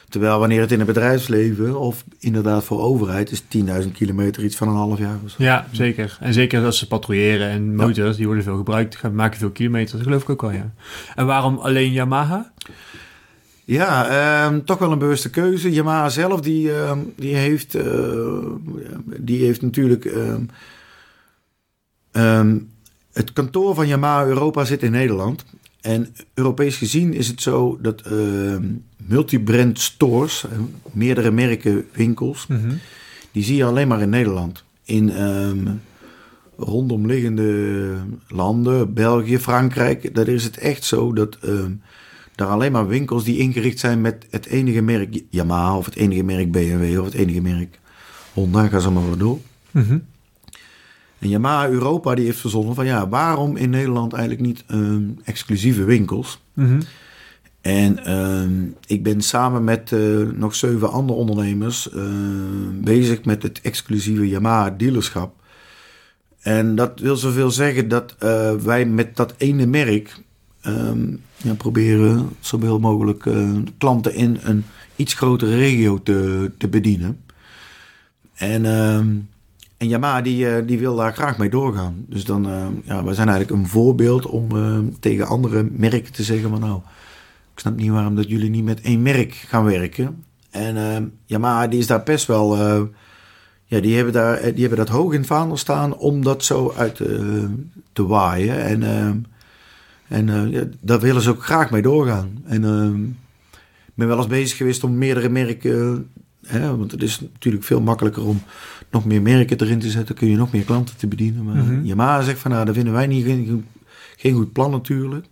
Terwijl 0.09 0.39
wanneer 0.39 0.61
het 0.61 0.71
in 0.71 0.77
het 0.77 0.87
bedrijfsleven 0.87 1.79
of 1.79 2.03
inderdaad 2.19 2.63
voor 2.63 2.81
overheid 2.81 3.31
is 3.31 3.43
10.000 3.83 3.91
kilometer 3.93 4.43
iets 4.43 4.55
van 4.55 4.67
een 4.67 4.75
half 4.75 4.99
jaar. 4.99 5.17
of 5.23 5.29
zo. 5.29 5.43
Ja, 5.43 5.67
zeker. 5.71 6.17
En 6.19 6.33
zeker 6.33 6.65
als 6.65 6.77
ze 6.77 6.87
patrouilleren 6.87 7.49
en 7.49 7.75
motors, 7.75 8.17
die 8.17 8.25
worden 8.25 8.43
veel 8.43 8.57
gebruikt, 8.57 8.95
gaan 8.95 9.15
maken 9.15 9.39
veel 9.39 9.49
kilometers. 9.49 9.91
Dat 9.91 10.01
geloof 10.01 10.21
ik 10.21 10.29
ook 10.29 10.41
wel, 10.41 10.51
ja. 10.51 10.73
En 11.15 11.25
waarom 11.25 11.57
alleen 11.57 11.91
Yamaha? 11.91 12.51
Ja, 13.65 14.07
ehm, 14.07 14.63
toch 14.63 14.77
wel 14.77 14.91
een 14.91 14.99
bewuste 14.99 15.29
keuze. 15.29 15.71
Yamaha 15.71 16.09
zelf, 16.09 16.41
die, 16.41 16.73
ehm, 16.73 16.99
die, 17.15 17.35
heeft, 17.35 17.75
eh, 17.75 18.39
die 19.17 19.45
heeft 19.45 19.61
natuurlijk... 19.61 20.05
ehm, 22.11 22.57
het 23.13 23.33
kantoor 23.33 23.75
van 23.75 23.87
Yamaha 23.87 24.25
Europa 24.25 24.65
zit 24.65 24.83
in 24.83 24.91
Nederland. 24.91 25.45
En 25.81 26.15
Europees 26.33 26.77
gezien 26.77 27.13
is 27.13 27.27
het 27.27 27.41
zo 27.41 27.77
dat 27.81 28.01
ehm, 28.01 28.63
multibrand 28.97 29.79
stores, 29.79 30.43
eh, 30.43 30.57
meerdere 30.91 31.31
merken 31.31 31.85
winkels, 31.93 32.47
die 33.31 33.43
zie 33.43 33.55
je 33.55 33.63
alleen 33.63 33.87
maar 33.87 34.01
in 34.01 34.09
Nederland. 34.09 34.63
In 34.83 35.09
ehm, 35.09 35.67
rondomliggende 36.57 37.95
landen, 38.27 38.93
België, 38.93 39.39
Frankrijk, 39.39 40.15
daar 40.15 40.27
is 40.27 40.43
het 40.43 40.57
echt 40.57 40.83
zo 40.83 41.13
dat 41.13 41.37
ehm, 41.41 41.71
daar 42.35 42.47
alleen 42.47 42.71
maar 42.71 42.87
winkels 42.87 43.23
die 43.23 43.37
ingericht 43.37 43.79
zijn 43.79 44.01
met 44.01 44.25
het 44.29 44.45
enige 44.45 44.81
merk 44.81 45.21
Yamaha 45.29 45.77
of 45.77 45.85
het 45.85 45.95
enige 45.95 46.23
merk 46.23 46.51
BMW 46.51 46.99
of 46.99 47.05
het 47.05 47.13
enige 47.13 47.41
merk 47.41 47.79
Honda, 48.33 48.67
ga 48.67 48.79
zo 48.79 48.91
maar 48.91 49.05
wel 49.05 49.17
door. 49.17 49.39
Mhm. 49.71 49.97
En 51.19 51.29
Yamaha 51.29 51.69
Europa 51.69 52.15
die 52.15 52.25
heeft 52.25 52.39
verzonnen 52.39 52.75
van 52.75 52.85
ja, 52.85 53.09
waarom 53.09 53.55
in 53.55 53.69
Nederland 53.69 54.13
eigenlijk 54.13 54.45
niet 54.45 54.63
ehm, 54.67 55.03
exclusieve 55.23 55.83
winkels? 55.83 56.41
Mhm. 56.53 56.81
En 57.61 58.05
ehm, 58.05 58.63
ik 58.85 59.03
ben 59.03 59.21
samen 59.21 59.63
met 59.63 59.91
eh, 59.91 59.99
nog 60.35 60.55
zeven 60.55 60.91
andere 60.91 61.19
ondernemers 61.19 61.91
eh, 61.91 62.03
bezig 62.73 63.23
met 63.25 63.43
het 63.43 63.61
exclusieve 63.61 64.27
Yamaha 64.27 64.69
dealerschap. 64.69 65.37
En 66.39 66.75
dat 66.75 66.99
wil 66.99 67.15
zoveel 67.15 67.51
zeggen 67.51 67.87
dat 67.87 68.15
eh, 68.19 68.53
wij 68.53 68.85
met 68.85 69.15
dat 69.15 69.33
ene 69.37 69.65
merk 69.65 70.21
ehm, 70.61 71.15
ja, 71.37 71.53
proberen 71.53 72.29
zoveel 72.39 72.79
mogelijk 72.79 73.25
eh, 73.25 73.49
klanten 73.77 74.13
in 74.13 74.39
een 74.41 74.65
iets 74.95 75.13
grotere 75.13 75.55
regio 75.55 76.03
te, 76.03 76.51
te 76.57 76.67
bedienen. 76.67 77.21
En, 78.33 78.65
ehm, 78.65 79.07
en 79.79 79.87
Yamaha 79.87 80.21
die, 80.21 80.49
eh, 80.49 80.67
die 80.67 80.79
wil 80.79 80.95
daar 80.95 81.13
graag 81.13 81.37
mee 81.37 81.49
doorgaan. 81.49 82.05
Dus 82.07 82.25
dan, 82.25 82.49
ehm, 82.49 82.73
ja, 82.83 83.03
wij 83.03 83.13
zijn 83.13 83.29
eigenlijk 83.29 83.61
een 83.61 83.67
voorbeeld 83.67 84.25
om 84.25 84.51
ehm, 84.51 84.85
tegen 84.99 85.27
andere 85.27 85.67
merken 85.71 86.13
te 86.13 86.23
zeggen 86.23 86.49
van 86.49 86.59
nou, 86.59 86.81
ik 87.53 87.59
snap 87.59 87.75
niet 87.75 87.91
waarom 87.91 88.15
dat 88.15 88.29
jullie 88.29 88.49
niet 88.49 88.63
met 88.63 88.81
één 88.81 89.01
merk 89.01 89.33
gaan 89.33 89.63
werken. 89.63 90.23
En 90.49 91.13
Yamaha 91.25 91.67
die 91.67 91.79
is 91.79 91.87
daar 91.87 92.03
best 92.03 92.27
wel, 92.27 92.55
eh, 92.57 92.81
ja, 93.69 93.79
die 93.79 93.95
hebben, 93.95 94.13
daar, 94.13 94.37
eh, 94.37 94.51
die 94.51 94.67
hebben 94.67 94.85
dat 94.85 94.95
hoog 94.95 95.11
in 95.13 95.17
het 95.17 95.27
vaandel 95.27 95.57
staan 95.57 95.97
om 95.97 96.23
dat 96.23 96.43
zo 96.43 96.73
uit 96.77 96.99
eh, 96.99 97.43
te 97.93 98.05
waaien. 98.05 98.63
En, 98.63 98.83
en 100.07 100.29
eh, 100.29 100.51
ja, 100.51 100.63
daar 100.79 100.99
willen 100.99 101.21
ze 101.21 101.29
ook 101.29 101.43
graag 101.43 101.71
mee 101.71 101.81
doorgaan. 101.81 102.43
En 102.45 102.63
ik 103.51 103.93
ben 103.93 104.07
wel 104.07 104.17
eens 104.17 104.27
bezig 104.27 104.57
geweest 104.57 104.83
om 104.83 104.97
meerdere 104.97 105.29
merken 105.29 106.09
Hè, 106.45 106.77
want 106.77 106.91
het 106.91 107.03
is 107.03 107.19
natuurlijk 107.19 107.63
veel 107.63 107.81
makkelijker 107.81 108.25
om 108.25 108.41
nog 108.91 109.05
meer 109.05 109.21
merken 109.21 109.61
erin 109.61 109.79
te 109.79 109.89
zetten. 109.89 110.15
Kun 110.15 110.27
je 110.29 110.35
nog 110.35 110.51
meer 110.51 110.63
klanten 110.63 110.97
te 110.97 111.07
bedienen. 111.07 111.43
Maar 111.43 111.55
Mhm. 111.55 111.83
Yamaha 111.85 112.21
zegt 112.21 112.39
van, 112.39 112.51
nou, 112.51 112.65
dat 112.65 112.75
vinden 112.75 112.93
wij 112.93 113.07
niet, 113.07 113.25
geen, 113.25 113.65
geen 114.17 114.33
goed 114.33 114.51
plan 114.51 114.71
natuurlijk. 114.71 115.25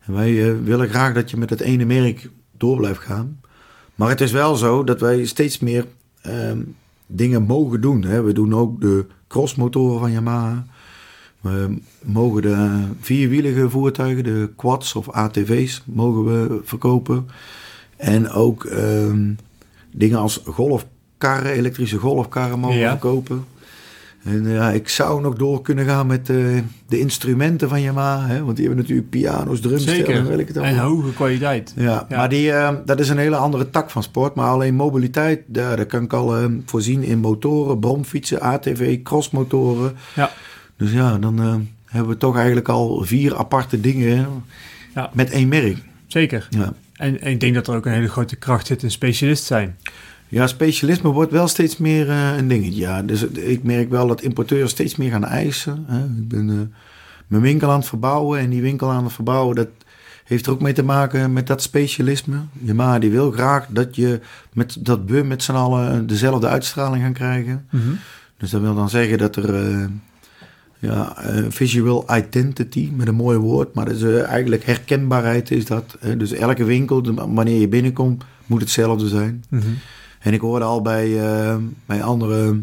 En 0.00 0.14
wij 0.14 0.48
eh, 0.50 0.54
willen 0.64 0.88
graag 0.88 1.14
dat 1.14 1.30
je 1.30 1.36
met 1.36 1.50
het 1.50 1.60
ene 1.60 1.84
merk 1.84 2.28
door 2.56 2.76
blijft 2.76 3.00
gaan. 3.00 3.40
Maar 3.94 4.08
het 4.08 4.20
is 4.20 4.32
wel 4.32 4.56
zo 4.56 4.84
dat 4.84 5.00
wij 5.00 5.24
steeds 5.26 5.58
meer 5.58 5.86
ehm, 6.20 6.58
dingen 7.06 7.42
mogen 7.42 7.80
doen. 7.80 8.02
Hè. 8.04 8.22
We 8.22 8.32
doen 8.32 8.54
ook 8.54 8.80
de 8.80 9.06
crossmotoren 9.28 9.98
van 10.00 10.12
Yamaha. 10.12 10.66
We 11.40 11.78
mogen 12.04 12.42
de 12.42 12.80
vierwielige 13.00 13.70
voertuigen, 13.70 14.24
de 14.24 14.50
quads 14.56 14.94
of 14.94 15.10
ATV's, 15.10 15.82
mogen 15.86 16.24
we 16.24 16.60
verkopen. 16.64 17.26
En 17.96 18.30
ook 18.30 18.64
ehm, 18.64 19.32
dingen 19.92 20.18
als 20.18 20.42
golfkarren, 21.18 21.52
elektrische 21.52 21.96
golfkarren 21.98 22.58
mogen 22.58 22.78
Ja. 22.78 22.90
verkopen. 22.90 23.44
En 24.24 24.46
eh, 24.46 24.52
ja, 24.54 24.70
ik 24.70 24.88
zou 24.88 25.20
nog 25.20 25.34
door 25.34 25.62
kunnen 25.62 25.84
gaan 25.84 26.06
met 26.06 26.30
eh, 26.30 26.36
de 26.88 26.98
instrumenten 26.98 27.68
van 27.68 27.80
Yamaha. 27.82 28.26
Hè, 28.26 28.44
want 28.44 28.56
die 28.56 28.66
hebben 28.66 28.82
natuurlijk 28.84 29.10
piano's, 29.10 29.60
drumstellen, 29.60 30.36
het 30.38 30.56
En 30.56 30.62
allemaal. 30.62 30.86
hoge 30.88 31.12
kwaliteit. 31.12 31.72
Ja, 31.76 32.06
Ja. 32.08 32.16
maar 32.16 32.28
die, 32.28 32.52
eh, 32.52 32.74
dat 32.84 33.00
is 33.00 33.08
een 33.08 33.18
hele 33.18 33.36
andere 33.36 33.70
tak 33.70 33.90
van 33.90 34.02
sport. 34.02 34.34
Maar 34.34 34.48
alleen 34.50 34.74
mobiliteit, 34.74 35.40
daar, 35.46 35.76
daar 35.76 35.86
kan 35.86 36.02
ik 36.02 36.12
al 36.12 36.50
voorzien 36.64 37.02
in 37.02 37.18
motoren, 37.18 37.78
bromfietsen, 37.78 38.40
ATV, 38.40 39.02
crossmotoren. 39.02 39.96
Ja. 40.14 40.30
Dus 40.76 40.92
ja, 40.92 41.18
dan 41.18 41.66
hebben 41.84 42.10
we 42.12 42.16
toch 42.18 42.36
eigenlijk 42.36 42.68
al 42.68 43.02
vier 43.04 43.36
aparte 43.36 43.80
dingen 43.80 44.26
Ja. 44.94 45.10
met 45.12 45.30
één 45.30 45.48
merk. 45.48 45.76
Zeker. 46.06 46.46
Ja. 46.50 46.72
En, 46.92 47.20
en 47.20 47.30
ik 47.30 47.40
denk 47.40 47.54
dat 47.54 47.66
er 47.68 47.74
ook 47.76 47.86
een 47.86 47.92
hele 47.92 48.08
grote 48.08 48.36
kracht 48.36 48.66
zit 48.66 48.82
in 48.82 48.90
specialist 48.90 49.44
zijn. 49.44 49.76
Ja, 50.28 50.46
specialisme 50.46 51.10
wordt 51.10 51.32
wel 51.32 51.48
steeds 51.48 51.76
meer 51.76 52.08
eh, 52.08 52.36
een 52.36 52.48
dingetje. 52.48 52.80
Ja. 52.80 53.02
Dus 53.02 53.22
ik 53.26 53.62
merk 53.62 53.90
wel 53.90 54.06
dat 54.06 54.22
importeurs 54.22 54.70
steeds 54.70 54.96
meer 54.96 55.10
gaan 55.10 55.24
eisen. 55.24 55.84
Hè. 55.86 56.04
Ik 56.04 56.28
ben 56.28 56.50
eh, 56.50 56.76
mijn 57.26 57.42
winkel 57.42 57.70
aan 57.70 57.78
het 57.78 57.88
verbouwen 57.88 58.40
en 58.40 58.50
die 58.50 58.62
winkel 58.62 58.90
aan 58.90 59.04
het 59.04 59.12
verbouwen, 59.12 59.56
dat 59.56 59.68
heeft 60.24 60.46
er 60.46 60.52
ook 60.52 60.60
mee 60.60 60.72
te 60.72 60.82
maken 60.82 61.32
met 61.32 61.46
dat 61.46 61.62
specialisme. 61.62 62.36
Yamaha 62.52 62.98
die 62.98 63.10
wil 63.10 63.30
graag 63.30 63.66
dat 63.68 63.96
je 63.96 64.20
met 64.52 64.76
dat 64.80 65.00
we 65.06 65.22
met 65.22 65.42
z'n 65.42 65.52
allen 65.52 66.06
dezelfde 66.06 66.48
uitstraling 66.48 67.02
gaan 67.02 67.12
krijgen. 67.12 67.66
Dus 68.38 68.50
dat 68.50 68.60
wil 68.60 68.74
dan 68.74 68.88
zeggen 68.88 69.18
dat 69.18 69.36
er 69.36 69.54
eh, 69.54 69.84
ja, 70.78 71.16
eh, 71.16 71.44
visual 71.48 72.06
identity, 72.16 72.90
met 72.96 73.08
een 73.08 73.14
mooi 73.14 73.38
woord, 73.38 73.74
maar 73.74 73.84
dat 73.84 73.94
is 73.94 74.02
eh, 74.02 74.22
eigenlijk 74.22 74.64
herkenbaarheid 74.64 75.50
is 75.50 75.66
dat. 75.66 75.96
Hè. 76.00 76.16
Dus 76.16 76.32
elke 76.32 76.64
winkel, 76.64 77.14
wanneer 77.14 77.60
je 77.60 77.68
binnenkomt, 77.68 78.24
moet 78.46 78.60
hetzelfde 78.60 79.08
zijn. 79.08 79.44
En 80.20 80.32
ik 80.32 80.40
hoorde 80.40 80.64
al 80.64 80.82
bij, 80.82 81.20
eh, 81.20 81.56
bij 81.86 82.02
andere, 82.02 82.62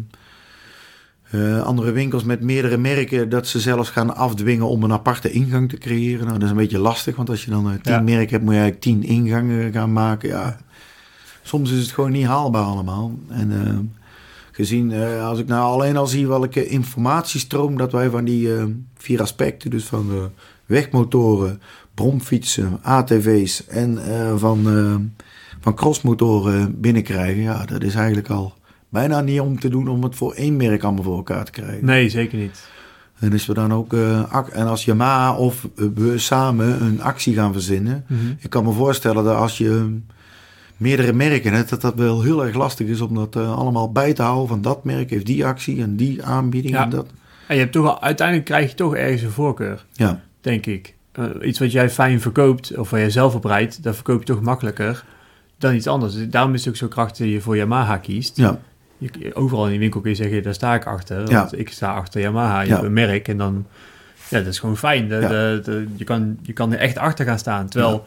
eh, 1.30 1.62
andere 1.62 1.92
winkels 1.92 2.24
met 2.24 2.40
meerdere 2.40 2.76
merken 2.76 3.28
dat 3.28 3.46
ze 3.46 3.60
zelfs 3.60 3.90
gaan 3.90 4.16
afdwingen 4.16 4.68
om 4.68 4.82
een 4.82 4.92
aparte 4.92 5.30
ingang 5.30 5.68
te 5.68 5.78
creëren. 5.78 6.26
Nou, 6.26 6.32
dat 6.32 6.42
is 6.42 6.50
een 6.50 6.56
beetje 6.56 6.78
lastig, 6.78 7.16
want 7.16 7.28
als 7.28 7.44
je 7.44 7.50
dan 7.50 7.66
eh, 7.70 7.78
tien 7.82 7.92
Ja. 7.92 8.00
merken 8.00 8.30
hebt, 8.30 8.44
moet 8.44 8.54
je 8.54 8.60
eigenlijk 8.60 8.80
tien 8.80 9.02
ingangen 9.02 9.72
gaan 9.72 9.92
maken. 9.92 10.28
Ja, 10.28 10.56
soms 11.42 11.70
is 11.72 11.80
het 11.80 11.90
gewoon 11.92 12.12
niet 12.12 12.26
haalbaar 12.26 12.64
allemaal. 12.64 13.18
En 13.28 13.94
gezien, 14.52 14.92
als 15.20 15.38
ik 15.38 15.46
nou 15.46 15.72
alleen 15.72 15.96
al 15.96 16.06
zie 16.06 16.26
welke 16.28 16.66
informatiestroom 16.66 17.76
dat 17.76 17.92
wij 17.92 18.10
van 18.10 18.24
die 18.24 18.48
vier 18.96 19.20
aspecten, 19.20 19.70
dus 19.70 19.84
van 19.84 20.08
de 20.08 20.28
wegmotoren, 20.66 21.60
bromfietsen, 21.94 22.78
ATV's 22.82 23.66
en 23.66 23.98
van, 24.38 24.62
van 25.66 25.74
crossmotoren 25.74 26.80
binnenkrijgen, 26.80 27.42
ja, 27.42 27.64
dat 27.64 27.82
is 27.82 27.94
eigenlijk 27.94 28.28
al 28.28 28.54
bijna 28.88 29.20
niet 29.20 29.40
om 29.40 29.58
te 29.60 29.68
doen 29.68 29.88
om 29.88 30.02
het 30.02 30.14
voor 30.16 30.32
één 30.32 30.56
merk 30.56 30.82
allemaal 30.82 31.02
voor 31.04 31.16
elkaar 31.16 31.44
te 31.44 31.50
krijgen. 31.50 31.84
Nee, 31.84 32.08
zeker 32.08 32.38
niet. 32.38 32.68
En 33.18 33.32
als 33.32 33.46
we 33.46 33.54
dan 33.54 33.72
ook, 33.72 33.94
ac- 34.30 34.48
en 34.48 34.66
als 34.66 34.84
Yamaha 34.84 35.36
of 35.36 35.68
eh, 35.76 35.84
we 35.94 36.18
samen 36.18 36.82
een 36.82 37.02
actie 37.02 37.34
gaan 37.34 37.52
verzinnen, 37.52 38.04
ik 38.38 38.50
kan 38.50 38.64
me 38.64 38.72
voorstellen 38.72 39.24
dat 39.24 39.36
als 39.36 39.58
je 39.58 39.98
meerdere 40.76 41.12
merken 41.12 41.52
hebt, 41.52 41.68
dat 41.70 41.80
dat 41.80 41.94
wel 41.94 42.22
heel 42.22 42.44
erg 42.46 42.54
lastig 42.56 42.86
is 42.86 43.00
om 43.00 43.14
dat 43.14 43.36
eh, 43.36 43.56
allemaal 43.58 43.92
bij 43.92 44.12
te 44.12 44.22
houden. 44.22 44.48
Van 44.48 44.62
dat 44.62 44.84
merk 44.84 45.10
heeft 45.10 45.26
die 45.26 45.46
actie 45.46 45.82
en 45.82 45.96
die 45.96 46.22
aanbieding 46.24 46.74
Ja. 46.74 46.82
en 46.82 46.90
dat. 46.90 47.06
En 47.48 47.54
je 47.54 47.60
hebt 47.60 47.72
toch 47.72 47.86
al, 47.86 48.02
uiteindelijk 48.02 48.46
krijg 48.46 48.70
je 48.70 48.76
toch 48.76 48.94
ergens 48.94 49.22
een 49.22 49.30
voorkeur, 49.30 49.84
Ja, 49.92 50.20
denk 50.40 50.66
ik. 50.66 50.94
Iets 51.42 51.58
wat 51.58 51.72
jij 51.72 51.90
fijn 51.90 52.20
verkoopt, 52.20 52.76
of 52.76 52.90
waar 52.90 53.00
jij 53.00 53.10
zelf 53.10 53.34
op 53.34 53.44
rijdt, 53.44 53.82
dat 53.82 53.94
verkoop 53.94 54.18
je 54.18 54.24
toch 54.26 54.40
makkelijker 54.42 55.04
dan 55.58 55.74
iets 55.74 55.86
anders. 55.86 56.14
Dus 56.14 56.28
Daarom 56.28 56.54
is 56.54 56.60
het 56.60 56.68
ook 56.68 56.76
zo 56.76 56.88
krachtig 56.88 57.18
dat 57.18 57.28
je 57.34 57.40
voor 57.40 57.56
Yamaha 57.56 57.96
kiest. 57.96 58.36
ja, 58.36 58.58
Je, 58.98 59.34
overal 59.34 59.64
in 59.64 59.70
die 59.70 59.78
winkel 59.78 60.00
kun 60.00 60.10
je 60.10 60.16
zeggen, 60.16 60.42
daar 60.42 60.54
sta 60.54 60.74
ik 60.74 60.86
achter. 60.86 61.30
Ja. 61.30 61.38
Want 61.40 61.58
ik 61.58 61.70
sta 61.70 61.94
achter 61.94 62.20
Yamaha, 62.20 62.60
je 62.60 62.66
Ja. 62.68 62.72
hebt 62.74 62.86
een 62.86 62.92
merk 62.92 63.28
en 63.28 63.36
dan... 63.38 63.66
Ja, 64.28 64.38
dat 64.38 64.46
is 64.46 64.58
gewoon 64.58 64.76
fijn. 64.76 65.08
Ja. 65.08 65.20
dat- 65.20 65.64
dat- 65.64 65.82
je, 65.96 66.04
kan, 66.04 66.38
je 66.42 66.52
kan 66.52 66.72
er 66.72 66.78
echt 66.78 66.98
achter 66.98 67.24
gaan 67.26 67.38
staan. 67.38 67.68
Terwijl, 67.68 68.06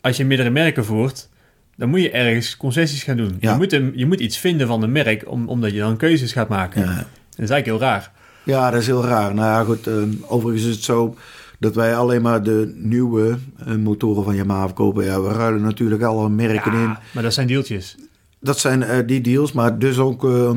als 0.00 0.16
je 0.16 0.24
meerdere 0.24 0.50
merken 0.50 0.84
voert, 0.84 1.28
dan 1.76 1.88
moet 1.88 2.00
je 2.02 2.10
ergens 2.10 2.56
concessies 2.56 3.02
gaan 3.02 3.16
doen. 3.16 3.36
Ja. 3.40 3.50
Je, 3.52 3.56
moet 3.56 3.72
een, 3.72 3.92
je 3.94 4.06
moet 4.06 4.20
iets 4.20 4.38
vinden 4.38 4.66
van 4.66 4.82
een 4.82 4.92
merk, 4.92 5.22
om, 5.30 5.48
omdat 5.48 5.72
je 5.72 5.78
dan 5.78 5.96
keuzes 5.96 6.32
gaat 6.32 6.48
maken. 6.48 6.80
ja. 6.80 6.86
Dat 6.96 7.44
is 7.44 7.50
eigenlijk 7.50 7.66
heel 7.66 7.78
raar. 7.88 8.12
Ja, 8.42 8.70
dat 8.70 8.80
is 8.80 8.86
heel 8.86 9.04
raar. 9.04 9.34
Nou 9.34 9.46
ja, 9.48 9.64
goed. 9.64 9.86
eh, 9.86 9.94
overigens 10.26 10.64
is 10.66 10.74
het 10.74 10.84
zo 10.84 11.16
dat 11.58 11.74
wij 11.74 11.96
alleen 11.96 12.22
maar 12.22 12.42
de 12.42 12.72
nieuwe 12.76 13.38
eh, 13.66 13.74
motoren 13.74 14.24
van 14.24 14.34
Yamaha 14.34 14.66
verkopen. 14.66 15.04
Ja, 15.04 15.22
we 15.22 15.28
ruilen 15.28 15.62
natuurlijk 15.62 16.02
alle 16.02 16.28
merken 16.28 16.72
in. 16.72 16.78
Ja, 16.78 17.00
maar 17.12 17.22
dat 17.22 17.34
zijn 17.34 17.46
deeltjes. 17.46 17.96
Dat 18.40 18.58
zijn 18.58 18.82
eh, 18.82 19.06
die 19.06 19.20
deals, 19.20 19.52
maar 19.52 19.78
dus 19.78 19.98
ook 19.98 20.24
eh, 20.24 20.50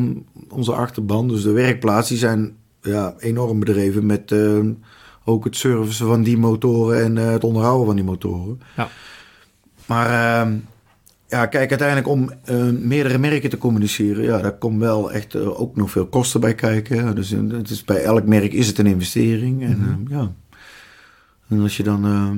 onze 0.49 0.73
achterban, 0.73 1.27
dus 1.27 1.43
de 1.43 1.51
werkplaats, 1.51 2.09
die 2.09 2.17
zijn 2.17 2.55
ja, 2.81 3.13
enorm 3.19 3.59
bedreven 3.59 4.05
met 4.05 4.33
ook 5.25 5.43
het 5.43 5.55
servicen 5.55 6.07
van 6.07 6.23
die 6.23 6.37
motoren 6.37 7.03
en 7.03 7.15
het 7.15 7.43
onderhouden 7.43 7.85
van 7.85 7.95
die 7.95 8.05
motoren. 8.05 8.61
Ja. 8.75 8.87
Maar 9.85 10.09
ja, 11.27 11.45
kijk, 11.45 11.69
uiteindelijk 11.69 12.07
om 12.07 12.29
meerdere 12.81 13.17
merken 13.17 13.49
te 13.49 13.57
communiceren, 13.57 14.23
ja, 14.23 14.37
daar 14.37 14.57
komt 14.57 14.79
wel 14.79 15.11
echt 15.11 15.35
ook 15.35 15.75
nog 15.75 15.91
veel 15.91 16.05
kosten 16.05 16.39
bij 16.39 16.55
kijken. 16.55 17.15
Dus 17.15 17.29
het 17.29 17.69
is, 17.69 17.83
bij 17.83 18.03
elk 18.03 18.25
merk 18.25 18.53
is 18.53 18.67
het 18.67 18.77
een 18.77 18.85
investering. 18.85 19.63
En, 19.63 20.07
eh, 20.07 20.17
ja. 20.17 20.31
En 21.49 21.61
als 21.61 21.77
je 21.77 21.83
dan 21.83 22.05
eh, 22.05 22.31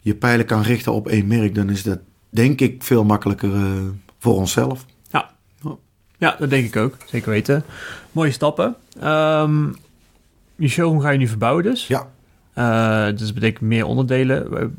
je 0.00 0.14
pijlen 0.14 0.46
kan 0.46 0.62
richten 0.62 0.92
op 0.92 1.08
één 1.08 1.26
merk, 1.26 1.54
dan 1.54 1.70
is 1.70 1.82
dat 1.82 1.98
denk 2.30 2.60
ik 2.60 2.82
veel 2.82 3.04
makkelijker 3.04 3.54
eh, 3.54 3.88
voor 4.18 4.34
onszelf. 4.34 4.86
Ja, 6.22 6.36
dat 6.38 6.50
denk 6.50 6.66
ik 6.66 6.76
ook. 6.76 6.96
Zeker 7.06 7.30
weten. 7.30 7.64
Mooie 8.12 8.30
stappen. 8.30 8.76
Ehm, 9.00 9.66
je 10.56 10.68
showroom 10.68 11.00
ga 11.00 11.10
je 11.10 11.18
nu 11.18 11.28
verbouwen 11.28 11.62
dus. 11.64 11.86
Ja. 11.86 12.08
Eh, 12.52 13.06
dus 13.06 13.20
dat 13.20 13.34
betekent 13.34 13.60
meer 13.60 13.84
onderdelen. 13.84 14.78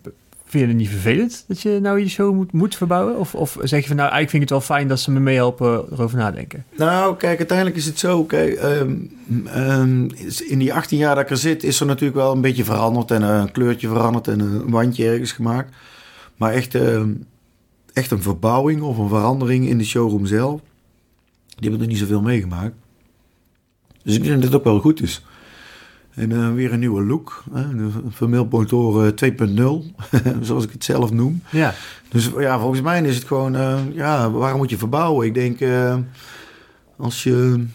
Eh, 0.54 0.60
Vind 0.60 0.72
je 0.72 0.78
het 0.78 0.78
niet 0.78 1.02
vervelend 1.02 1.44
dat 1.48 1.62
je 1.62 1.80
nou 1.82 2.00
je 2.00 2.10
show 2.10 2.36
moet, 2.36 2.52
moet 2.52 2.76
verbouwen? 2.76 3.18
Of, 3.18 3.36
of 3.36 3.58
zeg 3.62 3.82
je 3.82 3.88
van 3.88 3.96
nou, 3.96 4.10
eigenlijk 4.12 4.30
vind 4.30 4.44
ik 4.44 4.50
het 4.50 4.68
wel 4.68 4.78
fijn 4.78 4.88
dat 4.88 5.00
ze 5.00 5.12
me 5.12 5.20
meehelpen 5.20 5.86
erover 5.92 6.18
nadenken? 6.18 6.66
Nou, 6.78 7.18
kijk, 7.18 7.38
uiteindelijk 7.38 7.78
is 7.78 7.86
het 7.86 8.00
zo. 8.00 8.24
Kijk, 8.24 8.54
ehm, 8.54 8.96
ehm, 9.46 10.10
in 10.48 10.60
die 10.60 10.74
18 10.74 10.98
jaar 10.98 11.16
dat 11.16 11.24
ik 11.24 11.30
er 11.30 11.38
zit, 11.38 11.64
is 11.64 11.80
er 11.80 11.86
natuurlijk 11.86 12.18
wel 12.18 12.32
een 12.32 12.42
beetje 12.42 12.64
veranderd. 12.64 13.12
En 13.12 13.22
een 13.22 13.52
kleurtje 13.52 13.88
veranderd 13.88 14.28
en 14.28 14.40
een 14.40 14.70
wandje 14.70 15.08
ergens 15.08 15.32
gemaakt. 15.32 15.76
Maar 16.38 16.54
echt, 16.54 16.76
ehm, 16.76 17.12
echt 17.94 18.12
een 18.12 18.22
verbouwing 18.22 18.82
of 18.82 18.98
een 18.98 19.10
verandering 19.10 19.68
in 19.68 19.78
de 19.78 19.86
showroom 19.86 20.26
zelf, 20.26 20.62
die 21.46 21.70
hebben 21.70 21.82
er 21.82 21.88
niet 21.88 21.98
zoveel 21.98 22.22
meegemaakt. 22.22 22.76
Dus 24.04 24.16
ik 24.16 24.24
denk 24.24 24.36
dat 24.36 24.44
het 24.44 24.56
ook 24.56 24.64
wel 24.64 24.80
goed 24.80 25.02
is. 25.02 25.26
En 26.16 26.32
eh, 26.32 26.54
weer 26.54 26.74
een 26.74 26.80
nieuwe 26.80 27.04
look. 27.04 27.44
Hè? 27.54 27.64
Vermeelmotor 28.10 29.14
2.0, 29.26 29.26
zoals 30.42 30.64
ik 30.64 30.72
het 30.72 30.84
zelf 30.84 31.12
noem. 31.12 31.42
Ja, 31.50 31.74
Dus 32.10 32.30
ja, 32.38 32.60
volgens 32.60 32.82
mij 32.82 33.02
is 33.02 33.16
het 33.16 33.26
gewoon, 33.26 33.56
eh, 33.56 33.80
ja, 33.94 34.32
waarom 34.32 34.58
moet 34.58 34.70
je 34.70 34.78
verbouwen? 34.78 35.28
Ik 35.28 35.34
denk, 35.34 35.60
eh, 35.60 35.98
als 36.98 37.24
je 37.24 37.66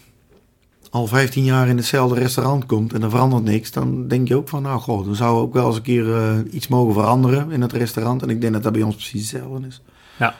al 0.89 1.07
15 1.07 1.43
jaar 1.43 1.67
in 1.67 1.77
hetzelfde 1.77 2.19
restaurant 2.19 2.65
komt 2.65 2.93
en 2.93 3.03
er 3.03 3.09
verandert 3.09 3.43
niks, 3.43 3.71
dan 3.71 4.07
denk 4.07 4.27
je 4.27 4.35
ook 4.35 4.49
van, 4.49 4.61
nou 4.61 4.79
god, 4.79 5.05
dan 5.05 5.15
zou 5.15 5.37
ook 5.37 5.53
wel 5.53 5.67
eens 5.67 5.75
een 5.75 5.81
keer 5.81 6.15
eh, 6.15 6.37
iets 6.51 6.67
mogen 6.67 6.93
veranderen 6.93 7.51
in 7.51 7.61
het 7.61 7.73
restaurant. 7.73 8.21
En 8.21 8.29
ik 8.29 8.41
denk 8.41 8.53
dat 8.53 8.63
dat 8.63 8.73
bij 8.73 8.81
ons 8.81 8.95
precies 8.95 9.31
hetzelfde 9.31 9.67
is. 9.67 9.81
Ja. 10.17 10.35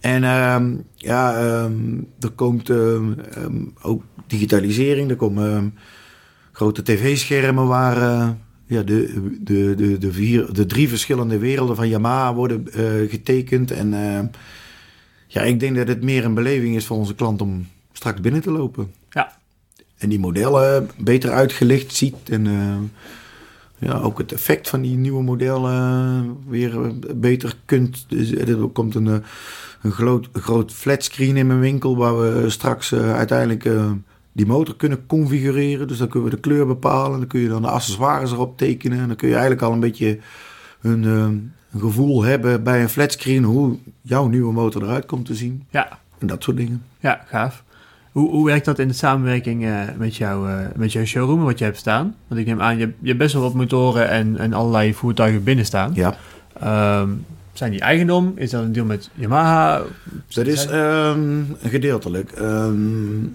En 0.00 0.24
ehm, 0.24 0.76
ja, 0.94 1.36
ehm, 1.36 1.98
er 2.20 2.30
komt 2.30 2.70
ehm, 2.70 3.12
ook 3.82 4.02
digitalisering, 4.26 5.10
er 5.10 5.16
komen 5.16 5.74
grote 6.58 6.82
tv-schermen 6.82 7.66
waar 7.66 8.36
ja, 8.68 8.82
de, 8.82 9.30
de, 9.40 9.74
de, 9.74 9.98
de, 9.98 10.12
vier, 10.12 10.52
de 10.52 10.66
drie 10.66 10.88
verschillende 10.88 11.38
werelden 11.38 11.76
van 11.76 11.88
Yamaha 11.88 12.34
worden 12.34 12.72
eh, 12.72 13.10
getekend. 13.10 13.70
En 13.70 13.94
eh, 13.94 14.24
ja, 15.26 15.42
ik 15.42 15.60
denk 15.60 15.76
dat 15.76 15.88
het 15.88 16.02
meer 16.02 16.24
een 16.24 16.34
beleving 16.34 16.76
is 16.76 16.86
voor 16.86 16.96
onze 16.96 17.14
klant 17.14 17.40
om 17.40 17.66
straks 17.92 18.20
binnen 18.20 18.40
te 18.40 18.50
lopen. 18.50 18.92
Ja. 19.10 19.36
En 19.96 20.08
die 20.08 20.18
modellen 20.18 20.90
beter 20.98 21.30
uitgelicht 21.30 21.94
ziet. 21.94 22.30
En 22.30 22.46
eh, 22.46 22.76
ja, 23.88 23.98
ook 23.98 24.18
het 24.18 24.32
effect 24.32 24.68
van 24.68 24.80
die 24.80 24.96
nieuwe 24.96 25.22
modellen 25.22 26.36
weer 26.48 26.94
beter 27.16 27.56
kunt. 27.64 28.04
Dus, 28.08 28.34
er 28.34 28.68
komt 28.68 28.94
een, 28.94 29.22
een 29.82 29.92
groot, 29.92 30.28
groot 30.32 30.72
flatscreen 30.72 31.36
in 31.36 31.46
mijn 31.46 31.60
winkel 31.60 31.96
waar 31.96 32.18
we 32.18 32.50
straks 32.50 32.94
uiteindelijk 32.94 33.64
die 34.38 34.46
motor 34.46 34.76
kunnen 34.76 35.06
configureren. 35.06 35.88
Dus 35.88 35.98
dan 35.98 36.08
kunnen 36.08 36.28
we 36.30 36.34
de 36.34 36.40
kleur 36.42 36.66
bepalen. 36.66 37.18
Dan 37.18 37.28
kun 37.28 37.40
je 37.40 37.48
dan 37.48 37.62
de 37.62 37.68
accessoires 37.68 38.32
erop 38.32 38.58
tekenen. 38.58 38.98
En 39.00 39.06
dan 39.06 39.16
kun 39.16 39.26
je 39.28 39.32
eigenlijk 39.34 39.62
al 39.62 39.72
een 39.72 39.80
beetje 39.80 40.18
een, 40.82 41.04
eh, 41.04 41.10
een 41.72 41.80
gevoel 41.80 42.22
hebben 42.22 42.62
bij 42.62 42.82
een 42.82 42.88
flatscreen 42.88 43.44
hoe 43.44 43.76
jouw 44.02 44.26
nieuwe 44.28 44.52
motor 44.52 44.82
eruit 44.82 45.06
komt 45.06 45.26
te 45.26 45.34
zien. 45.34 45.64
Ja, 45.70 45.98
En 46.18 46.26
dat 46.26 46.42
soort 46.42 46.56
dingen. 46.56 46.82
ja 47.00 47.24
gaaf. 47.26 47.64
Hoe, 48.12 48.30
hoe 48.30 48.46
werkt 48.46 48.64
dat 48.64 48.78
in 48.78 48.88
de 48.88 48.94
samenwerking 48.94 49.64
eh, 49.64 49.80
met, 49.96 50.16
jou, 50.16 50.50
eh, 50.50 50.56
met 50.76 50.92
jouw 50.92 51.04
showroom, 51.04 51.42
wat 51.44 51.58
je 51.58 51.64
hebt 51.64 51.76
staan? 51.76 52.14
Want 52.28 52.40
ik 52.40 52.46
neem 52.46 52.60
aan, 52.60 52.74
je, 52.78 52.84
hebt- 52.84 52.96
je 53.00 53.06
hebt 53.06 53.18
best 53.18 53.32
wel 53.32 53.42
wat 53.42 53.54
motoren 53.54 54.08
en, 54.08 54.36
en 54.38 54.52
allerlei 54.52 54.94
voertuigen 54.94 55.42
binnen 55.44 55.64
staan. 55.64 55.90
Ja. 55.94 56.14
Ehm, 56.60 57.10
zijn 57.58 57.70
die 57.70 57.80
eigendom? 57.80 58.32
Is 58.36 58.50
dat 58.50 58.62
een 58.62 58.72
deal 58.72 58.86
met 58.86 59.10
Yamaha? 59.14 59.82
Dat 60.28 60.46
is 60.46 60.66
ehm, 60.66 61.42
gedeeltelijk. 61.62 62.32
ehm, 62.32 62.76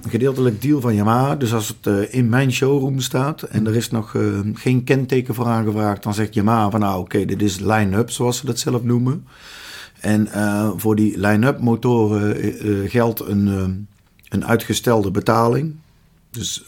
gedeeltelijk 0.09 0.61
deal 0.61 0.81
van 0.81 0.95
Yamaha. 0.95 1.35
Dus 1.35 1.53
als 1.53 1.67
het 1.67 1.87
eh, 1.87 2.13
in 2.13 2.29
mijn 2.29 2.51
showroom 2.51 2.99
staat 2.99 3.41
en 3.41 3.67
er 3.67 3.75
is 3.75 3.91
nog 3.91 4.15
eh, 4.15 4.21
geen 4.53 4.83
kenteken 4.83 5.35
voor 5.35 5.45
aangevraagd, 5.45 6.03
dan 6.03 6.13
zegt 6.13 6.33
Yamaha 6.33 6.69
van 6.69 6.79
nou 6.79 6.99
oké, 6.99 7.25
dit 7.25 7.41
is 7.41 7.59
line-up 7.59 8.11
zoals 8.11 8.37
ze 8.37 8.45
dat 8.45 8.59
zelf 8.59 8.83
noemen. 8.83 9.27
En 9.99 10.27
eh, 10.27 10.69
voor 10.75 10.95
die 10.95 11.19
line-up 11.19 11.59
motoren 11.59 12.35
geldt 12.89 13.19
een, 13.19 13.47
ehm, 13.47 13.71
een 14.29 14.45
uitgestelde 14.45 15.11
betaling. 15.11 15.75
Dus 16.29 16.63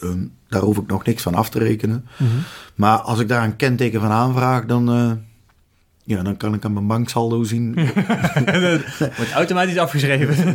daar 0.48 0.62
hoef 0.62 0.76
ik 0.76 0.86
nog 0.86 1.04
niks 1.04 1.22
van 1.22 1.34
af 1.34 1.50
te 1.50 1.58
rekenen. 1.58 2.06
Mhm. 2.16 2.30
Maar 2.74 2.98
als 2.98 3.18
ik 3.18 3.28
daar 3.28 3.44
een 3.44 3.56
kenteken 3.56 4.00
van 4.00 4.10
aanvraag, 4.10 4.64
dan, 4.64 5.18
ja, 6.08 6.22
dan 6.22 6.36
kan 6.36 6.54
ik 6.54 6.64
aan 6.64 6.72
mijn 6.72 6.86
banksaldo 6.86 7.42
zien 7.44 7.74
Wordt 9.16 9.32
automatisch 9.34 9.78
afgeschreven. 9.78 10.54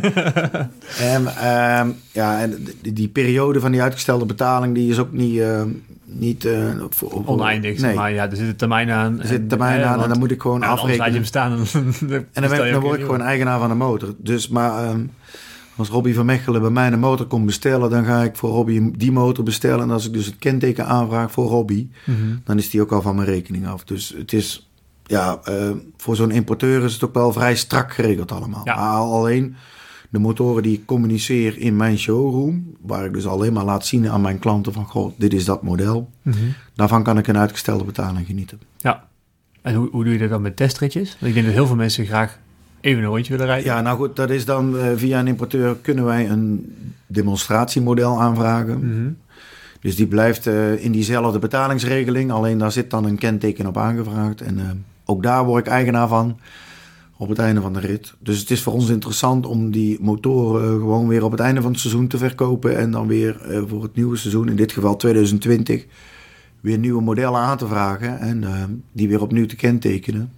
En, 1.00 1.26
ehm, 1.36 1.90
ja, 2.12 2.40
en 2.40 2.66
die, 2.82 2.92
die 2.92 3.08
periode 3.08 3.60
van 3.60 3.72
die 3.72 3.82
uitgestelde 3.82 4.26
betaling, 4.26 4.74
die 4.74 4.90
is 4.90 4.98
ook 4.98 5.12
niet, 5.12 5.38
ehm, 5.40 5.68
niet 6.04 6.44
eh, 6.44 6.68
voor, 6.90 7.10
voor- 7.10 7.26
Oneindig, 7.26 7.78
zeg 7.78 7.86
Nee, 7.88 7.94
maar 7.96 8.12
ja, 8.12 8.30
er 8.30 8.36
zit 8.36 8.46
een 8.48 8.56
termijn 8.56 8.90
aan. 8.90 9.20
er 9.20 9.26
zit 9.26 9.40
een 9.40 9.48
termijn 9.48 9.82
aan 9.84 10.02
en 10.02 10.08
dan 10.08 10.18
moet 10.18 10.30
ik 10.30 10.42
gewoon 10.42 10.60
je 10.60 10.66
afrekenen. 10.66 11.12
hem 11.12 11.24
staan. 11.24 11.52
En, 11.52 11.66
En 12.32 12.42
dan 12.72 12.80
word 12.80 12.98
ik 12.98 13.04
gewoon 13.04 13.20
eigenaar 13.22 13.58
van 13.58 13.68
de 13.68 13.74
motor. 13.74 14.14
Dus 14.18 14.48
maar 14.48 14.84
ehm, 14.84 15.00
als 15.76 15.88
Robbie 15.88 16.14
van 16.14 16.26
Mechelen 16.26 16.60
bij 16.60 16.70
mij 16.70 16.92
een 16.92 16.98
motor 16.98 17.26
komt 17.26 17.46
bestellen, 17.46 17.90
dan 17.90 18.04
ga 18.04 18.22
ik 18.22 18.36
voor 18.36 18.50
Robbie 18.50 18.90
die 18.96 19.12
motor 19.12 19.44
bestellen. 19.44 19.80
En 19.84 19.90
als 19.90 20.06
ik 20.06 20.12
dus 20.12 20.26
het 20.26 20.36
kenteken 20.38 20.86
aanvraag 20.86 21.32
voor 21.32 21.46
Robbie, 21.48 21.90
Mhm. 22.04 22.16
dan 22.44 22.58
is 22.58 22.70
die 22.70 22.80
ook 22.80 22.92
al 22.92 23.02
van 23.02 23.14
mijn 23.14 23.28
rekening 23.28 23.66
af. 23.66 23.84
Dus 23.84 24.14
het 24.18 24.32
is, 24.32 24.70
ja, 25.04 25.40
eh, 25.44 25.70
voor 25.96 26.16
zo'n 26.16 26.30
importeur 26.30 26.84
is 26.84 26.92
het 26.92 27.04
ook 27.04 27.14
wel 27.14 27.32
vrij 27.32 27.56
strak 27.56 27.92
geregeld 27.92 28.32
allemaal. 28.32 28.62
Ja. 28.64 28.74
Maar 28.74 28.96
alleen 28.96 29.56
de 30.12 30.18
motoren 30.18 30.62
die 30.62 30.72
ik 30.72 30.86
communiceer 30.86 31.58
in 31.58 31.76
mijn 31.76 31.98
showroom, 31.98 32.76
waar 32.80 33.04
ik 33.04 33.12
dus 33.12 33.26
alleen 33.26 33.52
maar 33.52 33.64
laat 33.64 33.86
zien 33.86 34.08
aan 34.08 34.20
mijn 34.20 34.38
klanten 34.38 34.72
van, 34.72 34.84
goh, 34.84 35.12
dit 35.16 35.32
is 35.32 35.44
dat 35.44 35.62
model. 35.62 36.10
Mhm. 36.22 36.36
Daarvan 36.74 37.02
kan 37.02 37.18
ik 37.18 37.26
een 37.26 37.38
uitgestelde 37.38 37.84
betaling 37.84 38.26
genieten. 38.26 38.60
Ja. 38.76 39.08
En 39.62 39.74
hoe, 39.74 39.88
hoe 39.90 40.04
doe 40.04 40.12
je 40.12 40.18
dat 40.18 40.28
dan 40.28 40.42
met 40.42 40.56
testritjes? 40.56 41.10
Want 41.10 41.26
ik 41.26 41.34
denk 41.34 41.46
dat 41.46 41.54
heel 41.54 41.66
veel 41.66 41.76
mensen 41.76 42.06
graag 42.06 42.38
even 42.80 43.02
een 43.02 43.08
rondje 43.08 43.32
willen 43.32 43.46
rijden. 43.46 43.72
Ja, 43.72 43.80
nou 43.80 43.96
goed, 43.96 44.16
dat 44.16 44.30
is 44.30 44.44
dan 44.44 44.78
eh, 44.78 44.86
via 44.96 45.18
een 45.18 45.26
importeur 45.26 45.76
kunnen 45.76 46.04
wij 46.04 46.30
een 46.30 46.74
demonstratiemodel 47.06 48.20
aanvragen. 48.20 48.78
Mhm. 48.78 49.10
Dus 49.80 49.96
die 49.96 50.06
blijft 50.06 50.46
eh, 50.46 50.84
in 50.84 50.92
diezelfde 50.92 51.38
betalingsregeling, 51.38 52.32
alleen 52.32 52.58
daar 52.58 52.72
zit 52.72 52.90
dan 52.90 53.04
een 53.04 53.18
kenteken 53.18 53.66
op 53.66 53.76
aangevraagd. 53.76 54.40
En 54.40 54.84
ook 55.12 55.22
daar 55.22 55.44
word 55.44 55.66
ik 55.66 55.72
eigenaar 55.72 56.08
van 56.08 56.38
op 57.16 57.28
het 57.28 57.38
einde 57.38 57.60
van 57.60 57.72
de 57.72 57.80
rit. 57.80 58.14
Dus 58.18 58.38
het 58.38 58.50
is 58.50 58.62
voor 58.62 58.72
ons 58.72 58.88
interessant 58.88 59.46
om 59.46 59.70
die 59.70 59.98
motoren 60.00 60.62
eh, 60.62 60.68
gewoon 60.68 61.08
weer 61.08 61.24
op 61.24 61.30
het 61.30 61.40
einde 61.40 61.60
van 61.60 61.70
het 61.70 61.80
seizoen 61.80 62.08
te 62.08 62.18
verkopen. 62.18 62.78
En 62.78 62.90
dan 62.90 63.06
weer 63.06 63.40
eh, 63.40 63.62
voor 63.66 63.82
het 63.82 63.94
nieuwe 63.94 64.16
seizoen, 64.16 64.48
in 64.48 64.56
dit 64.56 64.72
geval 64.72 64.96
2020, 64.96 65.86
weer 66.60 66.78
nieuwe 66.78 67.02
modellen 67.02 67.40
aan 67.40 67.56
te 67.56 67.66
vragen. 67.66 68.18
En 68.18 68.44
eh, 68.44 68.64
die 68.92 69.08
weer 69.08 69.20
opnieuw 69.20 69.46
te 69.46 69.56
kentekenen. 69.56 70.32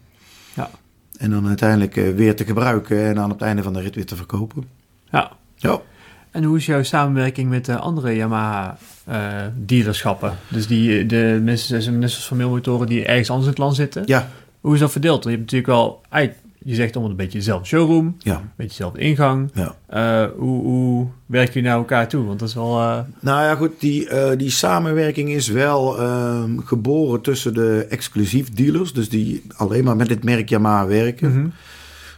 Ja. 0.54 0.70
En 1.16 1.30
dan 1.30 1.46
uiteindelijk 1.46 1.94
weer 1.94 2.36
te 2.36 2.44
gebruiken 2.44 3.04
en 3.04 3.18
aan 3.18 3.30
het 3.30 3.40
einde 3.40 3.62
van 3.62 3.72
de 3.72 3.80
rit 3.80 3.94
weer 3.94 4.06
te 4.06 4.16
verkopen. 4.16 4.64
ja. 5.10 5.32
Ja. 5.56 5.80
En 6.34 6.44
hoe 6.44 6.56
is 6.56 6.66
jouw 6.66 6.82
samenwerking 6.82 7.48
met 7.48 7.64
de 7.64 7.78
andere 7.78 8.14
Yamaha 8.14 8.76
eh, 9.04 9.32
dealerschappen? 9.56 10.36
Dus 10.48 10.66
die, 10.66 11.06
de 11.06 11.40
mensen, 11.42 11.98
net 11.98 12.10
zoals 12.10 12.26
familiemotoren 12.26 12.86
die 12.86 13.04
ergens 13.04 13.30
anders 13.30 13.46
in 13.46 13.52
het 13.52 13.62
land 13.62 13.76
zitten. 13.76 14.02
Ja, 14.06 14.28
Hoe 14.64 14.74
is 14.74 14.80
dat 14.80 14.92
verdeeld? 14.92 15.24
Want 15.24 15.36
je 15.36 15.40
hebt 15.40 15.52
natuurlijk 15.52 15.70
wel, 15.80 16.00
je 16.58 16.74
zegt 16.74 16.92
allemaal 16.94 17.10
een 17.10 17.16
beetje 17.16 17.38
dezelfde 17.38 17.66
showroom, 17.66 18.16
ja, 18.18 18.34
een 18.36 18.40
beetje 18.56 18.70
dezelfde 18.76 19.00
ingang. 19.00 19.50
ja. 19.54 19.74
Eh, 19.86 20.30
hoe, 20.38 20.62
hoe 20.62 21.06
werken 21.26 21.52
jullie 21.54 21.68
naar 21.68 21.78
elkaar 21.78 22.08
toe? 22.08 22.24
Want 22.24 22.38
dat 22.38 22.48
is 22.48 22.54
wel... 22.54 22.80
eh, 22.80 22.98
Nou 23.20 23.42
ja, 23.42 23.54
goed, 23.54 23.80
die, 23.80 24.08
eh, 24.08 24.38
die 24.38 24.50
samenwerking 24.50 25.28
is 25.30 25.48
wel 25.48 25.98
ehm, 26.00 26.58
geboren 26.58 27.20
tussen 27.20 27.54
de 27.54 27.86
exclusief 27.88 28.50
dealers, 28.50 28.92
dus 28.92 29.08
die 29.08 29.42
alleen 29.56 29.84
maar 29.84 29.96
met 29.96 30.08
dit 30.08 30.24
merk 30.24 30.48
Yamaha 30.48 30.86
werken. 30.86 31.30
mhm. 31.38 31.46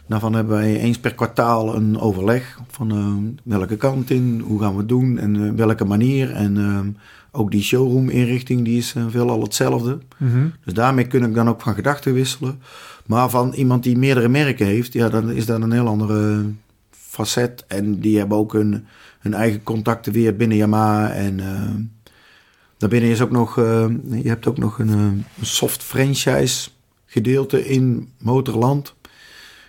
Daarvan 0.07 0.33
hebben 0.33 0.57
wij 0.57 0.77
eens 0.79 0.99
per 0.99 1.13
kwartaal 1.15 1.75
een 1.75 1.99
overleg 1.99 2.59
van 2.69 2.91
ehm, 2.91 3.53
welke 3.57 3.75
kant 3.77 4.09
in, 4.09 4.41
hoe 4.45 4.59
gaan 4.61 4.71
we 4.73 4.77
het 4.79 4.89
doen 4.89 5.17
en 5.17 5.55
welke 5.55 5.85
manier. 5.85 6.31
En 6.31 6.57
ehm, 6.57 6.87
ook 7.31 7.51
die 7.51 7.63
showroom 7.63 8.09
inrichting, 8.09 8.65
die 8.65 8.77
is 8.77 8.93
uh, 8.93 9.05
veelal 9.09 9.41
hetzelfde. 9.41 9.97
Mhm. 10.17 10.47
Dus 10.63 10.73
daarmee 10.73 11.07
kun 11.07 11.23
ik 11.23 11.33
dan 11.33 11.49
ook 11.49 11.61
van 11.61 11.73
gedachten 11.73 12.13
wisselen. 12.13 12.61
Maar 13.05 13.29
van 13.29 13.53
iemand 13.53 13.83
die 13.83 13.97
meerdere 13.97 14.27
merken 14.27 14.65
heeft, 14.65 14.93
ja, 14.93 15.09
dan 15.09 15.31
is 15.31 15.45
dat 15.45 15.61
een 15.61 15.71
heel 15.71 15.87
andere 15.87 16.45
facet. 16.91 17.65
En 17.67 17.99
die 17.99 18.17
hebben 18.17 18.37
ook 18.37 18.53
hun, 18.53 18.85
hun 19.19 19.33
eigen 19.33 19.63
contacten 19.63 20.13
weer 20.13 20.35
binnen 20.35 20.57
Yamaha. 20.57 21.11
En 21.11 21.39
uh, 21.39 21.69
daarbinnen 22.77 23.09
is 23.09 23.21
ook 23.21 23.31
nog, 23.31 23.57
uh, 23.57 23.85
je 24.11 24.27
hebt 24.27 24.47
ook 24.47 24.57
nog 24.57 24.79
een, 24.79 24.89
een 24.89 25.25
soft 25.41 25.83
franchise 25.83 26.69
gedeelte 27.05 27.67
in 27.67 28.09
Motorland. 28.17 28.95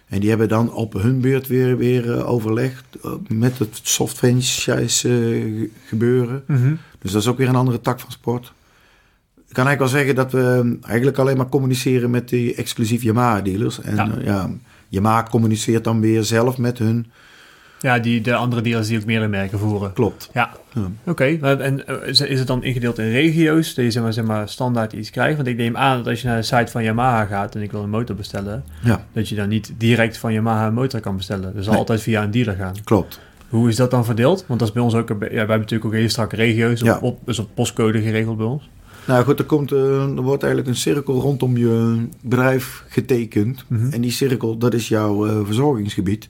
En 0.09 0.21
die 0.21 0.29
hebben 0.29 0.49
dan 0.49 0.73
op 0.73 0.93
hun 0.93 1.21
beurt 1.21 1.47
weer, 1.47 1.77
weer 1.77 2.07
uh, 2.07 2.31
overlegd 2.31 2.85
met 3.29 3.59
het 3.59 3.81
soft 3.83 4.17
franchise 4.17 5.09
uh, 5.09 5.69
gebeuren. 5.87 6.43
Mm-hmm. 6.47 6.79
Dus 6.99 7.13
dat 7.13 7.23
is 7.23 7.29
ook 7.29 7.39
weer 7.39 7.49
een 7.49 7.57
andere 7.57 7.81
tak 7.81 8.01
van 8.01 8.11
sport. 8.11 8.53
Ik 9.49 9.55
kan 9.55 9.67
eigenlijk 9.67 9.79
wel 9.79 10.03
zeggen 10.03 10.15
dat 10.15 10.33
we 10.33 10.79
eigenlijk 10.83 11.19
alleen 11.19 11.37
maar 11.37 11.49
communiceren 11.49 12.11
met 12.11 12.29
die 12.29 12.55
exclusief 12.55 13.03
Yamaha 13.03 13.41
dealers. 13.41 13.81
En 13.81 13.97
ja. 13.97 14.11
Ja, 14.23 14.51
Yamaha 14.89 15.23
communiceert 15.23 15.85
dan 15.85 16.01
weer 16.01 16.25
zelf 16.25 16.59
met 16.59 16.79
hun. 16.79 17.07
Ja, 17.81 17.99
die, 17.99 18.21
de 18.21 18.35
andere 18.35 18.63
dealers 18.63 18.89
die 18.89 18.99
ook 18.99 19.05
meerdere 19.05 19.31
merken 19.31 19.59
voeren. 19.59 19.93
Klopt. 19.93 20.31
Ja, 20.33 20.51
ja. 20.73 20.81
oké. 21.05 21.39
Okay. 21.41 21.59
En 21.59 21.87
is 22.07 22.39
het 22.39 22.47
dan 22.47 22.63
ingedeeld 22.63 22.99
in 22.99 23.11
regio's, 23.11 23.75
dat 23.75 23.85
je 23.85 23.91
zeg 23.91 24.03
maar, 24.03 24.13
zeg 24.13 24.25
maar, 24.25 24.49
standaard 24.49 24.93
iets 24.93 25.11
krijgt? 25.11 25.37
Want 25.37 25.49
ik 25.49 25.57
neem 25.57 25.77
aan 25.77 25.97
dat 25.97 26.07
als 26.07 26.21
je 26.21 26.27
naar 26.27 26.37
de 26.37 26.43
site 26.43 26.71
van 26.71 26.83
Yamaha 26.83 27.25
gaat 27.25 27.55
en 27.55 27.63
ik 27.63 27.73
wil 27.73 27.83
een 27.83 27.91
motor 27.91 28.17
bestellen, 28.17 28.65
ja. 28.83 29.07
dat 29.13 29.29
je 29.29 29.35
dan 29.35 29.49
niet 29.49 29.73
direct 29.77 30.19
van 30.19 30.33
Yamaha 30.33 30.67
een 30.67 30.75
motor 30.75 31.01
kan 31.01 31.17
bestellen. 31.17 31.55
Dus 31.55 31.67
nee. 31.67 31.77
altijd 31.77 32.03
via 32.03 32.23
een 32.23 32.31
dealer 32.31 32.55
gaan. 32.55 32.75
Klopt. 32.85 33.21
Hoe 33.49 33.69
is 33.69 33.77
dat 33.77 33.91
dan 33.91 34.05
verdeeld? 34.05 34.45
Want 34.47 34.59
dat 34.59 34.69
is 34.69 34.75
bij 34.75 34.83
ons 34.83 34.95
ook, 34.95 35.09
ja, 35.09 35.19
wij 35.19 35.29
hebben 35.29 35.59
natuurlijk 35.59 35.85
ook 35.85 35.93
hele 35.93 36.09
strakke 36.09 36.37
regio's, 36.37 36.81
ja. 36.81 36.99
op, 37.01 37.21
dus 37.25 37.39
op 37.39 37.49
postcode 37.55 38.03
geregeld 38.03 38.37
bij 38.37 38.47
ons. 38.47 38.69
Nou 39.07 39.25
goed, 39.25 39.39
er, 39.39 39.45
komt, 39.45 39.73
uh, 39.73 40.03
er 40.03 40.23
wordt 40.23 40.43
eigenlijk 40.43 40.73
een 40.73 40.81
cirkel 40.81 41.21
rondom 41.21 41.57
je 41.57 42.07
bedrijf 42.21 42.85
getekend. 42.89 43.65
Mhm. 43.69 43.93
En 43.93 44.01
die 44.01 44.11
cirkel, 44.11 44.59
dat 44.59 44.75
is 44.75 44.89
jouw 44.89 45.27
uh, 45.27 45.45
verzorgingsgebied. 45.45 46.29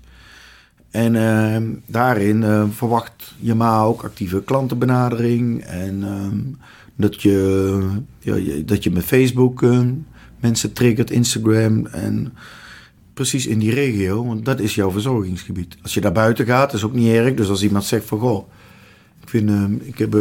En 0.90 1.14
uh, 1.14 1.56
daarin 1.86 2.42
uh, 2.42 2.64
verwacht 2.70 3.34
Yamaha 3.38 3.82
ook 3.82 4.02
actieve 4.02 4.42
klantenbenadering. 4.42 5.60
En 5.62 6.00
uh, 6.00 6.54
dat, 6.94 7.22
je, 7.22 7.80
ja, 8.18 8.62
dat 8.64 8.82
je 8.84 8.90
met 8.90 9.04
Facebook 9.04 9.62
uh, 9.62 9.80
mensen 10.40 10.72
triggert, 10.72 11.10
Instagram. 11.10 11.86
En 11.86 12.32
precies 13.14 13.46
in 13.46 13.58
die 13.58 13.74
regio, 13.74 14.24
want 14.26 14.44
dat 14.44 14.60
is 14.60 14.74
jouw 14.74 14.90
verzorgingsgebied. 14.90 15.76
Als 15.82 15.94
je 15.94 16.00
daar 16.00 16.12
buiten 16.12 16.46
gaat, 16.46 16.72
is 16.72 16.84
ook 16.84 16.94
niet 16.94 17.12
erg. 17.12 17.34
Dus 17.34 17.48
als 17.48 17.62
iemand 17.62 17.84
zegt 17.84 18.04
van, 18.04 18.18
goh, 18.18 18.48
ik, 19.22 19.28
vind, 19.28 19.50
uh, 19.50 19.64
ik 19.80 19.98
heb 19.98 20.16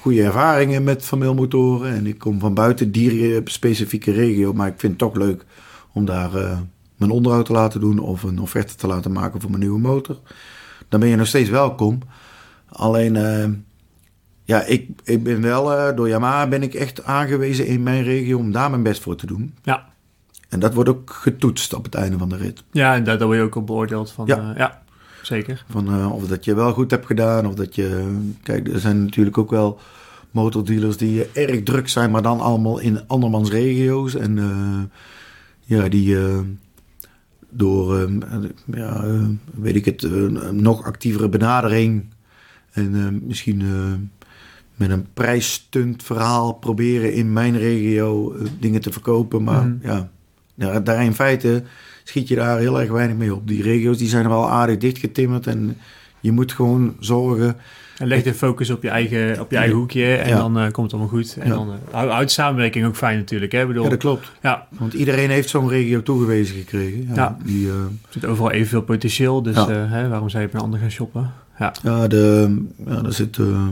goede 0.00 0.22
ervaringen 0.22 0.84
met 0.84 1.04
familiemotoren. 1.04 1.94
En 1.94 2.06
ik 2.06 2.18
kom 2.18 2.40
van 2.40 2.54
buiten 2.54 2.92
die 2.92 3.40
specifieke 3.44 4.12
regio. 4.12 4.52
Maar 4.52 4.68
ik 4.68 4.80
vind 4.80 4.92
het 4.92 5.00
toch 5.00 5.16
leuk 5.16 5.44
om 5.92 6.04
daar 6.04 6.34
uh, 6.34 6.58
mijn 6.96 7.10
onderhoud 7.10 7.46
te 7.46 7.52
laten 7.52 7.80
doen. 7.80 7.98
Of 7.98 8.22
een 8.22 8.40
offerte 8.40 8.74
te 8.74 8.86
laten 8.86 9.12
maken 9.12 9.40
voor 9.40 9.50
mijn 9.50 9.62
nieuwe 9.62 9.80
motor. 9.80 10.20
Dan 10.88 11.00
ben 11.00 11.08
je 11.08 11.16
nog 11.16 11.26
steeds 11.26 11.50
welkom. 11.50 11.98
Alleen, 12.68 13.14
uh, 13.14 13.44
ja, 14.44 14.62
ik, 14.62 14.88
ik 15.04 15.22
ben 15.22 15.40
wel, 15.40 15.72
uh, 15.72 15.96
door 15.96 16.08
Yamaha 16.08 16.46
ben 16.46 16.62
ik 16.62 16.74
echt 16.74 17.04
aangewezen 17.04 17.66
in 17.66 17.82
mijn 17.82 18.02
regio 18.02 18.38
om 18.38 18.52
daar 18.52 18.70
mijn 18.70 18.82
best 18.82 19.02
voor 19.02 19.16
te 19.16 19.26
doen. 19.26 19.54
Ja. 19.62 19.92
En 20.48 20.60
dat 20.60 20.74
wordt 20.74 20.90
ook 20.90 21.12
getoetst 21.12 21.74
op 21.74 21.84
het 21.84 21.94
einde 21.94 22.18
van 22.18 22.28
de 22.28 22.36
rit. 22.36 22.62
Ja, 22.70 22.94
en 22.94 23.04
daar 23.04 23.18
word 23.24 23.36
je 23.36 23.42
ook 23.42 23.54
op 23.54 23.66
beoordeeld 23.66 24.10
van. 24.10 24.26
Ja. 24.26 24.50
Uh, 24.50 24.56
ja 24.56 24.82
zeker. 25.26 25.64
Van 25.70 26.12
of 26.12 26.26
dat 26.26 26.44
je 26.44 26.54
wel 26.54 26.72
goed 26.72 26.90
hebt 26.90 27.06
gedaan, 27.06 27.46
of 27.46 27.54
dat 27.54 27.74
je. 27.74 28.18
Kijk, 28.42 28.68
er 28.68 28.80
zijn 28.80 29.04
natuurlijk 29.04 29.38
ook 29.38 29.50
wel 29.50 29.78
motordealers 30.30 30.96
die 30.96 31.24
eh, 31.24 31.48
erg 31.48 31.62
druk 31.62 31.88
zijn, 31.88 32.10
maar 32.10 32.22
dan 32.22 32.40
allemaal 32.40 32.78
in 32.78 33.06
andermans 33.06 33.50
regio's. 33.50 34.14
En 34.14 34.38
eh, 34.38 34.98
ja, 35.60 35.88
die 35.88 36.16
eh, 36.16 36.38
door, 37.56 37.98
eh, 37.98 38.12
ja, 38.74 39.04
eh, 39.04 39.22
weet 39.54 39.76
ik 39.76 39.84
het, 39.84 40.02
een 40.02 40.62
nog 40.62 40.84
actievere 40.84 41.28
benadering 41.28 42.04
en 42.72 42.94
eh, 42.94 43.26
misschien 43.26 43.60
eh, 43.60 43.92
met 44.74 44.90
een 44.90 45.06
prijsstunt 45.14 46.02
verhaal 46.02 46.52
proberen 46.52 47.12
in 47.12 47.32
mijn 47.32 47.58
regio 47.58 48.32
eh, 48.34 48.46
dingen 48.60 48.80
te 48.80 48.92
verkopen. 48.92 49.42
Maar 49.42 49.66
Mhm. 49.66 49.86
ja, 49.86 50.10
ja, 50.54 50.80
daar 50.80 51.04
in 51.04 51.14
feite 51.14 51.62
schiet 52.04 52.28
je 52.28 52.34
daar 52.34 52.58
heel 52.58 52.80
erg 52.80 52.90
weinig 52.90 53.16
mee 53.16 53.34
op. 53.34 53.48
Die 53.48 53.62
regio's 53.62 53.98
die 53.98 54.08
zijn 54.08 54.28
wel 54.28 54.50
aardig 54.50 54.76
dichtgetimmerd 54.78 55.46
en 55.46 55.76
je 56.20 56.32
moet 56.32 56.52
gewoon 56.52 56.96
zorgen 56.98 57.56
En 57.98 58.06
leg 58.06 58.22
de 58.22 58.34
focus 58.34 58.70
op 58.70 58.82
je 58.82 58.88
eigen, 58.88 59.40
op 59.40 59.50
je 59.50 59.56
eigen 59.56 59.76
hoekje 59.76 60.14
en 60.16 60.28
Ja. 60.28 60.36
dan 60.36 60.58
eh, 60.58 60.62
komt 60.70 60.90
het 60.90 61.00
allemaal 61.00 61.18
goed. 61.18 61.36
En 61.40 61.46
Ja. 61.48 61.54
dan 61.54 61.68
uh, 61.92 62.10
houdt 62.10 62.30
samenwerking 62.30 62.86
ook 62.86 62.96
fijn 62.96 63.18
natuurlijk. 63.18 63.52
Hè? 63.52 63.66
Bedoel, 63.66 63.82
Ja, 63.84 63.88
dat 63.90 63.98
klopt. 63.98 64.32
ja, 64.42 64.66
Want 64.70 64.92
iedereen 64.92 65.30
heeft 65.30 65.48
zo'n 65.48 65.68
regio 65.68 66.02
toegewezen 66.02 66.56
gekregen. 66.56 67.00
Ja, 67.06 67.14
Ja. 67.14 67.36
Die, 67.44 67.68
eh, 67.68 67.74
er 67.74 67.88
zit 68.08 68.24
overal 68.24 68.50
evenveel 68.50 68.82
potentieel, 68.82 69.42
dus 69.42 69.54
Ja. 69.56 69.68
eh, 69.68 69.90
hè, 69.90 70.08
waarom 70.08 70.28
zou 70.28 70.42
je 70.42 70.48
bij 70.48 70.58
een 70.60 70.64
ander 70.66 70.80
gaan 70.80 70.90
shoppen? 70.90 71.30
Ja, 71.58 71.72
ja, 71.82 72.06
de, 72.06 72.56
ja 72.86 73.00
daar 73.02 73.12
zit, 73.12 73.38
eh, 73.38 73.68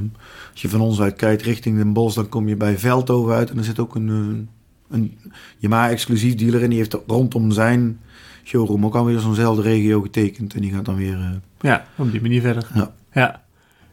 als 0.53 0.63
je 0.63 0.69
van 0.69 0.81
ons 0.81 1.01
uit 1.01 1.17
kijkt 1.17 1.43
richting 1.43 1.77
Den 1.77 1.93
Bosch, 1.93 2.17
dan 2.17 2.29
kom 2.29 2.49
je 2.49 2.57
bij 2.57 2.79
Veldhoven 2.79 3.35
uit. 3.35 3.51
En 3.51 3.59
er 3.59 3.65
zit 3.65 3.79
ook 3.79 3.95
een, 3.95 4.09
eh, 4.09 4.97
een 4.97 5.19
Yamaha 5.59 5.91
exclusief 5.91 6.35
dealer 6.35 6.63
en 6.63 6.69
die 6.69 6.79
heeft 6.79 6.97
rondom 7.07 7.51
zijn 7.53 8.01
showroom 8.45 8.85
ook 8.87 8.95
alweer 8.95 9.19
zo'nzelfde 9.19 9.63
regio 9.63 10.01
getekend. 10.01 10.55
En 10.55 10.61
die 10.61 10.73
gaat 10.73 10.85
dan 10.85 10.97
weer... 10.97 11.15
eh, 11.15 11.31
ja 11.61 11.85
op 11.97 12.11
die 12.13 12.21
manier 12.21 12.41
verder. 12.41 12.67
Ja. 12.75 12.93
Ja. 13.13 13.42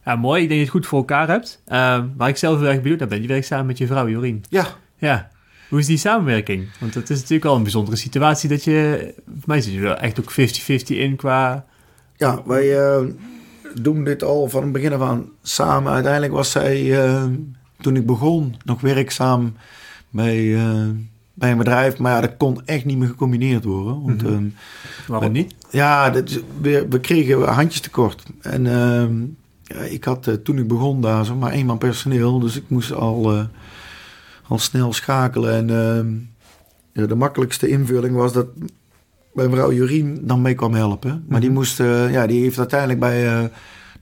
Ja, 0.06 0.16
mooi. 0.16 0.42
Ik 0.44 0.48
denk 0.50 0.60
dat 0.62 0.68
je 0.70 0.74
het 0.76 0.84
goed 0.84 0.86
voor 0.88 1.00
elkaar 1.00 1.28
hebt. 1.28 1.62
Uh, 1.68 2.04
waar 2.18 2.30
ik 2.30 2.38
zelf 2.38 2.60
heel 2.60 2.68
erg 2.68 2.82
benieuwd 2.82 3.00
naar 3.00 3.08
ben, 3.08 3.22
je 3.22 3.28
werkt 3.28 3.46
samen 3.46 3.66
met 3.66 3.78
je 3.78 3.88
vrouw 3.88 4.08
Jorien. 4.10 4.44
ja, 4.50 4.68
Ja. 4.98 5.30
Hoe 5.70 5.80
is 5.80 5.86
die 5.86 5.98
samenwerking? 5.98 6.68
Want 6.80 6.94
het 6.94 7.10
is 7.10 7.18
natuurlijk 7.18 7.46
al 7.46 7.56
een 7.56 7.62
bijzondere 7.64 7.98
situatie 7.98 8.50
dat 8.50 8.64
je... 8.64 9.12
Voor 9.26 9.36
mij 9.46 9.62
zit 9.62 9.74
je 9.74 9.80
er 9.82 9.92
echt 9.92 10.20
ook 10.20 10.32
50-50 10.32 10.36
in 10.88 11.16
qua... 11.16 11.66
Ja, 12.18 12.42
wij 12.46 12.78
eh, 12.88 13.04
doen 13.82 14.04
dit 14.04 14.24
al 14.24 14.50
van 14.50 14.64
het 14.64 14.72
begin 14.72 14.94
af 14.94 15.02
aan 15.02 15.26
samen. 15.42 15.92
Uiteindelijk 15.94 16.34
was 16.34 16.52
zij, 16.52 17.04
eh, 17.06 17.26
toen 17.82 17.96
ik 17.96 18.06
begon, 18.06 18.56
nog 18.66 18.82
werkzaam 18.82 19.54
bij, 20.10 20.56
eh, 20.56 20.88
bij 21.34 21.52
een 21.52 21.58
bedrijf. 21.58 21.98
Maar 21.98 22.12
ja, 22.14 22.22
dat 22.22 22.38
kon 22.38 22.62
echt 22.66 22.86
niet 22.86 22.98
meer 22.98 23.08
gecombineerd 23.08 23.64
worden. 23.64 24.04
Want 24.06 24.22
Mhm. 24.24 24.34
ehm, 24.34 24.46
Waarom 25.08 25.32
niet? 25.32 25.56
ja, 25.72 26.10
dat 26.10 26.30
is- 26.30 26.40
we, 26.62 26.86
we 26.90 27.00
kregen 27.00 27.42
handjes 27.54 27.82
tekort. 27.82 28.24
En 28.42 28.68
ehm, 28.68 29.14
ja, 29.70 29.80
ik 29.80 30.04
had 30.04 30.28
eh, 30.28 30.34
toen 30.34 30.58
ik 30.58 30.68
begon 30.68 31.02
daar 31.02 31.26
zo 31.26 31.36
maar 31.36 31.52
één 31.52 31.66
man 31.66 31.78
personeel. 31.78 32.40
Dus 32.40 32.56
ik 32.56 32.64
moest 32.68 32.94
al, 32.94 33.32
eh, 33.32 33.44
al 34.48 34.60
snel 34.60 34.94
schakelen. 34.94 35.54
En 35.54 35.70
ehm, 35.70 36.08
ja, 36.94 37.06
de 37.08 37.16
makkelijkste 37.16 37.68
invulling 37.68 38.16
was 38.16 38.34
dat 38.34 38.48
mijn 39.34 39.50
vrouw 39.52 39.72
Jorien 39.72 40.20
dan 40.22 40.42
mee 40.42 40.56
kwam 40.56 40.74
helpen. 40.74 41.24
Maar 41.28 41.40
die, 41.40 41.50
Mhm. 41.50 41.58
moest, 41.58 41.80
eh, 41.80 42.12
ja, 42.12 42.28
die 42.28 42.42
heeft 42.42 42.58
uiteindelijk 42.58 43.00
bij 43.00 43.52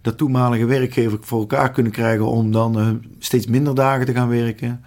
de 0.01 0.15
toenmalige 0.15 0.65
werkgever 0.65 1.17
voor 1.21 1.39
elkaar 1.39 1.71
kunnen 1.71 1.91
krijgen... 1.91 2.25
om 2.25 2.51
dan 2.51 3.01
steeds 3.19 3.47
minder 3.47 3.75
dagen 3.75 4.05
te 4.05 4.13
gaan 4.13 4.29
werken. 4.29 4.81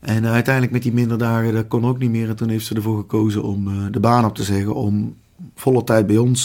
En 0.00 0.26
uiteindelijk 0.26 0.72
met 0.72 0.82
die 0.82 0.92
minder 0.92 1.18
dagen, 1.18 1.54
dat 1.54 1.68
kon 1.68 1.84
ook 1.86 1.98
niet 1.98 2.10
meer. 2.10 2.28
En 2.28 2.36
toen 2.36 2.48
heeft 2.48 2.66
ze 2.66 2.74
ervoor 2.74 2.98
gekozen 2.98 3.42
om 3.42 3.92
de 3.92 4.00
baan 4.00 4.24
op 4.24 4.34
te 4.34 4.42
zeggen... 4.42 4.74
om 4.74 5.16
volle 5.54 5.84
tijd 5.84 6.06
bij 6.06 6.16
ons 6.16 6.44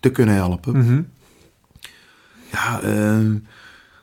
te 0.00 0.10
kunnen 0.12 0.34
helpen. 0.34 0.76
Mhm. 0.78 1.02
Ja, 2.54 2.80
eh, 2.82 3.18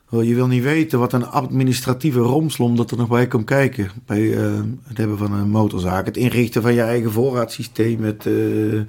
wel, 0.09 0.21
je 0.21 0.35
wil 0.35 0.47
niet 0.47 0.63
weten 0.63 0.99
wat 0.99 1.13
een 1.13 1.25
administratieve 1.25 2.19
romslom 2.19 2.75
dat 2.75 2.91
er 2.91 2.97
nog 2.97 3.07
bij 3.07 3.27
komt 3.27 3.45
kijken. 3.45 3.89
Bij 4.05 4.37
eh, 4.37 4.59
het 4.83 4.97
hebben 4.97 5.17
van 5.17 5.33
een 5.33 5.49
motorzaak. 5.49 6.05
Het 6.05 6.17
inrichten 6.17 6.61
van 6.61 6.73
je 6.73 6.81
eigen 6.81 7.11
voorraadsysteem. 7.11 8.03
Het, 8.03 8.25
eh, 8.25 8.81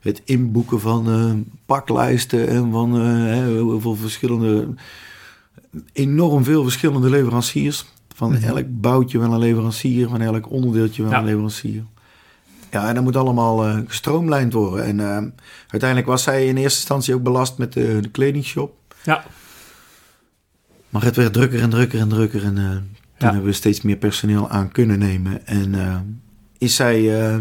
het 0.00 0.22
inboeken 0.24 0.80
van 0.80 1.10
eh, 1.10 1.32
paklijsten 1.66 2.48
en 2.48 2.70
van 2.70 2.94
eh, 2.96 3.02
hè, 3.06 3.44
heel 3.44 3.80
veel 3.80 3.94
verschillende... 3.96 4.68
Enorm 5.92 6.44
veel 6.44 6.62
verschillende 6.62 7.10
leveranciers. 7.10 7.84
Van 8.14 8.30
Mhm. 8.32 8.44
elk 8.44 8.64
boutje 8.68 9.18
wel 9.18 9.32
een 9.32 9.38
leverancier, 9.38 10.08
van 10.08 10.20
elk 10.20 10.50
onderdeeltje 10.50 11.02
wel 11.02 11.10
Ja. 11.10 11.18
een 11.18 11.24
leverancier. 11.24 11.82
Ja, 12.70 12.88
en 12.88 12.94
dat 12.94 13.04
moet 13.04 13.16
allemaal 13.16 13.64
eh, 13.66 13.78
gestroomlijnd 13.86 14.52
worden. 14.52 14.84
En 14.84 15.00
eh, 15.00 15.22
uiteindelijk 15.68 16.10
was 16.10 16.22
zij 16.22 16.42
in 16.46 16.56
eerste 16.56 16.78
instantie 16.78 17.14
ook 17.14 17.22
belast 17.22 17.58
met 17.58 17.72
de, 17.72 17.98
de 18.00 18.08
kledingshop. 18.08 18.74
Ja. 19.04 19.24
Maar 20.90 21.02
het 21.04 21.16
werd 21.16 21.32
drukker 21.32 21.60
en 21.60 21.70
drukker 21.70 22.00
en 22.00 22.08
drukker. 22.08 22.44
En 22.44 22.58
eh, 22.58 22.70
toen 22.70 22.82
Ja. 23.18 23.26
hebben 23.26 23.44
we 23.44 23.52
steeds 23.52 23.80
meer 23.80 23.96
personeel 23.96 24.50
aan 24.50 24.72
kunnen 24.72 24.98
nemen. 24.98 25.46
En 25.46 25.74
eh, 25.74 25.96
is 26.58 26.74
zij 26.74 27.22
eh, 27.30 27.38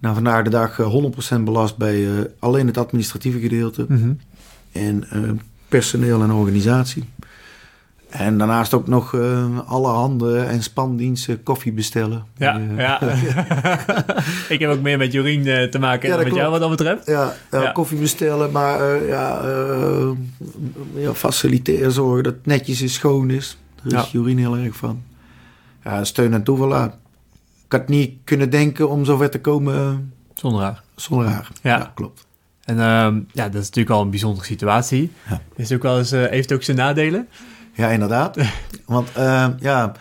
nou, 0.00 0.14
vandaag 0.14 0.44
de 0.44 0.50
dag 0.50 0.78
eh, 0.78 0.94
100% 1.38 1.40
belast 1.42 1.76
bij 1.76 2.06
eh, 2.18 2.24
alleen 2.38 2.66
het 2.66 2.78
administratieve 2.78 3.40
gedeelte. 3.40 3.86
Mhm. 3.88 4.12
En 4.72 5.10
eh, 5.10 5.30
personeel 5.68 6.22
en 6.22 6.30
organisatie. 6.30 7.04
En 8.08 8.38
daarnaast 8.38 8.74
ook 8.74 8.86
nog 8.86 9.14
eh 9.14 9.58
alle 9.66 9.88
handen 9.88 10.48
en 10.48 10.62
spandiensten 10.62 11.42
koffie 11.42 11.72
bestellen. 11.72 12.24
Ja, 12.36 12.58
Eh, 12.58 12.76
ja. 12.76 13.02
ik 14.54 14.58
heb 14.60 14.70
ook 14.70 14.80
meer 14.80 14.98
met 14.98 15.12
Jorien 15.12 15.46
eh, 15.46 15.68
te 15.68 15.78
maken 15.78 16.08
Ja, 16.08 16.14
dan 16.16 16.24
met 16.24 16.34
jou 16.34 16.50
wat 16.50 16.60
dat 16.60 16.70
betreft. 16.70 17.06
Ja, 17.06 17.70
koffie 17.72 17.98
bestellen, 17.98 18.50
maar 18.50 19.04
ja, 19.04 19.40
faciliteren, 21.14 21.92
zorgen 21.92 22.22
dat 22.22 22.34
het 22.34 22.46
netjes 22.46 22.82
is, 22.82 22.94
schoon 22.94 23.30
is. 23.30 23.58
Daar 23.82 24.04
is. 24.04 24.10
Jorien 24.10 24.38
heel 24.38 24.56
erg 24.56 24.76
van. 24.76 25.02
Ja, 25.84 26.04
steun 26.04 26.32
en 26.34 26.42
toeverlaat. 26.42 26.96
Ik 27.64 27.72
had 27.72 27.88
niet 27.88 28.12
kunnen 28.24 28.50
denken 28.50 28.88
om 28.88 29.04
zover 29.04 29.30
te 29.30 29.40
komen 29.40 30.12
Zonder 30.34 30.62
haar. 30.62 30.82
zonder 30.96 31.26
haar. 31.26 31.48
Ja. 31.62 31.92
klopt. 31.94 32.26
En 32.64 32.80
ehm, 32.80 33.20
ja, 33.32 33.48
dat 33.48 33.60
is 33.62 33.66
natuurlijk 33.66 33.90
al 33.90 34.02
een 34.02 34.10
bijzondere 34.10 34.46
situatie. 34.46 35.12
Is 35.56 35.72
ook 35.72 35.82
wel 35.82 35.98
eens, 35.98 36.10
heeft 36.10 36.52
ook 36.52 36.62
zijn 36.62 36.76
nadelen? 36.76 37.28
Ja, 37.78 37.88
inderdaad. 37.88 38.36
Want 38.86 39.12
eh, 39.12 39.46
ja, 39.58 39.92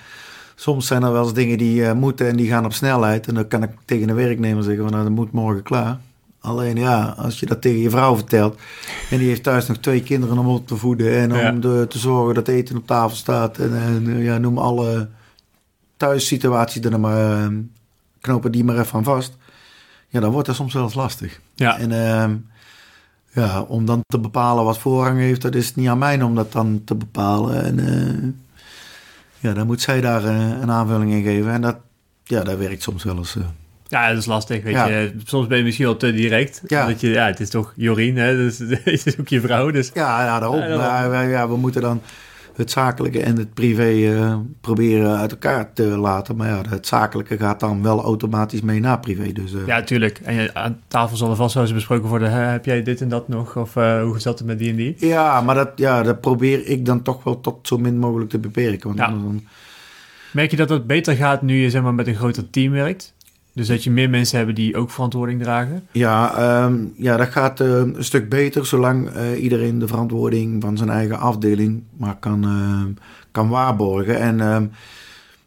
soms 0.55 0.87
zijn 0.87 1.03
er 1.03 1.11
wel 1.11 1.23
eens 1.23 1.33
dingen 1.33 1.57
die 1.57 1.85
eh, 1.85 1.93
moeten 1.93 2.27
en 2.27 2.35
die 2.35 2.47
gaan 2.49 2.65
op 2.65 2.73
snelheid. 2.73 3.27
En 3.27 3.33
dan 3.33 3.47
kan 3.47 3.63
ik 3.63 3.69
tegen 3.85 4.09
een 4.09 4.15
werknemer 4.15 4.63
zeggen, 4.63 4.83
van, 4.83 4.91
nou, 4.91 5.03
dat 5.03 5.13
moet 5.13 5.31
morgen 5.31 5.63
klaar. 5.63 5.97
Alleen 6.39 6.75
ja, 6.75 7.13
als 7.17 7.39
je 7.39 7.45
dat 7.45 7.61
tegen 7.61 7.79
je 7.79 7.89
vrouw 7.89 8.15
vertelt... 8.15 8.59
en 9.09 9.17
die 9.17 9.27
heeft 9.27 9.43
thuis 9.43 9.67
nog 9.67 9.77
twee 9.77 10.03
kinderen 10.03 10.37
om 10.37 10.47
op 10.47 10.67
te 10.67 10.75
voeden... 10.75 11.17
en 11.17 11.31
om 11.31 11.37
Ja. 11.37 11.51
de- 11.51 11.85
te 11.89 11.97
zorgen 11.99 12.35
dat 12.35 12.47
eten 12.47 12.77
op 12.77 12.87
tafel 12.87 13.15
staat... 13.17 13.57
en, 13.57 13.75
en 13.75 14.17
ja, 14.17 14.37
noem 14.37 14.57
alle 14.57 15.09
thuissituaties 15.97 16.81
er 16.83 16.99
maar... 16.99 17.41
eh, 17.43 17.47
knopen 18.21 18.51
die 18.51 18.63
maar 18.63 18.77
even 18.79 18.97
aan 18.97 19.03
vast. 19.03 19.37
Ja, 20.07 20.19
dan 20.19 20.31
wordt 20.31 20.47
dat 20.47 20.55
soms 20.55 20.73
wel 20.73 20.83
eens 20.83 20.93
lastig. 20.93 21.39
Ja. 21.55 21.77
En 21.79 21.91
ehm, 21.91 22.35
ja, 23.45 23.61
om 23.61 23.85
dan 23.85 24.01
te 24.07 24.19
bepalen 24.19 24.63
wat 24.63 24.77
voorrang 24.79 25.19
heeft, 25.19 25.41
dat 25.41 25.55
is 25.55 25.75
niet 25.75 25.87
aan 25.87 25.97
mij 25.97 26.21
om 26.21 26.35
dat 26.35 26.51
dan 26.51 26.81
te 26.85 26.95
bepalen. 26.95 27.63
En 27.63 27.79
eh, 27.79 28.29
ja, 29.39 29.53
dan 29.53 29.65
moet 29.67 29.81
zij 29.81 30.01
daar 30.01 30.23
eh, 30.25 30.49
een 30.61 30.71
aanvulling 30.71 31.11
in 31.11 31.23
geven. 31.23 31.51
En 31.51 31.61
dat, 31.61 31.77
ja, 32.23 32.43
dat 32.43 32.57
werkt 32.57 32.81
soms 32.83 33.03
wel 33.03 33.17
eens. 33.17 33.35
eh. 33.35 33.43
Ja, 33.87 34.09
dat 34.09 34.17
is 34.17 34.25
lastig, 34.25 34.63
weet 34.63 34.73
Ja. 34.73 34.87
je. 34.87 35.13
Soms 35.25 35.47
ben 35.47 35.57
je 35.57 35.63
misschien 35.63 35.85
wel 35.85 35.97
te 35.97 36.11
direct. 36.13 36.61
Ja. 36.67 36.87
Dat 36.87 37.01
je, 37.01 37.09
ja, 37.09 37.25
het 37.25 37.39
is 37.39 37.49
toch 37.49 37.73
Jorien, 37.75 38.15
hè. 38.15 38.35
Dus, 38.35 38.57
het 38.83 39.05
is 39.05 39.19
ook 39.19 39.27
je 39.27 39.41
vrouw, 39.41 39.71
dus... 39.71 39.91
Ja, 39.93 40.23
ja, 40.25 40.39
daarom. 40.39 40.59
Ja, 41.29 41.47
we 41.47 41.57
moeten 41.57 41.81
dan 41.81 42.01
het 42.57 42.71
zakelijke 42.71 43.21
en 43.21 43.37
het 43.37 43.53
privé 43.53 44.13
eh, 44.15 44.35
proberen 44.61 45.17
uit 45.17 45.31
elkaar 45.31 45.73
te 45.73 45.83
laten. 45.83 46.35
Maar 46.35 46.47
ja, 46.47 46.61
het 46.69 46.87
zakelijke 46.87 47.37
gaat 47.37 47.59
dan 47.59 47.83
wel 47.83 48.03
automatisch 48.03 48.61
mee 48.61 48.79
naar 48.79 48.99
privé. 48.99 49.31
Dus 49.31 49.53
eh, 49.53 49.65
Ja, 49.67 49.83
tuurlijk. 49.83 50.19
En 50.23 50.33
je- 50.33 50.53
aan 50.53 50.79
tafel 50.87 51.17
zal 51.17 51.29
er 51.29 51.35
vast 51.35 51.53
wel 51.53 51.63
eens 51.63 51.73
besproken 51.73 52.09
worden. 52.09 52.31
Hè, 52.31 52.39
heb 52.39 52.65
jij 52.65 52.83
dit 52.83 53.01
en 53.01 53.09
dat 53.09 53.27
nog? 53.27 53.55
Of 53.55 53.75
eh, 53.75 54.01
hoe 54.01 54.19
zat 54.19 54.37
het 54.37 54.47
met 54.47 54.59
die 54.59 54.69
en 54.69 54.75
die? 54.75 54.95
ja, 54.99 55.41
maar 55.41 55.55
dat, 55.55 55.69
ja, 55.75 56.03
dat 56.03 56.21
probeer 56.21 56.65
ik 56.67 56.85
dan 56.85 57.01
toch 57.01 57.23
wel 57.23 57.41
tot 57.41 57.67
zo 57.67 57.77
min 57.77 57.97
mogelijk 57.97 58.29
te 58.29 58.39
beperken. 58.39 58.87
Want 58.87 58.99
Ja. 58.99 59.07
dan, 59.07 59.43
Merk 60.33 60.51
je 60.51 60.57
dat 60.57 60.69
het 60.69 60.87
beter 60.87 61.15
gaat 61.15 61.41
nu 61.41 61.55
je 61.61 61.69
zeg 61.69 61.81
maar, 61.81 61.93
met 61.93 62.07
een 62.07 62.15
groter 62.15 62.49
team 62.49 62.71
werkt? 62.71 63.13
Dus 63.57 63.67
dat 63.67 63.83
je 63.83 63.91
meer 63.91 64.09
mensen 64.09 64.37
hebben 64.37 64.55
die 64.55 64.75
ook 64.75 64.89
verantwoording 64.91 65.41
dragen? 65.41 65.83
Ja, 65.91 66.35
ehm, 66.37 66.77
ja 66.95 67.17
dat 67.17 67.27
gaat 67.27 67.59
eh, 67.59 67.67
een 67.67 67.95
stuk 67.99 68.29
beter 68.29 68.65
zolang 68.65 69.09
eh, 69.09 69.43
iedereen 69.43 69.79
de 69.79 69.87
verantwoording 69.87 70.61
van 70.61 70.77
zijn 70.77 70.89
eigen 70.89 71.19
afdeling 71.19 71.83
maar 71.97 72.15
kan, 72.19 72.43
eh, 72.43 73.03
kan 73.31 73.49
waarborgen. 73.49 74.19
En 74.19 74.41
ehm, 74.41 74.65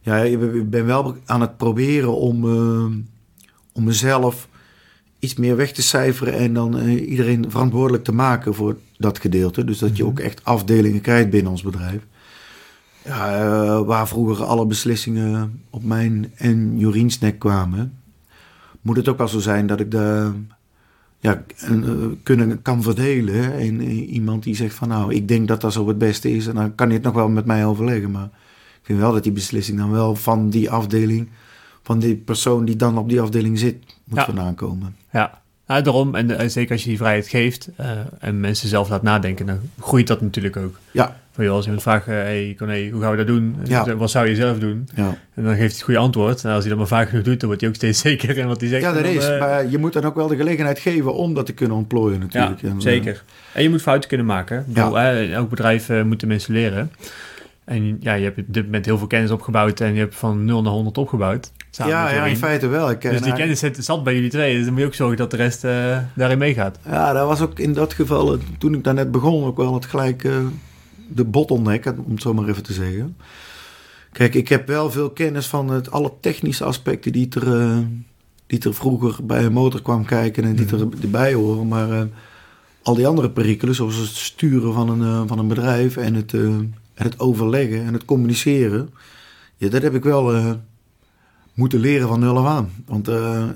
ja, 0.00 0.16
ik 0.16 0.70
ben 0.70 0.86
wel 0.86 1.16
aan 1.26 1.40
het 1.40 1.56
proberen 1.56 2.16
om, 2.16 2.44
ehm, 2.44 2.92
om 3.72 3.84
mezelf 3.84 4.48
iets 5.18 5.34
meer 5.34 5.56
weg 5.56 5.72
te 5.72 5.82
cijferen 5.82 6.34
en 6.34 6.54
dan 6.54 6.78
eh, 6.78 7.10
iedereen 7.10 7.44
verantwoordelijk 7.50 8.04
te 8.04 8.12
maken 8.12 8.54
voor 8.54 8.76
dat 8.96 9.18
gedeelte. 9.18 9.64
Dus 9.64 9.78
dat 9.78 9.96
je 9.96 10.02
Mhm. 10.02 10.12
ook 10.12 10.18
echt 10.18 10.44
afdelingen 10.44 11.00
krijgt 11.00 11.30
binnen 11.30 11.52
ons 11.52 11.62
bedrijf. 11.62 12.06
Ja, 13.04 13.38
eh, 13.38 13.80
waar 13.86 14.08
vroeger 14.08 14.44
alle 14.44 14.66
beslissingen 14.66 15.62
op 15.70 15.84
mijn 15.84 16.32
en 16.36 16.78
Jorien's 16.78 17.18
nek 17.18 17.38
kwamen, 17.38 17.92
moet 18.80 18.96
het 18.96 19.08
ook 19.08 19.18
wel 19.18 19.28
zo 19.28 19.38
zijn 19.38 19.66
dat 19.66 19.80
ik 19.80 19.90
de, 19.90 20.30
ja, 21.18 21.42
en, 21.56 21.84
eh, 21.84 22.06
kunnen, 22.22 22.62
kan 22.62 22.82
verdelen. 22.82 23.34
hè. 23.34 23.50
En 23.58 23.80
eh, 23.80 24.12
iemand 24.12 24.42
die 24.42 24.54
zegt 24.56 24.74
van 24.74 24.88
nou, 24.88 25.14
ik 25.14 25.28
denk 25.28 25.48
dat 25.48 25.60
dat 25.60 25.72
zo 25.72 25.88
het 25.88 25.98
beste 25.98 26.30
is. 26.36 26.46
En 26.46 26.54
dan 26.54 26.74
kan 26.74 26.86
hij 26.86 26.96
het 26.96 27.04
nog 27.04 27.14
wel 27.14 27.28
met 27.28 27.44
mij 27.44 27.66
overleggen. 27.66 28.10
Maar 28.10 28.24
ik 28.80 28.80
vind 28.86 28.98
wel 28.98 29.12
dat 29.12 29.22
die 29.22 29.32
beslissing 29.32 29.78
dan 29.78 29.90
wel 29.90 30.14
van 30.16 30.50
die 30.50 30.70
afdeling, 30.70 31.28
van 31.82 31.98
die 31.98 32.16
persoon 32.16 32.64
die 32.64 32.76
dan 32.76 32.98
op 32.98 33.08
die 33.08 33.20
afdeling 33.20 33.58
zit, 33.58 33.76
moet 34.04 34.18
Ja. 34.18 34.24
vandaan 34.24 34.54
komen. 34.54 34.96
Ja, 35.12 35.40
ja 35.66 35.80
daarom. 35.80 36.14
En 36.14 36.38
eh, 36.38 36.48
zeker 36.48 36.72
als 36.72 36.82
je 36.82 36.88
die 36.88 36.98
vrijheid 36.98 37.28
geeft 37.28 37.68
en 38.18 38.40
mensen 38.40 38.68
zelf 38.68 38.88
laat 38.88 39.02
nadenken, 39.02 39.46
dan 39.46 39.58
groeit 39.78 40.06
dat 40.06 40.20
natuurlijk 40.20 40.56
ook. 40.56 40.78
Ja, 40.92 41.20
Joh, 41.44 41.54
als 41.54 41.64
iemand 41.64 41.82
vraagt, 41.82 42.06
eh, 42.06 42.14
hey, 42.14 42.54
Corné, 42.58 42.88
hoe 42.90 43.00
gaan 43.02 43.10
we 43.10 43.16
dat 43.16 43.26
doen? 43.26 43.56
Ja. 43.64 43.96
Wat 43.96 44.10
zou 44.10 44.28
je 44.28 44.34
zelf 44.34 44.58
doen? 44.58 44.88
ja. 44.94 45.16
En 45.34 45.42
dan 45.44 45.46
geeft 45.46 45.58
hij 45.58 45.66
het 45.66 45.82
goede 45.82 46.00
antwoord. 46.00 46.44
En 46.44 46.50
als 46.50 46.60
hij 46.60 46.68
dat 46.68 46.78
maar 46.78 46.86
vaak 46.86 47.08
genoeg 47.08 47.24
doet, 47.24 47.38
dan 47.38 47.46
wordt 47.48 47.60
hij 47.60 47.70
ook 47.70 47.76
steeds 47.76 48.00
zeker 48.08 48.36
in 48.38 48.46
wat 48.46 48.60
hij 48.60 48.68
zegt. 48.68 48.82
ja 48.82 48.92
dat 48.92 49.02
dan, 49.02 49.12
is. 49.12 49.28
eh, 49.28 49.38
Maar 49.40 49.66
je 49.70 49.78
moet 49.78 49.92
dan 49.92 50.04
ook 50.04 50.14
wel 50.14 50.26
de 50.26 50.36
gelegenheid 50.36 50.78
geven 50.78 51.14
om 51.14 51.34
dat 51.34 51.46
te 51.46 51.52
kunnen 51.52 51.76
ontplooien 51.76 52.20
natuurlijk. 52.20 52.60
Ja, 52.60 52.68
En, 52.68 52.74
eh, 52.74 52.80
zeker. 52.82 53.22
En 53.52 53.62
je 53.62 53.70
moet 53.70 53.82
fouten 53.82 54.08
kunnen 54.08 54.26
maken. 54.26 54.58
Ik 54.58 54.74
bedoel, 54.74 54.94
hè, 54.94 55.32
elk 55.32 55.48
bedrijf 55.50 55.88
moeten 56.04 56.28
mensen 56.28 56.52
leren. 56.54 56.92
En 57.64 57.96
ja, 58.00 58.14
je 58.14 58.24
hebt 58.24 58.38
op 58.38 58.44
dit 58.48 58.64
moment 58.64 58.84
heel 58.84 58.98
veel 58.98 59.06
kennis 59.06 59.30
opgebouwd 59.30 59.80
en 59.80 59.92
je 59.94 59.98
hebt 59.98 60.14
van 60.14 60.44
0 60.44 60.62
naar 60.62 60.72
100 60.72 60.98
opgebouwd. 60.98 61.52
samen 61.70 61.92
ja, 61.92 62.10
ja, 62.14 62.24
in 62.24 62.36
feite 62.36 62.66
wel. 62.66 62.90
Ik, 62.90 63.00
Dus 63.00 63.20
die 63.20 63.30
eh, 63.30 63.36
kennis 63.38 63.58
zit, 63.58 63.84
zat 63.84 64.04
bij 64.04 64.14
jullie 64.14 64.30
twee. 64.30 64.54
Dus 64.56 64.62
dan 64.64 64.72
moet 64.72 64.80
je 64.82 64.86
ook 64.88 64.94
zorgen 64.94 65.16
dat 65.16 65.30
de 65.30 65.36
rest 65.36 65.62
daarin 66.14 66.38
meegaat. 66.38 66.78
Ja, 66.88 67.12
dat 67.12 67.26
was 67.26 67.40
ook 67.40 67.58
in 67.58 67.72
dat 67.72 67.92
geval, 67.94 68.36
toen 68.58 68.74
ik 68.74 68.84
daar 68.84 68.94
net 68.94 69.10
begon, 69.10 69.44
ook 69.44 69.56
wel 69.56 69.74
het 69.74 69.86
gelijk 69.86 70.28
de 71.14 71.24
bottleneck, 71.24 71.86
om 71.86 72.12
het 72.12 72.22
zo 72.22 72.34
maar 72.34 72.48
even 72.48 72.62
te 72.62 72.72
zeggen. 72.72 73.16
Kijk, 74.12 74.34
ik 74.34 74.48
heb 74.48 74.66
wel 74.66 74.90
veel 74.90 75.10
kennis 75.10 75.46
van 75.46 75.68
het, 75.68 75.90
alle 75.90 76.12
technische 76.20 76.64
aspecten 76.64 77.12
die 77.12 77.28
er, 77.30 77.60
eh, 77.60 77.78
die 78.46 78.60
er 78.60 78.74
vroeger 78.74 79.26
bij 79.26 79.44
een 79.44 79.52
motor 79.52 79.82
kwam 79.82 80.04
kijken 80.04 80.44
en 80.44 80.56
die 80.56 80.66
er, 80.66 80.88
erbij 81.02 81.34
horen. 81.34 81.68
Maar 81.68 81.90
eh, 81.90 82.02
al 82.82 82.94
die 82.94 83.06
andere 83.06 83.30
perikelen, 83.30 83.74
zoals 83.74 83.96
het 83.96 84.08
sturen 84.08 84.72
van 84.72 84.88
een, 84.88 85.02
eh, 85.02 85.22
van 85.26 85.38
een 85.38 85.48
bedrijf 85.48 85.96
en 85.96 86.14
het, 86.14 86.32
en 86.32 86.74
het 86.94 87.18
overleggen 87.20 87.84
en 87.84 87.92
het 87.92 88.04
communiceren, 88.04 88.90
ja, 89.56 89.68
dat 89.68 89.82
heb 89.82 89.94
ik 89.94 90.02
wel 90.04 90.56
moeten 91.54 91.80
leren 91.80 92.08
van 92.08 92.20
nul 92.20 92.38
af 92.38 92.46
aan. 92.46 92.70
Want 92.86 93.10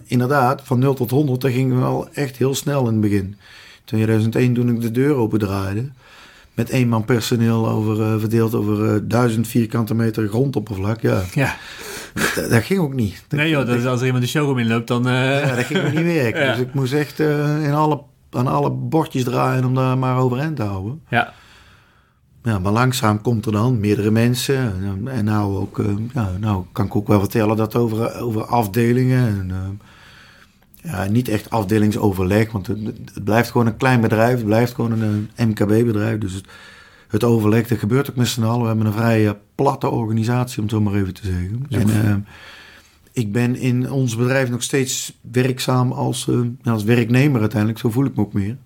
inderdaad, 0.05 0.63
van 0.65 0.79
0 0.79 0.95
tot 0.95 1.11
100, 1.11 1.41
dat 1.41 1.51
ging 1.51 1.79
wel 1.79 2.09
echt 2.13 2.37
heel 2.37 2.55
snel 2.55 2.87
in 2.87 2.93
het 2.93 3.01
begin. 3.01 3.25
In 3.25 3.37
2001, 3.85 4.55
toen 4.55 4.69
ik 4.69 4.81
de 4.81 4.91
deur 4.91 5.15
opendraaide, 5.15 5.91
met 6.55 6.71
één 6.71 6.89
man 6.89 7.05
personeel 7.05 7.69
over, 7.69 8.03
eh, 8.03 8.19
verdeeld 8.19 8.55
over 8.55 8.95
eh, 8.95 9.01
1000 9.09 9.49
vierkante 9.49 9.95
meter 9.95 10.29
grondoppervlak, 10.29 11.01
ja, 11.01 11.23
Ja. 11.35 11.57
dat, 12.35 12.51
dat 12.51 12.63
ging 12.63 12.81
ook 12.81 12.95
niet. 12.95 13.25
Dat, 13.29 13.39
Nee 13.41 13.51
joh, 13.51 13.67
dat 13.67 13.77
is 13.77 13.87
als 13.87 14.01
er 14.01 14.07
iemand 14.07 14.25
de 14.25 14.31
showroom 14.31 14.59
inloopt, 14.59 14.89
dan... 14.89 15.09
eh, 15.09 15.47
ja, 15.47 15.55
dat 15.57 15.65
ging 15.65 15.85
ook 15.87 15.93
niet 15.93 16.05
werken. 16.05 16.43
Ja. 16.47 16.53
Dus 16.53 16.61
ik 16.61 16.75
moest 16.75 16.93
echt 16.93 17.19
in 17.63 17.73
alle, 17.73 18.01
aan 18.31 18.47
alle 18.47 18.71
bordjes 18.71 19.25
draaien 19.25 19.65
om 19.65 19.75
daar 19.75 19.99
maar 19.99 20.19
overeind 20.19 20.57
te 20.57 20.63
houden. 20.63 21.01
ja. 21.09 21.33
Ja, 22.43 22.59
maar 22.59 22.73
langzaam 22.73 23.21
komt 23.21 23.47
er 23.47 23.53
dan 23.53 23.81
meerdere 23.81 24.11
mensen. 24.11 24.73
En, 25.07 25.25
nou, 25.25 25.57
ook, 25.57 25.83
ja, 26.15 26.31
nou 26.41 26.65
kan 26.73 26.87
ik 26.87 26.97
ook 26.97 27.07
wel 27.09 27.21
vertellen 27.21 27.57
dat 27.57 27.75
over, 27.77 28.21
over 28.21 28.45
afdelingen. 28.45 29.27
En, 29.29 29.81
ja, 30.85 31.05
niet 31.05 31.28
echt 31.28 31.51
afdelingsoverleg, 31.51 32.53
want 32.53 32.66
het, 32.66 32.78
het 33.14 33.24
blijft 33.24 33.51
gewoon 33.51 33.66
een 33.66 33.76
klein 33.76 34.01
bedrijf. 34.01 34.37
Het 34.37 34.45
blijft 34.45 34.74
gewoon 34.74 35.01
een, 35.01 35.30
MKB-bedrijf. 35.37 36.18
Dus 36.18 36.32
het, 36.32 36.47
het 37.09 37.24
overleg, 37.24 37.66
dat 37.66 37.78
gebeurt 37.78 38.11
ook 38.11 38.16
met 38.16 38.28
z'n 38.28 38.43
allen. 38.43 38.61
We 38.61 38.66
hebben 38.66 38.87
een 38.87 38.93
vrij 38.93 39.26
eh, 39.26 39.32
platte 39.55 39.89
organisatie, 39.89 40.57
om 40.57 40.62
het 40.62 40.72
zo 40.72 40.80
maar 40.80 40.95
even 40.95 41.14
te 41.14 41.26
zeggen. 41.26 41.64
Ja. 41.68 41.78
En 41.78 41.89
eh, 41.91 42.14
ik 43.14 43.32
ben 43.32 43.57
in 43.57 43.91
ons 43.91 44.16
bedrijf 44.16 44.51
nog 44.51 44.62
steeds 44.62 45.18
werkzaam 45.20 45.93
als, 45.93 46.28
eh, 46.28 46.41
ja, 46.62 46.72
als 46.72 46.85
werknemer 46.85 47.41
uiteindelijk. 47.41 47.80
Zo 47.80 47.91
voel 47.91 48.05
ik 48.05 48.16
me 48.16 48.22
ook 48.22 48.32
meer. 48.32 48.57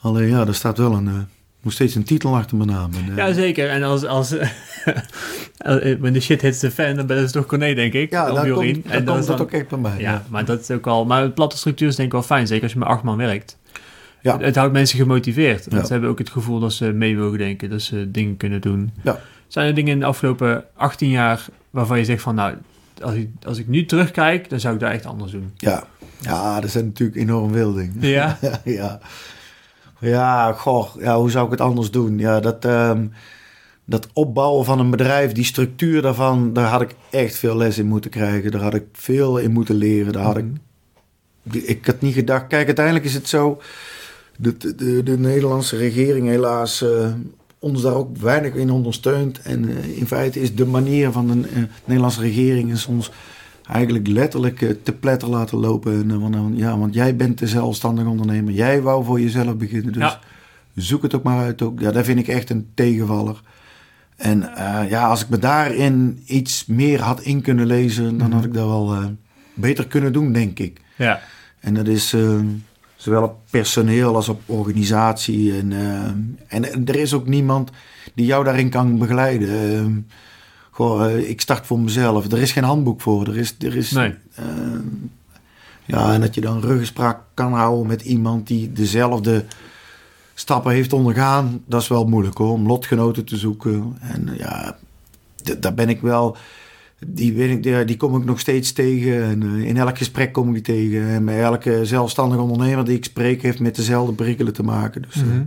Alleen 0.00 0.28
ja, 0.28 0.46
er 0.46 0.54
staat 0.54 0.78
wel 0.78 0.92
een, 0.92 1.08
eh, 1.08 1.14
nog 1.62 1.72
steeds 1.72 1.94
een 1.94 2.04
titel 2.04 2.34
achter 2.36 2.56
mijn 2.56 2.68
naam. 2.68 2.90
En, 2.94 3.10
eh, 3.10 3.16
ja, 3.16 3.32
zeker. 3.32 3.68
En 3.68 3.82
als... 3.82 4.04
als 4.04 4.30
when 6.00 6.12
the 6.12 6.20
shit 6.20 6.40
hits 6.42 6.58
the 6.58 6.70
fan, 6.70 6.94
dan 6.94 7.06
ben 7.06 7.20
je 7.20 7.30
toch 7.30 7.46
Corné, 7.46 7.74
denk 7.74 7.92
ik. 7.92 8.10
Ja, 8.10 8.24
dan 8.32 8.34
komt, 8.50 8.82
dan 8.82 8.92
En 8.92 9.04
komt 9.04 9.18
is 9.18 9.26
dat 9.26 9.36
dan- 9.36 9.46
ook 9.46 9.52
echt 9.52 9.68
bij 9.68 9.78
mij. 9.78 9.98
Ja, 10.00 10.22
maar 10.28 10.44
dat 10.44 10.60
is 10.60 10.70
ook 10.70 10.86
al... 10.86 11.04
Maar 11.04 11.30
platte 11.30 11.56
structuur 11.56 11.88
is 11.88 11.96
denk 11.96 12.08
ik 12.08 12.14
wel 12.14 12.22
fijn. 12.22 12.46
Zeker 12.46 12.62
als 12.62 12.72
je 12.72 12.78
met 12.78 12.88
acht 12.88 13.02
man 13.02 13.16
werkt. 13.16 13.56
Ja. 14.20 14.38
Het 14.38 14.56
houdt 14.56 14.72
mensen 14.72 14.98
gemotiveerd. 14.98 15.64
Want 15.66 15.80
Ja. 15.80 15.86
ze 15.86 15.92
hebben 15.92 16.10
ook 16.10 16.18
het 16.18 16.30
gevoel 16.30 16.60
dat 16.60 16.72
ze 16.72 16.92
mee 16.92 17.16
mogen 17.16 17.38
denken. 17.38 17.70
Dat 17.70 17.82
ze 17.82 18.10
dingen 18.10 18.36
kunnen 18.36 18.60
doen. 18.60 18.90
Ja. 19.02 19.20
Zijn 19.48 19.66
er 19.66 19.74
dingen 19.74 19.92
in 19.92 19.98
de 20.00 20.04
afgelopen 20.06 20.64
18 20.76 21.08
jaar 21.08 21.46
waarvan 21.70 21.98
je 21.98 22.04
zegt 22.04 22.22
van... 22.22 22.34
Nou, 22.34 22.54
als 23.02 23.14
ik, 23.14 23.28
als 23.46 23.58
ik 23.58 23.68
nu 23.68 23.84
terugkijk, 23.84 24.50
dan 24.50 24.60
zou 24.60 24.74
ik 24.74 24.80
daar 24.80 24.92
echt 24.92 25.06
anders 25.06 25.32
doen. 25.32 25.50
Ja. 25.56 25.84
ja, 26.20 26.60
dat 26.60 26.70
zijn 26.70 26.84
natuurlijk 26.84 27.18
enorm 27.18 27.52
veel 27.52 27.72
dingen. 27.72 27.94
Ja? 28.00 28.38
Ja, 28.64 29.00
ja. 30.02 30.52
Goh, 30.52 30.88
ja, 30.98 31.18
hoe 31.18 31.30
zou 31.30 31.44
ik 31.44 31.50
het 31.50 31.60
anders 31.60 31.90
doen? 31.90 32.18
Ja, 32.18 32.40
dat, 32.40 32.64
ehm, 32.64 33.06
dat 33.84 34.08
opbouwen 34.12 34.64
van 34.64 34.78
een 34.78 34.90
bedrijf, 34.90 35.32
die 35.32 35.44
structuur 35.44 36.02
daarvan, 36.02 36.52
daar 36.52 36.68
had 36.68 36.80
ik 36.80 36.94
echt 37.10 37.36
veel 37.36 37.56
les 37.56 37.78
in 37.78 37.86
moeten 37.86 38.10
krijgen. 38.10 38.50
Daar 38.50 38.60
had 38.62 38.74
ik 38.74 38.84
veel 38.92 39.38
in 39.38 39.50
moeten 39.50 39.74
leren. 39.74 40.12
Daar 40.12 40.24
had 40.24 40.36
ik, 40.36 40.46
ik 41.52 41.86
had 41.86 42.00
niet 42.00 42.14
gedacht. 42.14 42.46
Kijk, 42.46 42.66
uiteindelijk 42.66 43.04
is 43.04 43.14
het 43.14 43.28
zo. 43.28 43.60
De, 44.36 44.56
de, 44.56 44.74
de, 44.74 45.02
de 45.02 45.18
Nederlandse 45.18 45.76
regering 45.76 46.28
helaas 46.28 46.82
eh, 46.82 47.12
ons 47.58 47.82
daar 47.82 47.94
ook 47.94 48.16
weinig 48.16 48.54
in 48.54 48.70
ondersteunt. 48.70 49.40
En 49.40 49.68
eh, 49.68 49.98
in 49.98 50.06
feite 50.06 50.40
is 50.40 50.54
de 50.54 50.66
manier 50.66 51.12
van 51.12 51.26
de 51.26 51.48
eh, 51.48 51.62
Nederlandse 51.84 52.20
regering 52.20 52.72
is 52.72 52.86
ons 52.86 53.10
eigenlijk 53.72 54.06
letterlijk 54.06 54.62
eh, 54.62 54.70
te 54.82 54.92
pletter 54.92 55.28
laten 55.28 55.58
lopen. 55.58 55.92
En, 55.92 56.10
eh, 56.10 56.16
want, 56.16 56.32
dan- 56.34 56.52
ja, 56.56 56.78
want 56.78 56.94
jij 56.94 57.16
bent 57.16 57.38
de 57.38 57.46
zelfstandig 57.46 58.04
ondernemer. 58.06 58.52
Jij 58.52 58.82
wou 58.82 59.04
voor 59.04 59.20
jezelf 59.20 59.56
beginnen. 59.56 59.92
Dus 59.92 60.02
Ja. 60.02 60.20
zoek 60.74 61.02
het 61.02 61.14
ook 61.14 61.22
maar 61.22 61.38
uit. 61.44 61.62
Ook. 61.62 61.80
Ja, 61.80 61.90
dat 61.90 62.04
vind 62.04 62.18
ik 62.18 62.28
echt 62.28 62.50
een 62.50 62.68
tegenvaller. 62.74 63.42
En 64.16 64.54
eh, 64.56 64.90
ja, 64.90 65.06
als 65.06 65.22
ik 65.22 65.28
me 65.28 65.38
daarin 65.38 66.22
iets 66.26 66.66
meer 66.66 67.00
had 67.00 67.20
in 67.20 67.40
kunnen 67.40 67.66
lezen, 67.66 68.18
dan 68.18 68.32
had 68.32 68.44
ik 68.44 68.54
dat 68.54 68.66
wel 68.66 68.92
eh, 68.92 69.04
beter 69.54 69.86
kunnen 69.86 70.12
doen, 70.12 70.32
denk 70.32 70.58
ik. 70.58 70.80
Ja. 70.96 71.20
En 71.60 71.74
dat 71.74 71.86
is 71.86 72.12
eh, 72.12 72.38
zowel 72.96 73.22
op 73.22 73.36
personeel 73.50 74.14
als 74.14 74.28
op 74.28 74.40
organisatie. 74.46 75.56
En, 75.58 75.72
eh, 75.72 76.04
en, 76.56 76.72
en 76.72 76.86
er 76.86 76.96
is 76.96 77.12
ook 77.14 77.26
niemand 77.26 77.70
die 78.14 78.26
jou 78.26 78.44
daarin 78.44 78.70
kan 78.70 78.98
begeleiden. 78.98 80.06
Eh, 80.82 80.88
goh, 81.12 81.18
ik 81.28 81.40
start 81.40 81.66
voor 81.66 81.78
mezelf. 81.80 82.32
Er 82.32 82.38
is 82.38 82.52
geen 82.52 82.64
handboek 82.64 83.00
voor. 83.00 83.26
Er 83.26 83.36
is, 83.36 83.54
er 83.58 83.76
is, 83.76 83.90
Nee. 83.90 84.14
eh, 84.34 84.44
ja, 85.84 86.12
en 86.12 86.20
dat 86.20 86.34
je 86.34 86.40
dan 86.40 86.60
ruggespraak 86.60 87.18
kan 87.34 87.52
houden 87.52 87.86
met 87.86 88.02
iemand 88.02 88.46
die 88.46 88.72
dezelfde 88.72 89.44
stappen 90.34 90.72
heeft 90.72 90.92
ondergaan. 90.92 91.62
Dat 91.66 91.82
is 91.82 91.88
wel 91.88 92.04
moeilijk 92.04 92.38
hoor, 92.38 92.52
om 92.52 92.66
lotgenoten 92.66 93.24
te 93.24 93.36
zoeken. 93.36 93.96
En 94.00 94.28
eh, 94.28 94.38
ja, 94.38 94.76
daar 95.58 95.74
ben 95.74 95.88
ik 95.88 96.00
wel... 96.00 96.36
Die, 97.06 97.32
weet 97.32 97.50
ik, 97.50 97.62
die, 97.62 97.84
die 97.84 97.96
kom 97.96 98.16
ik 98.16 98.24
nog 98.24 98.40
steeds 98.40 98.72
tegen. 98.72 99.22
En 99.22 99.42
in 99.42 99.76
elk 99.76 99.98
gesprek 99.98 100.32
kom 100.32 100.48
ik 100.48 100.64
die 100.64 100.74
tegen. 100.74 101.08
En 101.08 101.24
bij 101.24 101.42
elke 101.42 101.86
zelfstandige 101.86 102.42
ondernemer 102.42 102.84
die 102.84 102.96
ik 102.96 103.04
spreek... 103.04 103.42
heeft 103.42 103.60
met 103.60 103.76
dezelfde 103.76 104.12
perikelen 104.12 104.52
te 104.52 104.62
maken. 104.62 105.02
Dus 105.02 105.14
Mhm. 105.14 105.42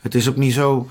het 0.00 0.14
is 0.14 0.28
ook 0.28 0.36
niet 0.36 0.52
zo 0.52 0.88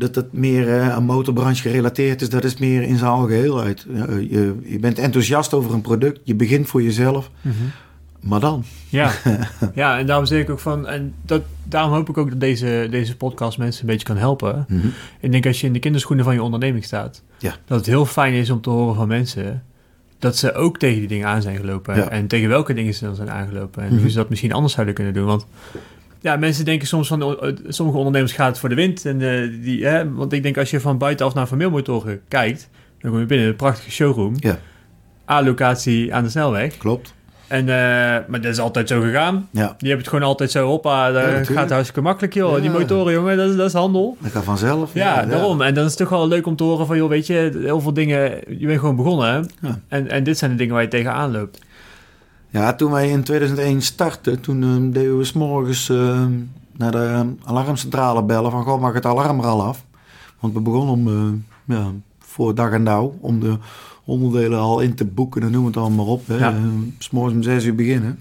dat 0.00 0.14
het 0.14 0.32
meer 0.32 0.68
eh, 0.78 0.90
aan 0.94 1.04
motorbranche 1.04 1.68
gerelateerd 1.68 2.20
is. 2.22 2.28
Dat 2.28 2.44
is 2.44 2.56
meer 2.58 2.82
in 2.82 2.96
zijn 2.96 3.10
algeheelheid. 3.10 3.86
Ja, 3.94 4.06
je, 4.10 4.58
je 4.64 4.78
bent 4.78 4.98
enthousiast 4.98 5.54
over 5.54 5.74
een 5.74 5.80
product. 5.80 6.20
Je 6.22 6.34
begint 6.34 6.66
voor 6.68 6.82
jezelf. 6.82 7.30
Mhm. 7.40 7.54
Maar 8.20 8.40
dan? 8.40 8.64
Ja. 8.88 9.10
ja, 9.74 9.98
en 9.98 10.06
daarom 10.06 10.26
zeg 10.26 10.40
ik 10.40 10.50
ook 10.50 10.58
van... 10.58 10.86
En 10.88 11.14
dat, 11.22 11.42
daarom 11.64 11.92
hoop 11.92 12.08
ik 12.08 12.18
ook 12.18 12.30
dat 12.30 12.40
deze, 12.40 12.86
deze 12.90 13.16
podcast 13.16 13.58
mensen 13.58 13.80
een 13.80 13.86
beetje 13.90 14.06
kan 14.06 14.16
helpen. 14.16 14.66
Ik 15.20 15.32
denk 15.32 15.46
als 15.46 15.60
je 15.60 15.66
in 15.66 15.72
de 15.72 15.78
kinderschoenen 15.78 16.24
van 16.24 16.34
je 16.34 16.42
onderneming 16.42 16.84
staat... 16.84 17.22
Ja. 17.38 17.54
dat 17.66 17.78
het 17.78 17.86
heel 17.86 18.06
fijn 18.06 18.32
is 18.32 18.50
om 18.50 18.60
te 18.60 18.70
horen 18.70 18.94
van 18.94 19.08
mensen... 19.08 19.62
dat 20.18 20.36
ze 20.36 20.54
ook 20.54 20.78
tegen 20.78 20.98
die 20.98 21.08
dingen 21.08 21.26
aan 21.26 21.42
zijn 21.42 21.56
gelopen. 21.56 21.96
Ja. 21.96 22.08
En 22.08 22.26
tegen 22.26 22.48
welke 22.48 22.74
dingen 22.74 22.94
ze 22.94 23.04
dan 23.04 23.14
zijn 23.14 23.30
aangelopen. 23.30 23.82
En 23.82 23.88
Mhm. 23.92 24.00
hoe 24.00 24.10
ze 24.10 24.16
dat 24.16 24.28
misschien 24.28 24.52
anders 24.52 24.72
zouden 24.74 24.94
kunnen 24.94 25.14
doen. 25.14 25.26
Want 25.26 25.46
ja, 26.20 26.36
mensen 26.36 26.64
denken 26.64 26.86
soms 26.88 27.08
van... 27.08 27.22
oh, 27.22 27.48
eh, 27.48 27.54
sommige 27.68 27.98
ondernemers 27.98 28.32
gaat 28.32 28.48
het 28.48 28.58
voor 28.58 28.68
de 28.68 28.74
wind. 28.74 29.04
En, 29.04 29.20
eh, 29.22 29.62
die, 29.62 29.86
hè, 29.86 30.12
want 30.12 30.32
ik 30.32 30.42
denk 30.42 30.58
als 30.58 30.70
je 30.70 30.80
van 30.80 30.98
buitenaf 30.98 31.34
naar 31.34 31.48
vermeelmotoren 31.48 32.20
kijkt... 32.28 32.68
dan 33.00 33.10
kom 33.10 33.20
je 33.20 33.26
binnen 33.26 33.46
een 33.46 33.56
prachtige 33.56 33.90
showroom. 33.90 34.34
Ja. 34.38 34.58
A-locatie 35.30 36.14
aan 36.14 36.24
de 36.24 36.30
snelweg. 36.30 36.76
Klopt. 36.76 37.14
En, 37.46 37.60
eh, 37.68 37.74
maar 38.28 38.40
dat 38.40 38.52
is 38.52 38.58
altijd 38.58 38.88
zo 38.88 39.00
gegaan. 39.00 39.48
Ja, 39.50 39.66
Die 39.66 39.88
hebben 39.88 39.98
het 39.98 40.08
gewoon 40.08 40.24
altijd 40.28 40.50
zo 40.50 40.70
op. 40.70 40.82
Dat 40.82 41.12
natuurlijk. 41.12 41.46
gaat 41.46 41.70
hartstikke 41.70 42.00
makkelijk, 42.00 42.34
joh. 42.34 42.54
Ja. 42.54 42.60
Die 42.60 42.70
motoren, 42.70 43.12
jongen, 43.12 43.36
dat 43.36 43.50
is, 43.50 43.56
dat 43.56 43.66
is 43.66 43.72
handel. 43.72 44.16
dat 44.20 44.30
gaat 44.30 44.44
vanzelf. 44.44 44.94
Ja, 44.94 45.24
daarom. 45.24 45.62
En 45.62 45.74
dan 45.74 45.84
is 45.84 45.90
het 45.90 45.98
toch 45.98 46.08
wel 46.08 46.28
leuk 46.28 46.46
om 46.46 46.56
te 46.56 46.64
horen 46.64 46.86
van, 46.86 46.96
joh, 46.96 47.08
weet 47.08 47.26
je, 47.26 47.60
heel 47.62 47.80
veel 47.80 47.92
dingen, 47.92 48.40
je 48.58 48.66
bent 48.66 48.78
gewoon 48.78 48.96
begonnen. 48.96 49.50
En, 49.88 50.10
en 50.10 50.24
dit 50.24 50.38
zijn 50.38 50.50
de 50.50 50.56
dingen 50.56 50.74
waar 50.74 50.82
je 50.82 50.88
tegenaan 50.88 51.32
loopt. 51.32 51.58
Ja, 52.50 52.74
toen 52.74 52.90
wij 52.90 53.10
in 53.10 53.22
2001 53.22 53.82
startten, 53.82 54.40
toen 54.40 54.62
eh, 54.62 54.92
deden 54.92 55.18
we 55.18 55.24
s'morgens 55.24 55.88
eh 55.88 56.26
naar 56.80 56.90
de 56.90 57.34
alarmcentrale 57.44 58.22
bellen 58.22 58.50
van, 58.50 58.64
goh, 58.64 58.80
mag 58.80 58.92
het 58.92 59.06
alarm 59.06 59.38
er 59.38 59.46
al 59.46 59.62
af? 59.62 59.84
Want 60.38 60.54
we 60.54 60.60
begonnen 60.60 60.92
om, 60.94 61.08
eh, 61.08 61.76
ja, 61.76 61.90
voor 62.18 62.54
dag 62.54 62.70
en 62.70 62.84
dauw, 62.84 63.14
om 63.20 63.40
de 63.40 63.58
onderdelen 64.04 64.58
al 64.58 64.80
in 64.80 64.94
te 64.94 65.04
boeken 65.04 65.42
en 65.42 65.50
noem 65.50 65.66
het 65.66 65.76
allemaal 65.76 66.04
maar 66.04 66.14
op. 66.14 66.26
Hè. 66.26 66.36
Ja. 66.36 66.54
Eh, 67.10 67.18
om 67.18 67.42
zes 67.42 67.64
uur 67.64 67.74
beginnen. 67.74 68.18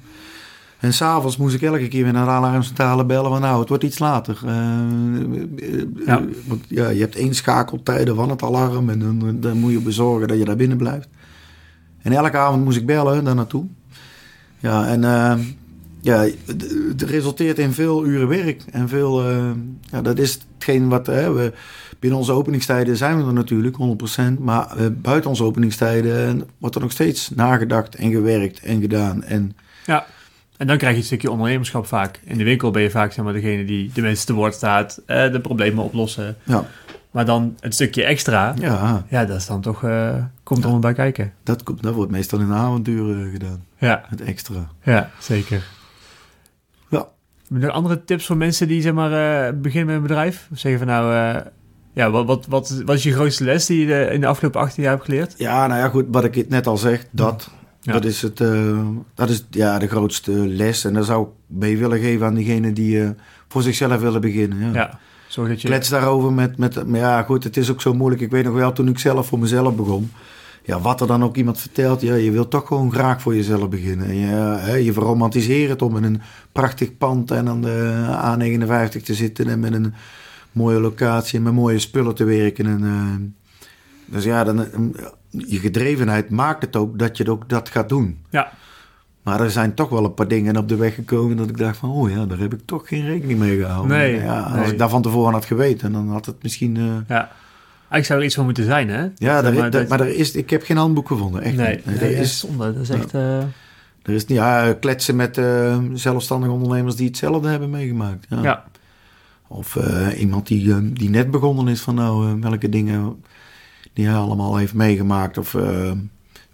En 0.80 0.94
s'avonds 0.94 1.38
moest 1.38 1.56
ik 1.56 1.62
elke 1.62 1.88
keer 1.88 2.04
weer 2.04 2.14
naar 2.14 2.26
de 2.26 2.32
alarmcentrale 2.32 3.06
bellen 3.06 3.32
van 3.32 3.42
nou, 3.42 3.60
het 3.60 3.70
wordt 3.70 3.84
iets 3.84 4.00
later. 4.00 4.40
Uh, 4.46 4.52
Ja. 6.06 6.24
Want 6.48 6.66
ja, 6.68 6.90
je 6.90 7.00
hebt 7.00 7.16
één 7.16 7.36
schakeltijden 7.36 8.16
van 8.16 8.30
het 8.30 8.44
alarm 8.44 8.90
en 8.90 9.00
dan, 9.00 9.40
dan 9.40 9.58
moet 9.58 9.72
je 9.72 9.82
bezorgen 9.82 10.28
dat 10.28 10.38
je 10.38 10.46
daar 10.46 10.56
binnen 10.56 10.78
blijft. 10.78 11.08
En 12.02 12.12
elke 12.12 12.38
avond 12.38 12.64
moest 12.64 12.78
ik 12.78 12.86
bellen 12.86 13.24
daar 13.24 13.36
naartoe. 13.36 13.66
Ja, 14.60 14.88
en 14.88 15.04
eh, 15.04 15.40
ja, 16.02 16.28
het, 16.46 17.02
resulteert 17.02 17.60
in 17.60 17.74
veel 17.74 18.06
uren 18.06 18.28
werk. 18.28 18.64
En 18.72 18.90
veel, 18.90 19.28
eh, 19.28 19.52
ja, 19.92 20.02
dat 20.02 20.20
is 20.20 20.40
hetgeen 20.54 20.90
wat 20.90 21.06
hè, 21.06 21.34
we... 21.34 21.54
Binnen 22.00 22.20
onze 22.20 22.32
openingstijden 22.32 22.98
zijn 22.98 23.18
we 23.18 23.28
er 23.28 23.34
natuurlijk, 23.34 23.78
100%. 23.78 24.40
Maar 24.40 24.78
eh, 24.78 24.86
buiten 24.92 25.30
onze 25.30 25.44
openingstijden 25.44 26.44
wordt 26.58 26.76
er 26.76 26.82
nog 26.82 26.92
steeds 26.92 27.30
nagedacht 27.30 27.96
en 27.96 28.12
gewerkt 28.12 28.60
en 28.60 28.82
gedaan. 28.82 29.24
En 29.24 29.56
Ja. 29.86 30.06
En 30.58 30.68
dan 30.68 30.78
krijg 30.78 30.94
je 30.94 31.00
een 31.00 31.06
stukje 31.06 31.32
ondernemerschap 31.32 31.86
vaak. 31.86 32.20
In 32.24 32.38
de 32.38 32.44
winkel 32.44 32.72
ben 32.72 32.82
je 32.82 32.90
vaak 32.90 33.12
zeg 33.12 33.26
maar, 33.26 33.34
degene 33.34 33.66
die 33.66 33.92
de 33.94 34.02
mensen 34.02 34.26
te 34.26 34.34
woord 34.34 34.54
staat, 34.54 35.02
eh, 35.06 35.32
de 35.32 35.40
problemen 35.40 35.84
oplossen. 35.84 36.38
ja, 36.44 36.66
Maar 37.12 37.26
dan 37.26 37.56
het 37.60 37.74
stukje 37.74 38.04
extra, 38.04 38.54
ja, 38.60 39.06
ja 39.10 39.26
dat 39.26 39.38
is 39.38 39.46
dan 39.46 39.62
toch, 39.62 39.84
eh, 39.84 40.16
komt 40.44 40.62
allemaal 40.64 40.80
bij 40.82 40.94
kijken. 40.94 41.34
dat, 41.44 41.64
komt- 41.64 41.84
dat 41.84 41.94
wordt 41.94 42.12
meestal 42.12 42.40
in 42.40 42.48
de 42.48 42.54
avonduren 42.54 43.32
gedaan. 43.32 43.64
Ja, 43.78 44.04
Het 44.08 44.22
extra. 44.22 44.68
ja 44.84 45.10
zeker. 45.20 45.68
Ja. 46.90 47.08
Nog 47.48 47.72
andere 47.72 48.04
tips 48.04 48.26
voor 48.26 48.38
mensen 48.38 48.68
die 48.68 48.82
zeg 48.82 48.94
maar, 48.94 49.12
eh, 49.48 49.54
beginnen 49.60 49.86
met 49.88 49.96
een 49.96 50.02
bedrijf? 50.02 50.48
Of 50.52 50.60
zeggen 50.60 50.80
van 50.80 50.90
nou, 50.90 51.14
eh, 51.36 51.42
ja, 51.94 52.10
wat, 52.10 52.26
wat, 52.26 52.46
wat, 52.46 52.82
wat 52.86 52.96
is 52.96 53.04
je 53.04 53.14
grootste 53.14 53.44
les 53.44 53.66
die 53.66 53.86
je 53.88 54.06
in 54.12 54.22
de 54.22 54.28
afgelopen 54.28 54.62
18 54.62 54.84
jaar 54.84 54.92
hebt 54.94 55.06
geleerd? 55.06 55.34
Ja, 55.38 55.68
nou 55.68 55.80
ja, 55.80 55.90
goed, 55.90 56.06
wat 56.12 56.24
ik 56.24 56.50
net 56.50 56.68
al 56.68 56.78
zeg, 56.78 57.06
dat, 57.12 57.50
Ja. 57.82 57.94
dat 57.94 58.06
is, 58.06 58.22
het, 58.22 58.38
dat 59.16 59.30
is 59.30 59.46
ja, 59.50 59.80
de 59.80 59.88
grootste 59.88 60.32
les. 60.32 60.86
En 60.86 60.94
daar 60.94 61.04
zou 61.04 61.24
ik 61.24 61.30
mee 61.48 61.78
willen 61.78 62.00
geven 62.00 62.26
aan 62.26 62.34
diegenen 62.34 62.74
die 62.74 63.14
voor 63.48 63.62
zichzelf 63.62 64.02
willen 64.02 64.22
beginnen. 64.22 64.60
Ja. 64.60 64.74
Ja, 64.74 65.00
dat 65.36 65.62
je... 65.62 65.68
Klets 65.68 65.90
daarover 65.90 66.34
met, 66.34 66.58
met, 66.58 66.88
maar 66.88 67.00
ja, 67.00 67.24
goed, 67.24 67.44
het 67.44 67.58
is 67.58 67.72
ook 67.72 67.82
zo 67.82 67.94
moeilijk. 67.94 68.22
Ik 68.22 68.32
weet 68.32 68.44
nog 68.44 68.54
wel, 68.54 68.72
toen 68.72 68.88
ik 68.88 69.00
zelf 69.00 69.28
voor 69.28 69.40
mezelf 69.40 69.76
begon, 69.76 70.12
ja, 70.64 70.80
wat 70.80 71.02
er 71.02 71.08
dan 71.08 71.24
ook 71.24 71.36
iemand 71.36 71.60
vertelt, 71.60 72.02
ja, 72.02 72.16
je 72.16 72.32
wilt 72.32 72.50
toch 72.50 72.68
gewoon 72.68 72.92
graag 72.92 73.22
voor 73.22 73.36
jezelf 73.36 73.70
beginnen. 73.70 74.08
En 74.08 74.16
je, 74.16 74.36
hè, 74.60 74.76
je 74.76 74.94
verromantiseert 74.94 75.70
het 75.70 75.82
om 75.82 75.98
in 75.98 76.04
een 76.04 76.22
prachtig 76.52 76.98
pand 76.98 77.32
en 77.32 77.48
aan 77.48 77.62
de 77.62 78.06
A59 78.26 79.04
te 79.04 79.14
zitten 79.14 79.48
en 79.48 79.60
met 79.60 79.74
een 79.74 79.94
mooie 80.52 80.80
locatie 80.80 81.38
en 81.38 81.44
met 81.44 81.54
mooie 81.54 81.80
spullen 81.80 82.16
te 82.16 82.24
werken. 82.24 82.66
En, 82.66 82.84
eh, 82.84 83.66
dus 84.06 84.24
ja, 84.24 84.44
dan, 84.44 84.60
eh, 84.60 84.80
je 85.30 85.60
gedrevenheid 85.60 86.30
maakt 86.30 86.62
het 86.62 86.76
ook 86.76 87.00
dat 87.00 87.18
je 87.18 87.32
ook 87.32 87.50
dat 87.50 87.70
gaat 87.70 87.90
doen. 87.90 88.18
Ja, 88.30 88.52
Maar 89.30 89.42
er 89.42 89.52
zijn 89.52 89.74
toch 89.74 89.90
wel 89.90 90.06
een 90.06 90.14
paar 90.14 90.28
dingen 90.28 90.58
op 90.58 90.68
de 90.70 90.76
weg 90.76 90.96
gekomen 90.96 91.38
dat 91.38 91.50
ik 91.50 91.58
dacht 91.58 91.78
van, 91.78 91.90
oh 91.90 92.10
ja, 92.10 92.26
daar 92.26 92.38
heb 92.40 92.54
ik 92.54 92.60
toch 92.66 92.88
geen 92.88 93.06
rekening 93.06 93.40
mee 93.40 93.58
gehouden. 93.60 93.98
Nee, 93.98 94.16
ja, 94.16 94.40
als 94.40 94.54
nee. 94.56 94.72
ik 94.72 94.78
daar 94.78 94.90
van 94.90 95.02
tevoren 95.02 95.34
had 95.34 95.46
geweten, 95.46 95.92
dan 95.92 96.10
had 96.10 96.26
het 96.26 96.44
misschien... 96.44 96.78
eh, 96.78 96.84
ja. 97.08 97.30
Eigenlijk 97.90 98.06
zou 98.06 98.20
er 98.20 98.26
iets 98.26 98.36
van 98.36 98.46
moeten 98.46 98.64
zijn, 98.64 98.90
hè? 98.90 99.08
ja, 99.16 99.42
daar, 99.42 99.54
maar 99.54 99.86
maar, 99.88 100.00
er 100.00 100.16
is, 100.16 100.32
ik 100.32 100.50
heb 100.50 100.64
geen 100.64 100.78
handboek 100.78 101.08
gevonden. 101.08 101.42
Echt 101.42 101.56
Nee, 101.56 101.76
niet. 101.76 101.86
nee, 101.86 101.96
dat 102.16 102.24
is 102.26 102.40
zonde. 102.40 102.74
Dat 102.74 102.82
is 102.82 102.90
echt... 102.90 103.14
eh, 103.14 103.38
er 104.02 104.14
is 104.14 104.24
ja, 104.28 104.74
kletsen 104.74 105.16
met 105.16 105.38
eh, 105.38 105.78
zelfstandige 105.94 106.52
ondernemers 106.52 106.96
die 106.96 107.08
hetzelfde 107.08 107.50
hebben 107.50 107.70
meegemaakt. 107.70 108.26
Ja. 108.30 108.42
ja. 108.42 108.64
Of 109.48 109.78
iemand 110.18 110.48
die, 110.48 110.94
die 110.94 111.10
net 111.10 111.32
begonnen 111.32 111.68
is 111.68 111.82
van 111.82 111.96
nou, 111.96 112.40
welke 112.42 112.70
dingen 112.70 113.24
die 113.94 114.06
hij 114.08 114.16
allemaal 114.16 114.58
heeft 114.58 114.74
meegemaakt. 114.74 115.38
Of 115.38 115.56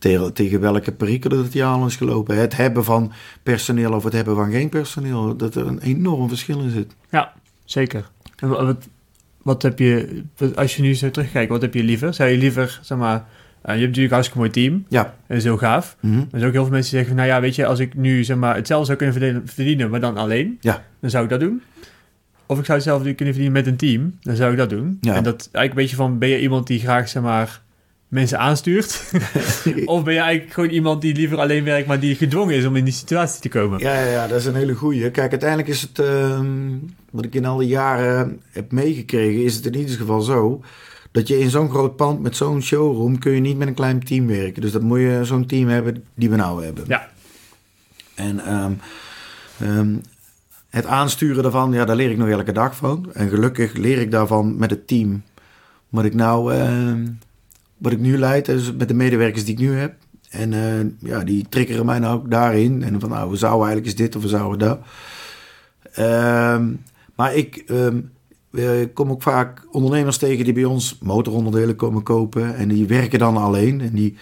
tegen, 0.09 0.33
tegen 0.33 0.59
welke 0.59 0.91
perikelen 0.91 1.43
dat 1.43 1.53
hij 1.53 1.63
aan 1.65 1.85
is 1.85 1.95
gelopen. 1.95 2.37
Het 2.37 2.57
hebben 2.57 2.83
van 2.83 3.11
personeel 3.43 3.93
of 3.93 4.03
het 4.03 4.13
hebben 4.13 4.35
van 4.35 4.51
geen 4.51 4.69
personeel. 4.69 5.35
Dat 5.37 5.55
er 5.55 5.67
een 5.67 5.79
enorm 5.79 6.27
verschil 6.29 6.59
in 6.59 6.69
zit. 6.69 6.95
Ja, 7.09 7.33
zeker. 7.63 8.09
En 8.35 8.49
wa- 8.49 8.65
wat, 8.65 8.87
wat 9.41 9.61
heb 9.61 9.79
je, 9.79 10.21
als 10.55 10.75
je 10.75 10.81
nu 10.81 10.93
zo 10.95 11.11
terugkijkt, 11.11 11.49
wat 11.51 11.61
heb 11.61 11.73
je 11.73 11.83
liever? 11.83 12.13
Zou 12.13 12.29
je 12.29 12.37
liever, 12.37 12.79
zeg 12.81 12.97
maar, 12.97 13.15
eh, 13.15 13.23
je 13.61 13.69
hebt 13.69 13.79
natuurlijk 13.79 13.97
een 14.07 14.11
hartstikke 14.11 14.37
mooi 14.37 14.49
team, 14.51 14.85
Ja. 14.89 15.03
en 15.05 15.11
dat 15.27 15.37
is 15.37 15.43
heel 15.43 15.57
gaaf. 15.57 15.97
Maar 15.99 16.11
er 16.11 16.27
zijn 16.31 16.45
ook 16.45 16.51
heel 16.51 16.63
veel 16.63 16.71
mensen 16.71 16.91
die 16.91 16.99
zeggen, 16.99 17.15
nou 17.15 17.27
ja, 17.27 17.41
weet 17.41 17.55
je, 17.55 17.65
als 17.65 17.79
ik 17.79 17.93
nu, 17.95 18.23
zeg 18.23 18.37
maar, 18.37 18.55
hetzelfde 18.55 18.85
zou 18.85 18.97
kunnen 18.97 19.15
verdienen, 19.15 19.47
verdienen 19.47 19.89
maar 19.89 19.99
dan 19.99 20.17
alleen, 20.17 20.57
Ja. 20.61 20.83
dan 20.99 21.09
zou 21.09 21.23
ik 21.23 21.29
dat 21.29 21.39
doen. 21.39 21.61
Of 22.45 22.59
ik 22.59 22.65
zou 22.65 22.77
hetzelfde 22.77 23.13
kunnen 23.13 23.33
verdienen 23.33 23.63
met 23.63 23.67
een 23.71 23.77
team, 23.77 24.17
dan 24.21 24.35
zou 24.35 24.51
ik 24.51 24.57
dat 24.57 24.69
doen. 24.69 24.97
Ja. 25.01 25.15
En 25.15 25.23
dat 25.23 25.35
eigenlijk 25.51 25.69
een 25.69 25.75
beetje 25.75 25.95
van, 25.95 26.17
ben 26.17 26.29
je 26.29 26.41
iemand 26.41 26.67
die 26.67 26.79
graag, 26.79 27.09
zeg 27.09 27.23
maar, 27.23 27.61
mensen 28.15 28.39
aanstuurt? 28.39 29.03
of 29.85 30.03
ben 30.03 30.13
je 30.13 30.19
eigenlijk 30.19 30.53
gewoon 30.53 30.69
iemand 30.69 31.01
die 31.01 31.15
liever 31.15 31.37
alleen 31.37 31.63
werkt, 31.63 31.87
maar 31.87 31.99
die 31.99 32.15
gedwongen 32.15 32.55
is 32.55 32.65
om 32.65 32.75
in 32.75 32.83
die 32.83 32.93
situatie 32.93 33.41
te 33.41 33.49
komen? 33.49 33.79
Ja, 33.79 33.99
ja, 33.99 34.11
ja, 34.11 34.27
dat 34.27 34.39
is 34.39 34.45
een 34.45 34.55
hele 34.55 34.73
goeie. 34.73 35.11
Kijk, 35.11 35.31
uiteindelijk 35.31 35.69
is 35.69 35.81
het, 35.81 35.99
ehm, 35.99 36.45
wat 37.11 37.25
ik 37.25 37.35
in 37.35 37.45
al 37.45 37.57
die 37.57 37.67
jaren 37.67 38.41
heb 38.51 38.71
meegekregen, 38.71 39.43
is 39.43 39.55
het 39.55 39.65
in 39.65 39.75
ieder 39.75 39.95
geval 39.95 40.21
zo, 40.21 40.61
dat 41.11 41.27
je 41.27 41.39
in 41.39 41.49
zo'n 41.49 41.69
groot 41.69 41.95
pand 41.95 42.21
met 42.21 42.35
zo'n 42.35 42.61
showroom 42.61 43.19
kun 43.19 43.31
je 43.31 43.39
niet 43.39 43.57
met 43.57 43.67
een 43.67 43.73
klein 43.73 44.03
team 44.03 44.27
werken. 44.27 44.61
Dus 44.61 44.71
dat 44.71 44.81
moet 44.81 44.99
je 44.99 45.19
zo'n 45.23 45.45
team 45.45 45.67
hebben 45.67 46.03
die 46.13 46.29
we 46.29 46.35
nou 46.35 46.63
hebben. 46.63 46.83
Ja. 46.87 47.09
En 48.15 48.45
ehm, 48.45 48.73
ehm, 49.59 49.95
het 50.69 50.85
aansturen 50.85 51.43
daarvan, 51.43 51.71
ja, 51.71 51.85
daar 51.85 51.95
leer 51.95 52.11
ik 52.11 52.17
nog 52.17 52.27
elke 52.27 52.51
dag 52.51 52.75
van. 52.75 53.09
En 53.13 53.29
gelukkig 53.29 53.73
leer 53.73 53.97
ik 53.97 54.11
daarvan 54.11 54.57
met 54.57 54.69
het 54.69 54.87
team. 54.87 55.23
Wat 55.89 56.05
ik 56.05 56.13
nou, 56.13 56.53
wat 57.77 57.91
ik 57.91 57.99
nu 57.99 58.17
leid, 58.17 58.45
dus 58.45 58.73
met 58.73 58.87
de 58.87 58.93
medewerkers 58.93 59.45
die 59.45 59.53
ik 59.53 59.59
nu 59.59 59.75
heb. 59.75 59.93
En 60.29 60.53
eh, 60.53 61.09
ja, 61.09 61.23
die 61.23 61.45
triggeren 61.49 61.85
mij 61.85 61.99
nou 61.99 62.17
ook 62.17 62.31
daarin. 62.31 62.83
En 62.83 62.99
van 62.99 63.09
nou, 63.09 63.29
we 63.29 63.37
zouden 63.37 63.67
eigenlijk 63.67 63.85
eens 63.85 64.05
dit 64.05 64.15
of 64.15 64.21
we 64.21 64.27
zouden 64.27 64.59
dat. 64.59 64.79
Ehm, 65.93 66.71
maar 67.15 67.35
ik 67.35 67.63
ehm, 67.67 67.99
eh, 68.51 68.69
kom 68.93 69.11
ook 69.11 69.21
vaak 69.21 69.67
ondernemers 69.71 70.17
tegen 70.17 70.43
die 70.43 70.53
bij 70.53 70.63
ons 70.63 70.97
motoronderdelen 71.01 71.75
komen 71.75 72.03
kopen. 72.03 72.55
En 72.55 72.67
die 72.67 72.87
werken 72.87 73.19
dan 73.19 73.37
alleen. 73.37 73.81
En 73.81 73.93
die, 73.93 74.17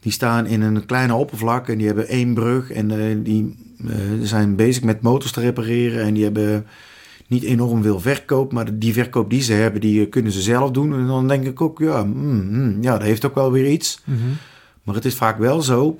die 0.00 0.12
staan 0.12 0.46
in 0.46 0.62
een 0.62 0.86
kleine 0.86 1.14
oppervlak 1.14 1.68
en 1.68 1.78
die 1.78 1.86
hebben 1.86 2.08
één 2.08 2.34
brug. 2.34 2.70
En 2.70 2.90
eh, 2.90 3.16
die 3.22 3.66
zijn 4.22 4.56
bezig 4.56 4.82
met 4.82 5.02
motors 5.02 5.32
te 5.32 5.40
repareren. 5.40 6.04
En 6.04 6.14
die 6.14 6.24
hebben 6.24 6.66
niet 7.28 7.42
enorm 7.42 7.82
veel 7.82 8.00
verkoop. 8.00 8.52
Maar 8.52 8.78
die 8.78 8.92
verkoop 8.92 9.30
die 9.30 9.42
ze 9.42 9.52
hebben, 9.52 9.80
die 9.80 10.04
eh, 10.04 10.10
kunnen 10.10 10.32
ze 10.32 10.40
zelf 10.40 10.70
doen. 10.70 10.92
En 10.92 11.06
dan 11.06 11.28
denk 11.28 11.44
ik 11.44 11.60
ook, 11.60 11.78
ja, 11.78 12.04
mm, 12.04 12.48
mm, 12.50 12.82
ja 12.82 12.92
dat 12.92 13.02
heeft 13.02 13.24
ook 13.24 13.34
wel 13.34 13.52
weer 13.52 13.70
iets. 13.70 14.00
Mhm. 14.04 14.18
Maar 14.82 14.94
het 14.94 15.04
is 15.04 15.14
vaak 15.14 15.38
wel 15.38 15.62
zo. 15.62 15.98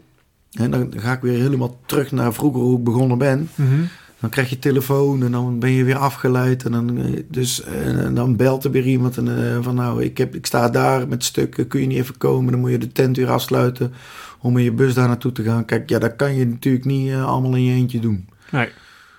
En 0.52 0.70
dan 0.70 0.92
ga 0.96 1.12
ik 1.12 1.20
weer 1.20 1.40
helemaal 1.40 1.78
terug 1.86 2.12
naar 2.12 2.32
vroeger 2.32 2.60
hoe 2.60 2.78
ik 2.78 2.84
begonnen 2.84 3.18
ben. 3.18 3.48
Mhm. 3.54 3.80
Dan 4.20 4.30
krijg 4.30 4.50
je 4.50 4.58
telefoon 4.58 5.22
en 5.22 5.32
dan 5.32 5.58
ben 5.58 5.70
je 5.70 5.84
weer 5.84 5.96
afgeleid. 5.96 6.64
En 6.64 6.72
dan, 6.72 6.98
eh, 6.98 7.22
dus, 7.28 7.62
en, 7.62 8.04
en 8.04 8.14
dan 8.14 8.36
belt 8.36 8.64
er 8.64 8.70
weer 8.70 8.86
iemand 8.86 9.16
en, 9.16 9.54
eh, 9.54 9.58
van 9.60 9.74
nou, 9.74 10.02
ik, 10.02 10.18
heb, 10.18 10.34
ik 10.34 10.46
sta 10.46 10.68
daar 10.68 11.08
met 11.08 11.24
stukken, 11.24 11.66
kun 11.66 11.80
je 11.80 11.86
niet 11.86 11.98
even 11.98 12.16
komen? 12.16 12.52
Dan 12.52 12.60
moet 12.60 12.70
je 12.70 12.78
de 12.78 12.92
tent 12.92 13.16
weer 13.16 13.30
afsluiten 13.30 13.92
om 14.40 14.56
in 14.56 14.64
je 14.64 14.72
bus 14.72 14.94
daar 14.94 15.08
naartoe 15.08 15.32
te 15.32 15.42
gaan. 15.42 15.64
Kijk, 15.64 15.88
ja, 15.88 15.98
dat 15.98 16.16
kan 16.16 16.34
je 16.34 16.46
natuurlijk 16.46 16.84
niet 16.84 17.10
eh, 17.10 17.26
allemaal 17.26 17.54
in 17.54 17.64
je 17.64 17.74
eentje 17.74 18.00
doen. 18.00 18.28
Nee. 18.50 18.68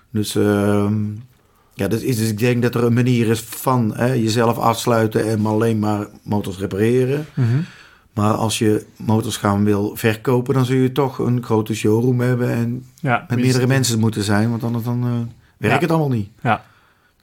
Dus, 0.10 0.36
ehm, 0.36 1.03
ja, 1.80 1.88
dat 1.88 2.01
is, 2.01 2.17
dus 2.17 2.30
ik 2.30 2.38
denk 2.39 2.61
dat 2.61 2.75
er 2.75 2.84
een 2.84 2.93
manier 2.93 3.27
is 3.27 3.39
van 3.39 3.93
hè, 3.95 4.13
jezelf 4.13 4.57
afsluiten 4.57 5.25
en 5.30 5.45
alleen 5.45 5.80
maar 5.80 6.07
motors 6.23 6.57
repareren. 6.57 7.25
Mhm. 7.34 7.47
Maar 8.13 8.34
als 8.34 8.57
je 8.59 8.86
motors 8.95 9.38
gaan 9.38 9.63
wil 9.63 9.95
verkopen, 9.95 10.53
dan 10.53 10.65
zul 10.65 10.75
je 10.75 10.91
toch 10.91 11.19
een 11.19 11.43
grote 11.43 11.75
showroom 11.75 12.19
hebben 12.19 12.49
en 12.49 12.86
Ja, 13.01 13.25
met 13.30 13.39
meerdere 13.39 13.67
mensen 13.67 13.99
moeten 13.99 14.23
zijn, 14.23 14.49
want 14.49 14.63
anders 14.63 14.84
dan 14.84 15.03
eh, 15.03 15.09
werkt 15.57 15.75
Ja. 15.75 15.82
het 15.82 15.91
allemaal 15.91 16.17
niet. 16.17 16.30
Ja. 16.43 16.63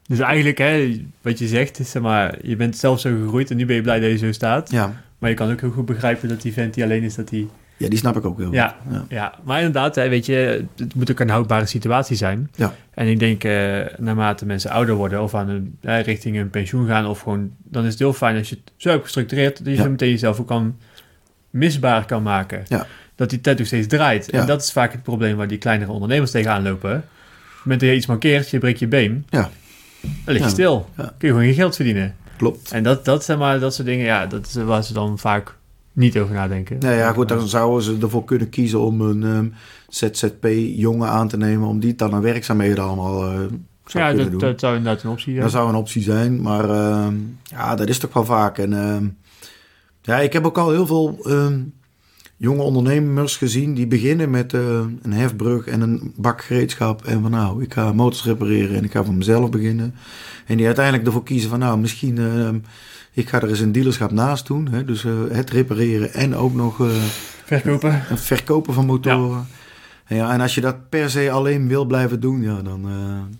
Dus 0.07 0.19
eigenlijk, 0.19 0.59
hè, 0.59 1.01
wat 1.23 1.39
je 1.39 1.47
zegt, 1.49 1.79
is 1.79 1.91
zeg 1.91 2.03
maar, 2.03 2.35
je 2.43 2.57
bent 2.57 2.77
zelf 2.77 3.01
zo 3.01 3.11
gegroeid 3.23 3.51
en 3.51 3.57
nu 3.57 3.67
ben 3.67 3.77
je 3.77 3.83
blij 3.83 4.01
dat 4.01 4.11
je 4.11 4.17
zo 4.19 4.33
staat. 4.33 4.71
Ja, 4.71 5.03
Maar 5.19 5.31
je 5.31 5.37
kan 5.37 5.51
ook 5.53 5.61
heel 5.61 5.71
goed 5.71 5.87
begrijpen 5.87 6.29
dat 6.29 6.43
die 6.43 6.53
vent 6.53 6.75
die 6.75 6.85
alleen 6.85 7.03
is, 7.03 7.15
dat 7.15 7.29
die... 7.29 7.49
ja 7.77 7.89
die 7.89 7.99
snap 7.99 8.17
ik 8.17 8.25
ook 8.25 8.39
heel 8.39 8.53
Ja. 8.53 8.77
goed. 8.83 8.93
Ja. 8.95 9.05
Ja, 9.09 9.35
maar 9.45 9.57
inderdaad, 9.59 9.95
hè, 9.95 10.09
weet 10.09 10.27
je, 10.27 10.65
het 10.77 10.95
moet 10.95 11.11
ook 11.11 11.21
een 11.21 11.31
houdbare 11.31 11.67
situatie 11.67 12.17
zijn. 12.17 12.51
Ja. 12.55 12.75
En 12.91 13.07
ik 13.07 13.19
denk, 13.19 13.45
eh, 13.45 13.81
naarmate 13.99 14.47
mensen 14.47 14.71
ouder 14.71 14.95
worden 14.95 15.23
of 15.23 15.35
aan 15.35 15.49
een, 15.49 15.79
eh, 15.83 16.03
richting 16.03 16.39
een 16.39 16.51
pensioen 16.51 16.87
gaan 16.87 17.07
of 17.07 17.21
gewoon, 17.21 17.51
dan 17.65 17.85
is 17.85 17.91
het 17.91 17.99
heel 17.99 18.13
fijn 18.13 18.37
als 18.37 18.49
je 18.49 18.55
het 18.65 18.73
zo 18.77 18.91
hebt 18.91 19.03
gestructureerd, 19.03 19.57
dat 19.59 19.67
je 19.67 19.73
Ja. 19.75 19.83
zo 19.83 19.91
meteen 19.91 20.11
jezelf 20.11 20.41
ook 20.41 20.47
kan 20.47 20.77
misbaar 21.51 22.05
kan 22.07 22.23
maken. 22.23 22.63
Ja. 22.69 22.87
Dat 23.15 23.31
die 23.31 23.41
tent 23.41 23.61
ook 23.61 23.67
steeds 23.67 23.87
draait. 23.87 24.31
En 24.31 24.47
dat 24.47 24.63
is 24.63 24.73
vaak 24.73 24.93
het 24.93 25.03
probleem 25.03 25.37
waar 25.37 25.49
die 25.49 25.59
kleinere 25.59 25.91
ondernemers 25.93 26.31
tegenaan 26.31 26.63
lopen. 26.63 26.97
Op 26.97 27.03
het 27.03 27.63
moment 27.63 27.81
dat 27.81 27.91
je 27.91 27.97
iets 27.97 28.07
mankeert, 28.07 28.51
je 28.51 28.59
breekt 28.59 28.79
je 28.79 28.87
been, 28.89 29.27
Ja. 29.31 29.51
dan 30.01 30.35
lig 30.35 30.43
je 30.43 30.49
stil. 30.49 30.89
Kun 30.97 31.05
je 31.19 31.27
gewoon 31.29 31.47
je 31.47 31.55
geld 31.55 31.77
verdienen. 31.77 32.15
Klopt. 32.37 32.73
En 32.73 32.83
dat, 32.83 33.05
dat, 33.05 33.25
zeg 33.25 33.39
maar, 33.39 33.59
dat 33.61 33.75
soort 33.75 33.87
dingen, 33.89 34.05
ja, 34.05 34.27
dat 34.27 34.47
is 34.47 34.55
waar 34.55 34.83
ze 34.85 34.93
dan 34.93 35.19
vaak 35.19 35.55
niet 35.97 36.19
over 36.19 36.35
nadenken. 36.35 36.79
Nou 36.79 36.95
ja, 36.95 37.13
goed, 37.13 37.29
dan 37.29 37.49
zouden 37.49 37.83
ze 37.83 37.97
ervoor 38.01 38.25
kunnen 38.25 38.49
kiezen 38.49 38.81
om 38.81 39.01
een 39.01 39.23
ehm, 39.23 39.49
ZZP-jongen 39.89 41.09
aan 41.09 41.29
te 41.29 41.37
nemen, 41.37 41.69
om 41.69 41.81
die 41.81 41.95
dan 41.95 42.15
aan 42.15 42.23
werkzaamheden 42.23 42.85
allemaal 42.85 43.25
eh 43.25 43.41
zou 43.85 44.05
ja, 44.05 44.11
kunnen 44.11 44.31
dat, 44.31 44.41
doen. 44.41 44.51
dat 44.51 44.61
zou 44.61 44.77
inderdaad 44.77 45.03
een 45.03 45.11
optie 45.11 45.33
zijn. 45.33 45.43
Dat 45.43 45.53
zou 45.53 45.69
een 45.69 45.75
optie 45.75 46.03
zijn, 46.03 46.43
maar 46.43 46.71
ehm, 46.71 47.15
ja, 47.43 47.75
dat 47.75 47.89
is 47.89 47.99
toch 47.99 48.13
wel 48.13 48.25
vaak. 48.25 48.59
En 48.59 48.73
ehm, 48.73 49.07
ja, 50.03 50.19
ik 50.19 50.33
heb 50.33 50.47
ook 50.47 50.59
al 50.59 50.71
heel 50.71 50.87
veel 50.87 51.19
jonge 52.37 52.63
ondernemers 52.63 53.37
gezien 53.37 53.75
die 53.75 53.87
beginnen 53.87 54.31
met 54.31 54.55
eh, 54.55 54.81
een 55.03 55.13
hefbrug 55.13 55.67
en 55.67 55.81
een 55.81 56.13
bak 56.17 56.43
gereedschap. 56.43 57.05
En 57.05 57.23
van 57.23 57.31
nou, 57.31 57.63
ik 57.63 57.73
ga 57.73 57.93
motors 57.93 58.25
repareren 58.25 58.77
en 58.77 58.85
ik 58.85 58.93
ga 58.93 59.05
voor 59.05 59.15
mezelf 59.15 59.51
beginnen. 59.51 59.95
En 60.47 60.57
die 60.57 60.67
uiteindelijk 60.67 61.07
ervoor 61.07 61.23
kiezen 61.23 61.51
van 61.51 61.59
nou, 61.59 61.79
misschien 61.79 62.17
uh, 62.17 62.49
ik 63.17 63.29
ga 63.29 63.41
er 63.41 63.49
eens 63.49 63.61
een 63.61 63.73
dealerschap 63.73 64.11
naast 64.11 64.47
doen. 64.47 64.69
Hè? 64.69 64.85
Dus 64.85 65.05
uh, 65.05 65.13
het 65.31 65.51
repareren 65.51 66.13
en 66.13 66.35
ook 66.35 66.55
nog 66.55 66.83
verkopen. 67.45 68.01
het 68.03 68.21
verkopen 68.21 68.75
van 68.75 68.87
motoren. 68.87 69.47
Ja. 70.07 70.17
ja. 70.17 70.33
en 70.33 70.41
als 70.41 70.55
je 70.55 70.61
dat 70.61 70.89
per 70.89 71.11
se 71.11 71.31
alleen 71.31 71.69
wil 71.69 71.85
blijven 71.85 72.21
doen, 72.21 72.43
ja, 72.43 72.63
dan... 72.63 72.89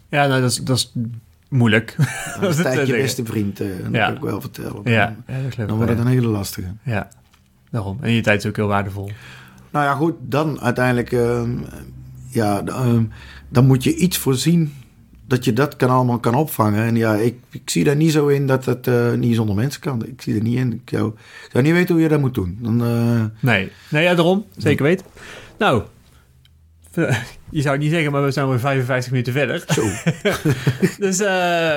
ja, 0.09 0.27
nou, 0.27 0.41
dat 0.41 0.51
is, 0.51 0.57
dat 0.57 0.77
is 0.77 0.93
moeilijk. 1.49 1.97
Dan 2.41 2.49
is 2.49 2.59
het 2.63 2.87
je 2.87 2.93
beste 2.93 3.25
vriend, 3.25 3.57
dat 3.57 3.69
ja. 3.93 4.07
kan 4.07 4.15
ik 4.15 4.23
wel 4.23 4.41
vertellen. 4.41 4.81
Ja, 4.85 5.17
ja 5.27 5.67
dan 5.67 5.77
wordt 5.77 5.91
het 5.91 6.01
een 6.01 6.07
hele 6.07 6.29
lastige. 6.29 6.69
Ja, 6.83 7.09
daarom. 7.71 7.99
En 8.01 8.13
je 8.13 8.21
tijd 8.21 8.39
is 8.45 8.49
ook 8.49 8.57
heel 8.57 8.67
waardevol. 8.67 9.11
Nou 9.71 9.85
ja, 9.85 9.95
goed, 9.95 10.15
dan 10.21 10.61
uiteindelijk... 10.61 11.13
Uh, 11.13 11.43
ja, 12.29 12.63
uh, 12.69 12.99
dan 13.49 13.67
moet 13.67 13.85
je 13.85 13.97
iets 13.97 14.19
voorzien 14.19 14.73
dat 15.27 15.45
je 15.45 15.53
dat 15.53 15.77
kan 15.77 15.91
allemaal 15.91 16.19
kan 16.19 16.35
opvangen. 16.35 16.85
En 16.85 16.97
ja, 16.97 17.15
ik, 17.15 17.35
ik 17.51 17.71
zie 17.71 17.85
daar 17.85 17.97
niet 17.97 18.13
zo 18.13 18.27
in 18.27 18.47
dat 18.47 18.65
het 18.65 18.87
uh, 18.87 19.13
niet 19.13 19.35
zonder 19.35 19.55
mensen 19.57 19.81
kan. 19.81 20.07
Ik 20.07 20.23
zie 20.23 20.35
er 20.35 20.43
niet 20.43 20.57
in. 20.57 20.73
Ik 20.73 20.91
zou, 20.91 21.09
ik 21.45 21.51
zou 21.53 21.65
niet 21.65 21.73
weten 21.73 21.95
hoe 21.95 22.03
je 22.03 22.09
dat 22.09 22.21
moet 22.21 22.35
doen. 22.35 22.59
Dan, 22.61 22.83
uh, 22.83 23.25
nee, 23.41 23.71
nee 23.91 24.03
ja, 24.03 24.15
daarom. 24.15 24.45
Zeker 24.57 24.85
weten. 24.85 25.07
Nou, 25.59 25.83
je 27.51 27.61
zou 27.61 27.75
het 27.75 27.83
niet 27.83 27.93
zeggen, 27.93 28.13
maar 28.13 28.25
we 28.25 28.31
zijn 28.31 28.49
weer 28.49 28.61
55 28.61 29.11
minuten 29.11 29.33
verder. 29.33 29.65
Zo. 29.69 29.83
dus 31.05 31.21
uh, 31.21 31.27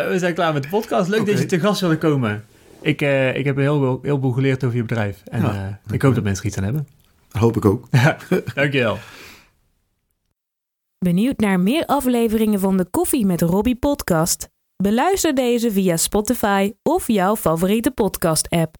we 0.10 0.16
zijn 0.18 0.34
klaar 0.34 0.54
met 0.54 0.64
de 0.64 0.70
podcast. 0.70 1.10
Leuk 1.10 1.22
okay. 1.22 1.34
dat 1.34 1.42
je 1.42 1.50
te 1.50 1.60
gast 1.60 1.82
wilde 1.82 1.98
komen. 1.98 2.44
Ik, 2.82 3.02
ik 3.36 3.46
heb 3.46 3.56
heel, 3.56 3.82
heel, 3.82 4.00
heel 4.02 4.20
veel 4.20 4.32
geleerd 4.32 4.64
over 4.64 4.76
je 4.76 4.84
bedrijf. 4.84 5.22
En 5.26 5.42
ja, 5.42 5.80
ik 5.92 6.02
hoop 6.02 6.16
dat 6.16 6.24
mensen 6.24 6.44
er 6.44 6.50
iets 6.50 6.58
aan 6.58 6.64
hebben. 6.64 6.88
Dat 7.32 7.42
hoop 7.42 7.58
ik 7.58 7.66
ook. 7.66 7.88
Dankjewel. 8.54 8.98
Benieuwd 11.06 11.40
naar 11.40 11.60
meer 11.60 11.86
afleveringen 11.86 12.60
van 12.60 12.78
de 12.78 12.90
Koffie 12.90 13.26
met 13.26 13.42
Robbie 13.42 13.76
podcast? 13.76 14.50
Beluister 14.84 15.36
deze 15.36 15.72
via 15.72 15.98
Spotify 15.98 16.74
of 16.84 17.08
jouw 17.08 17.36
favoriete 17.36 17.92
podcast 17.92 18.50
app. 18.50 18.79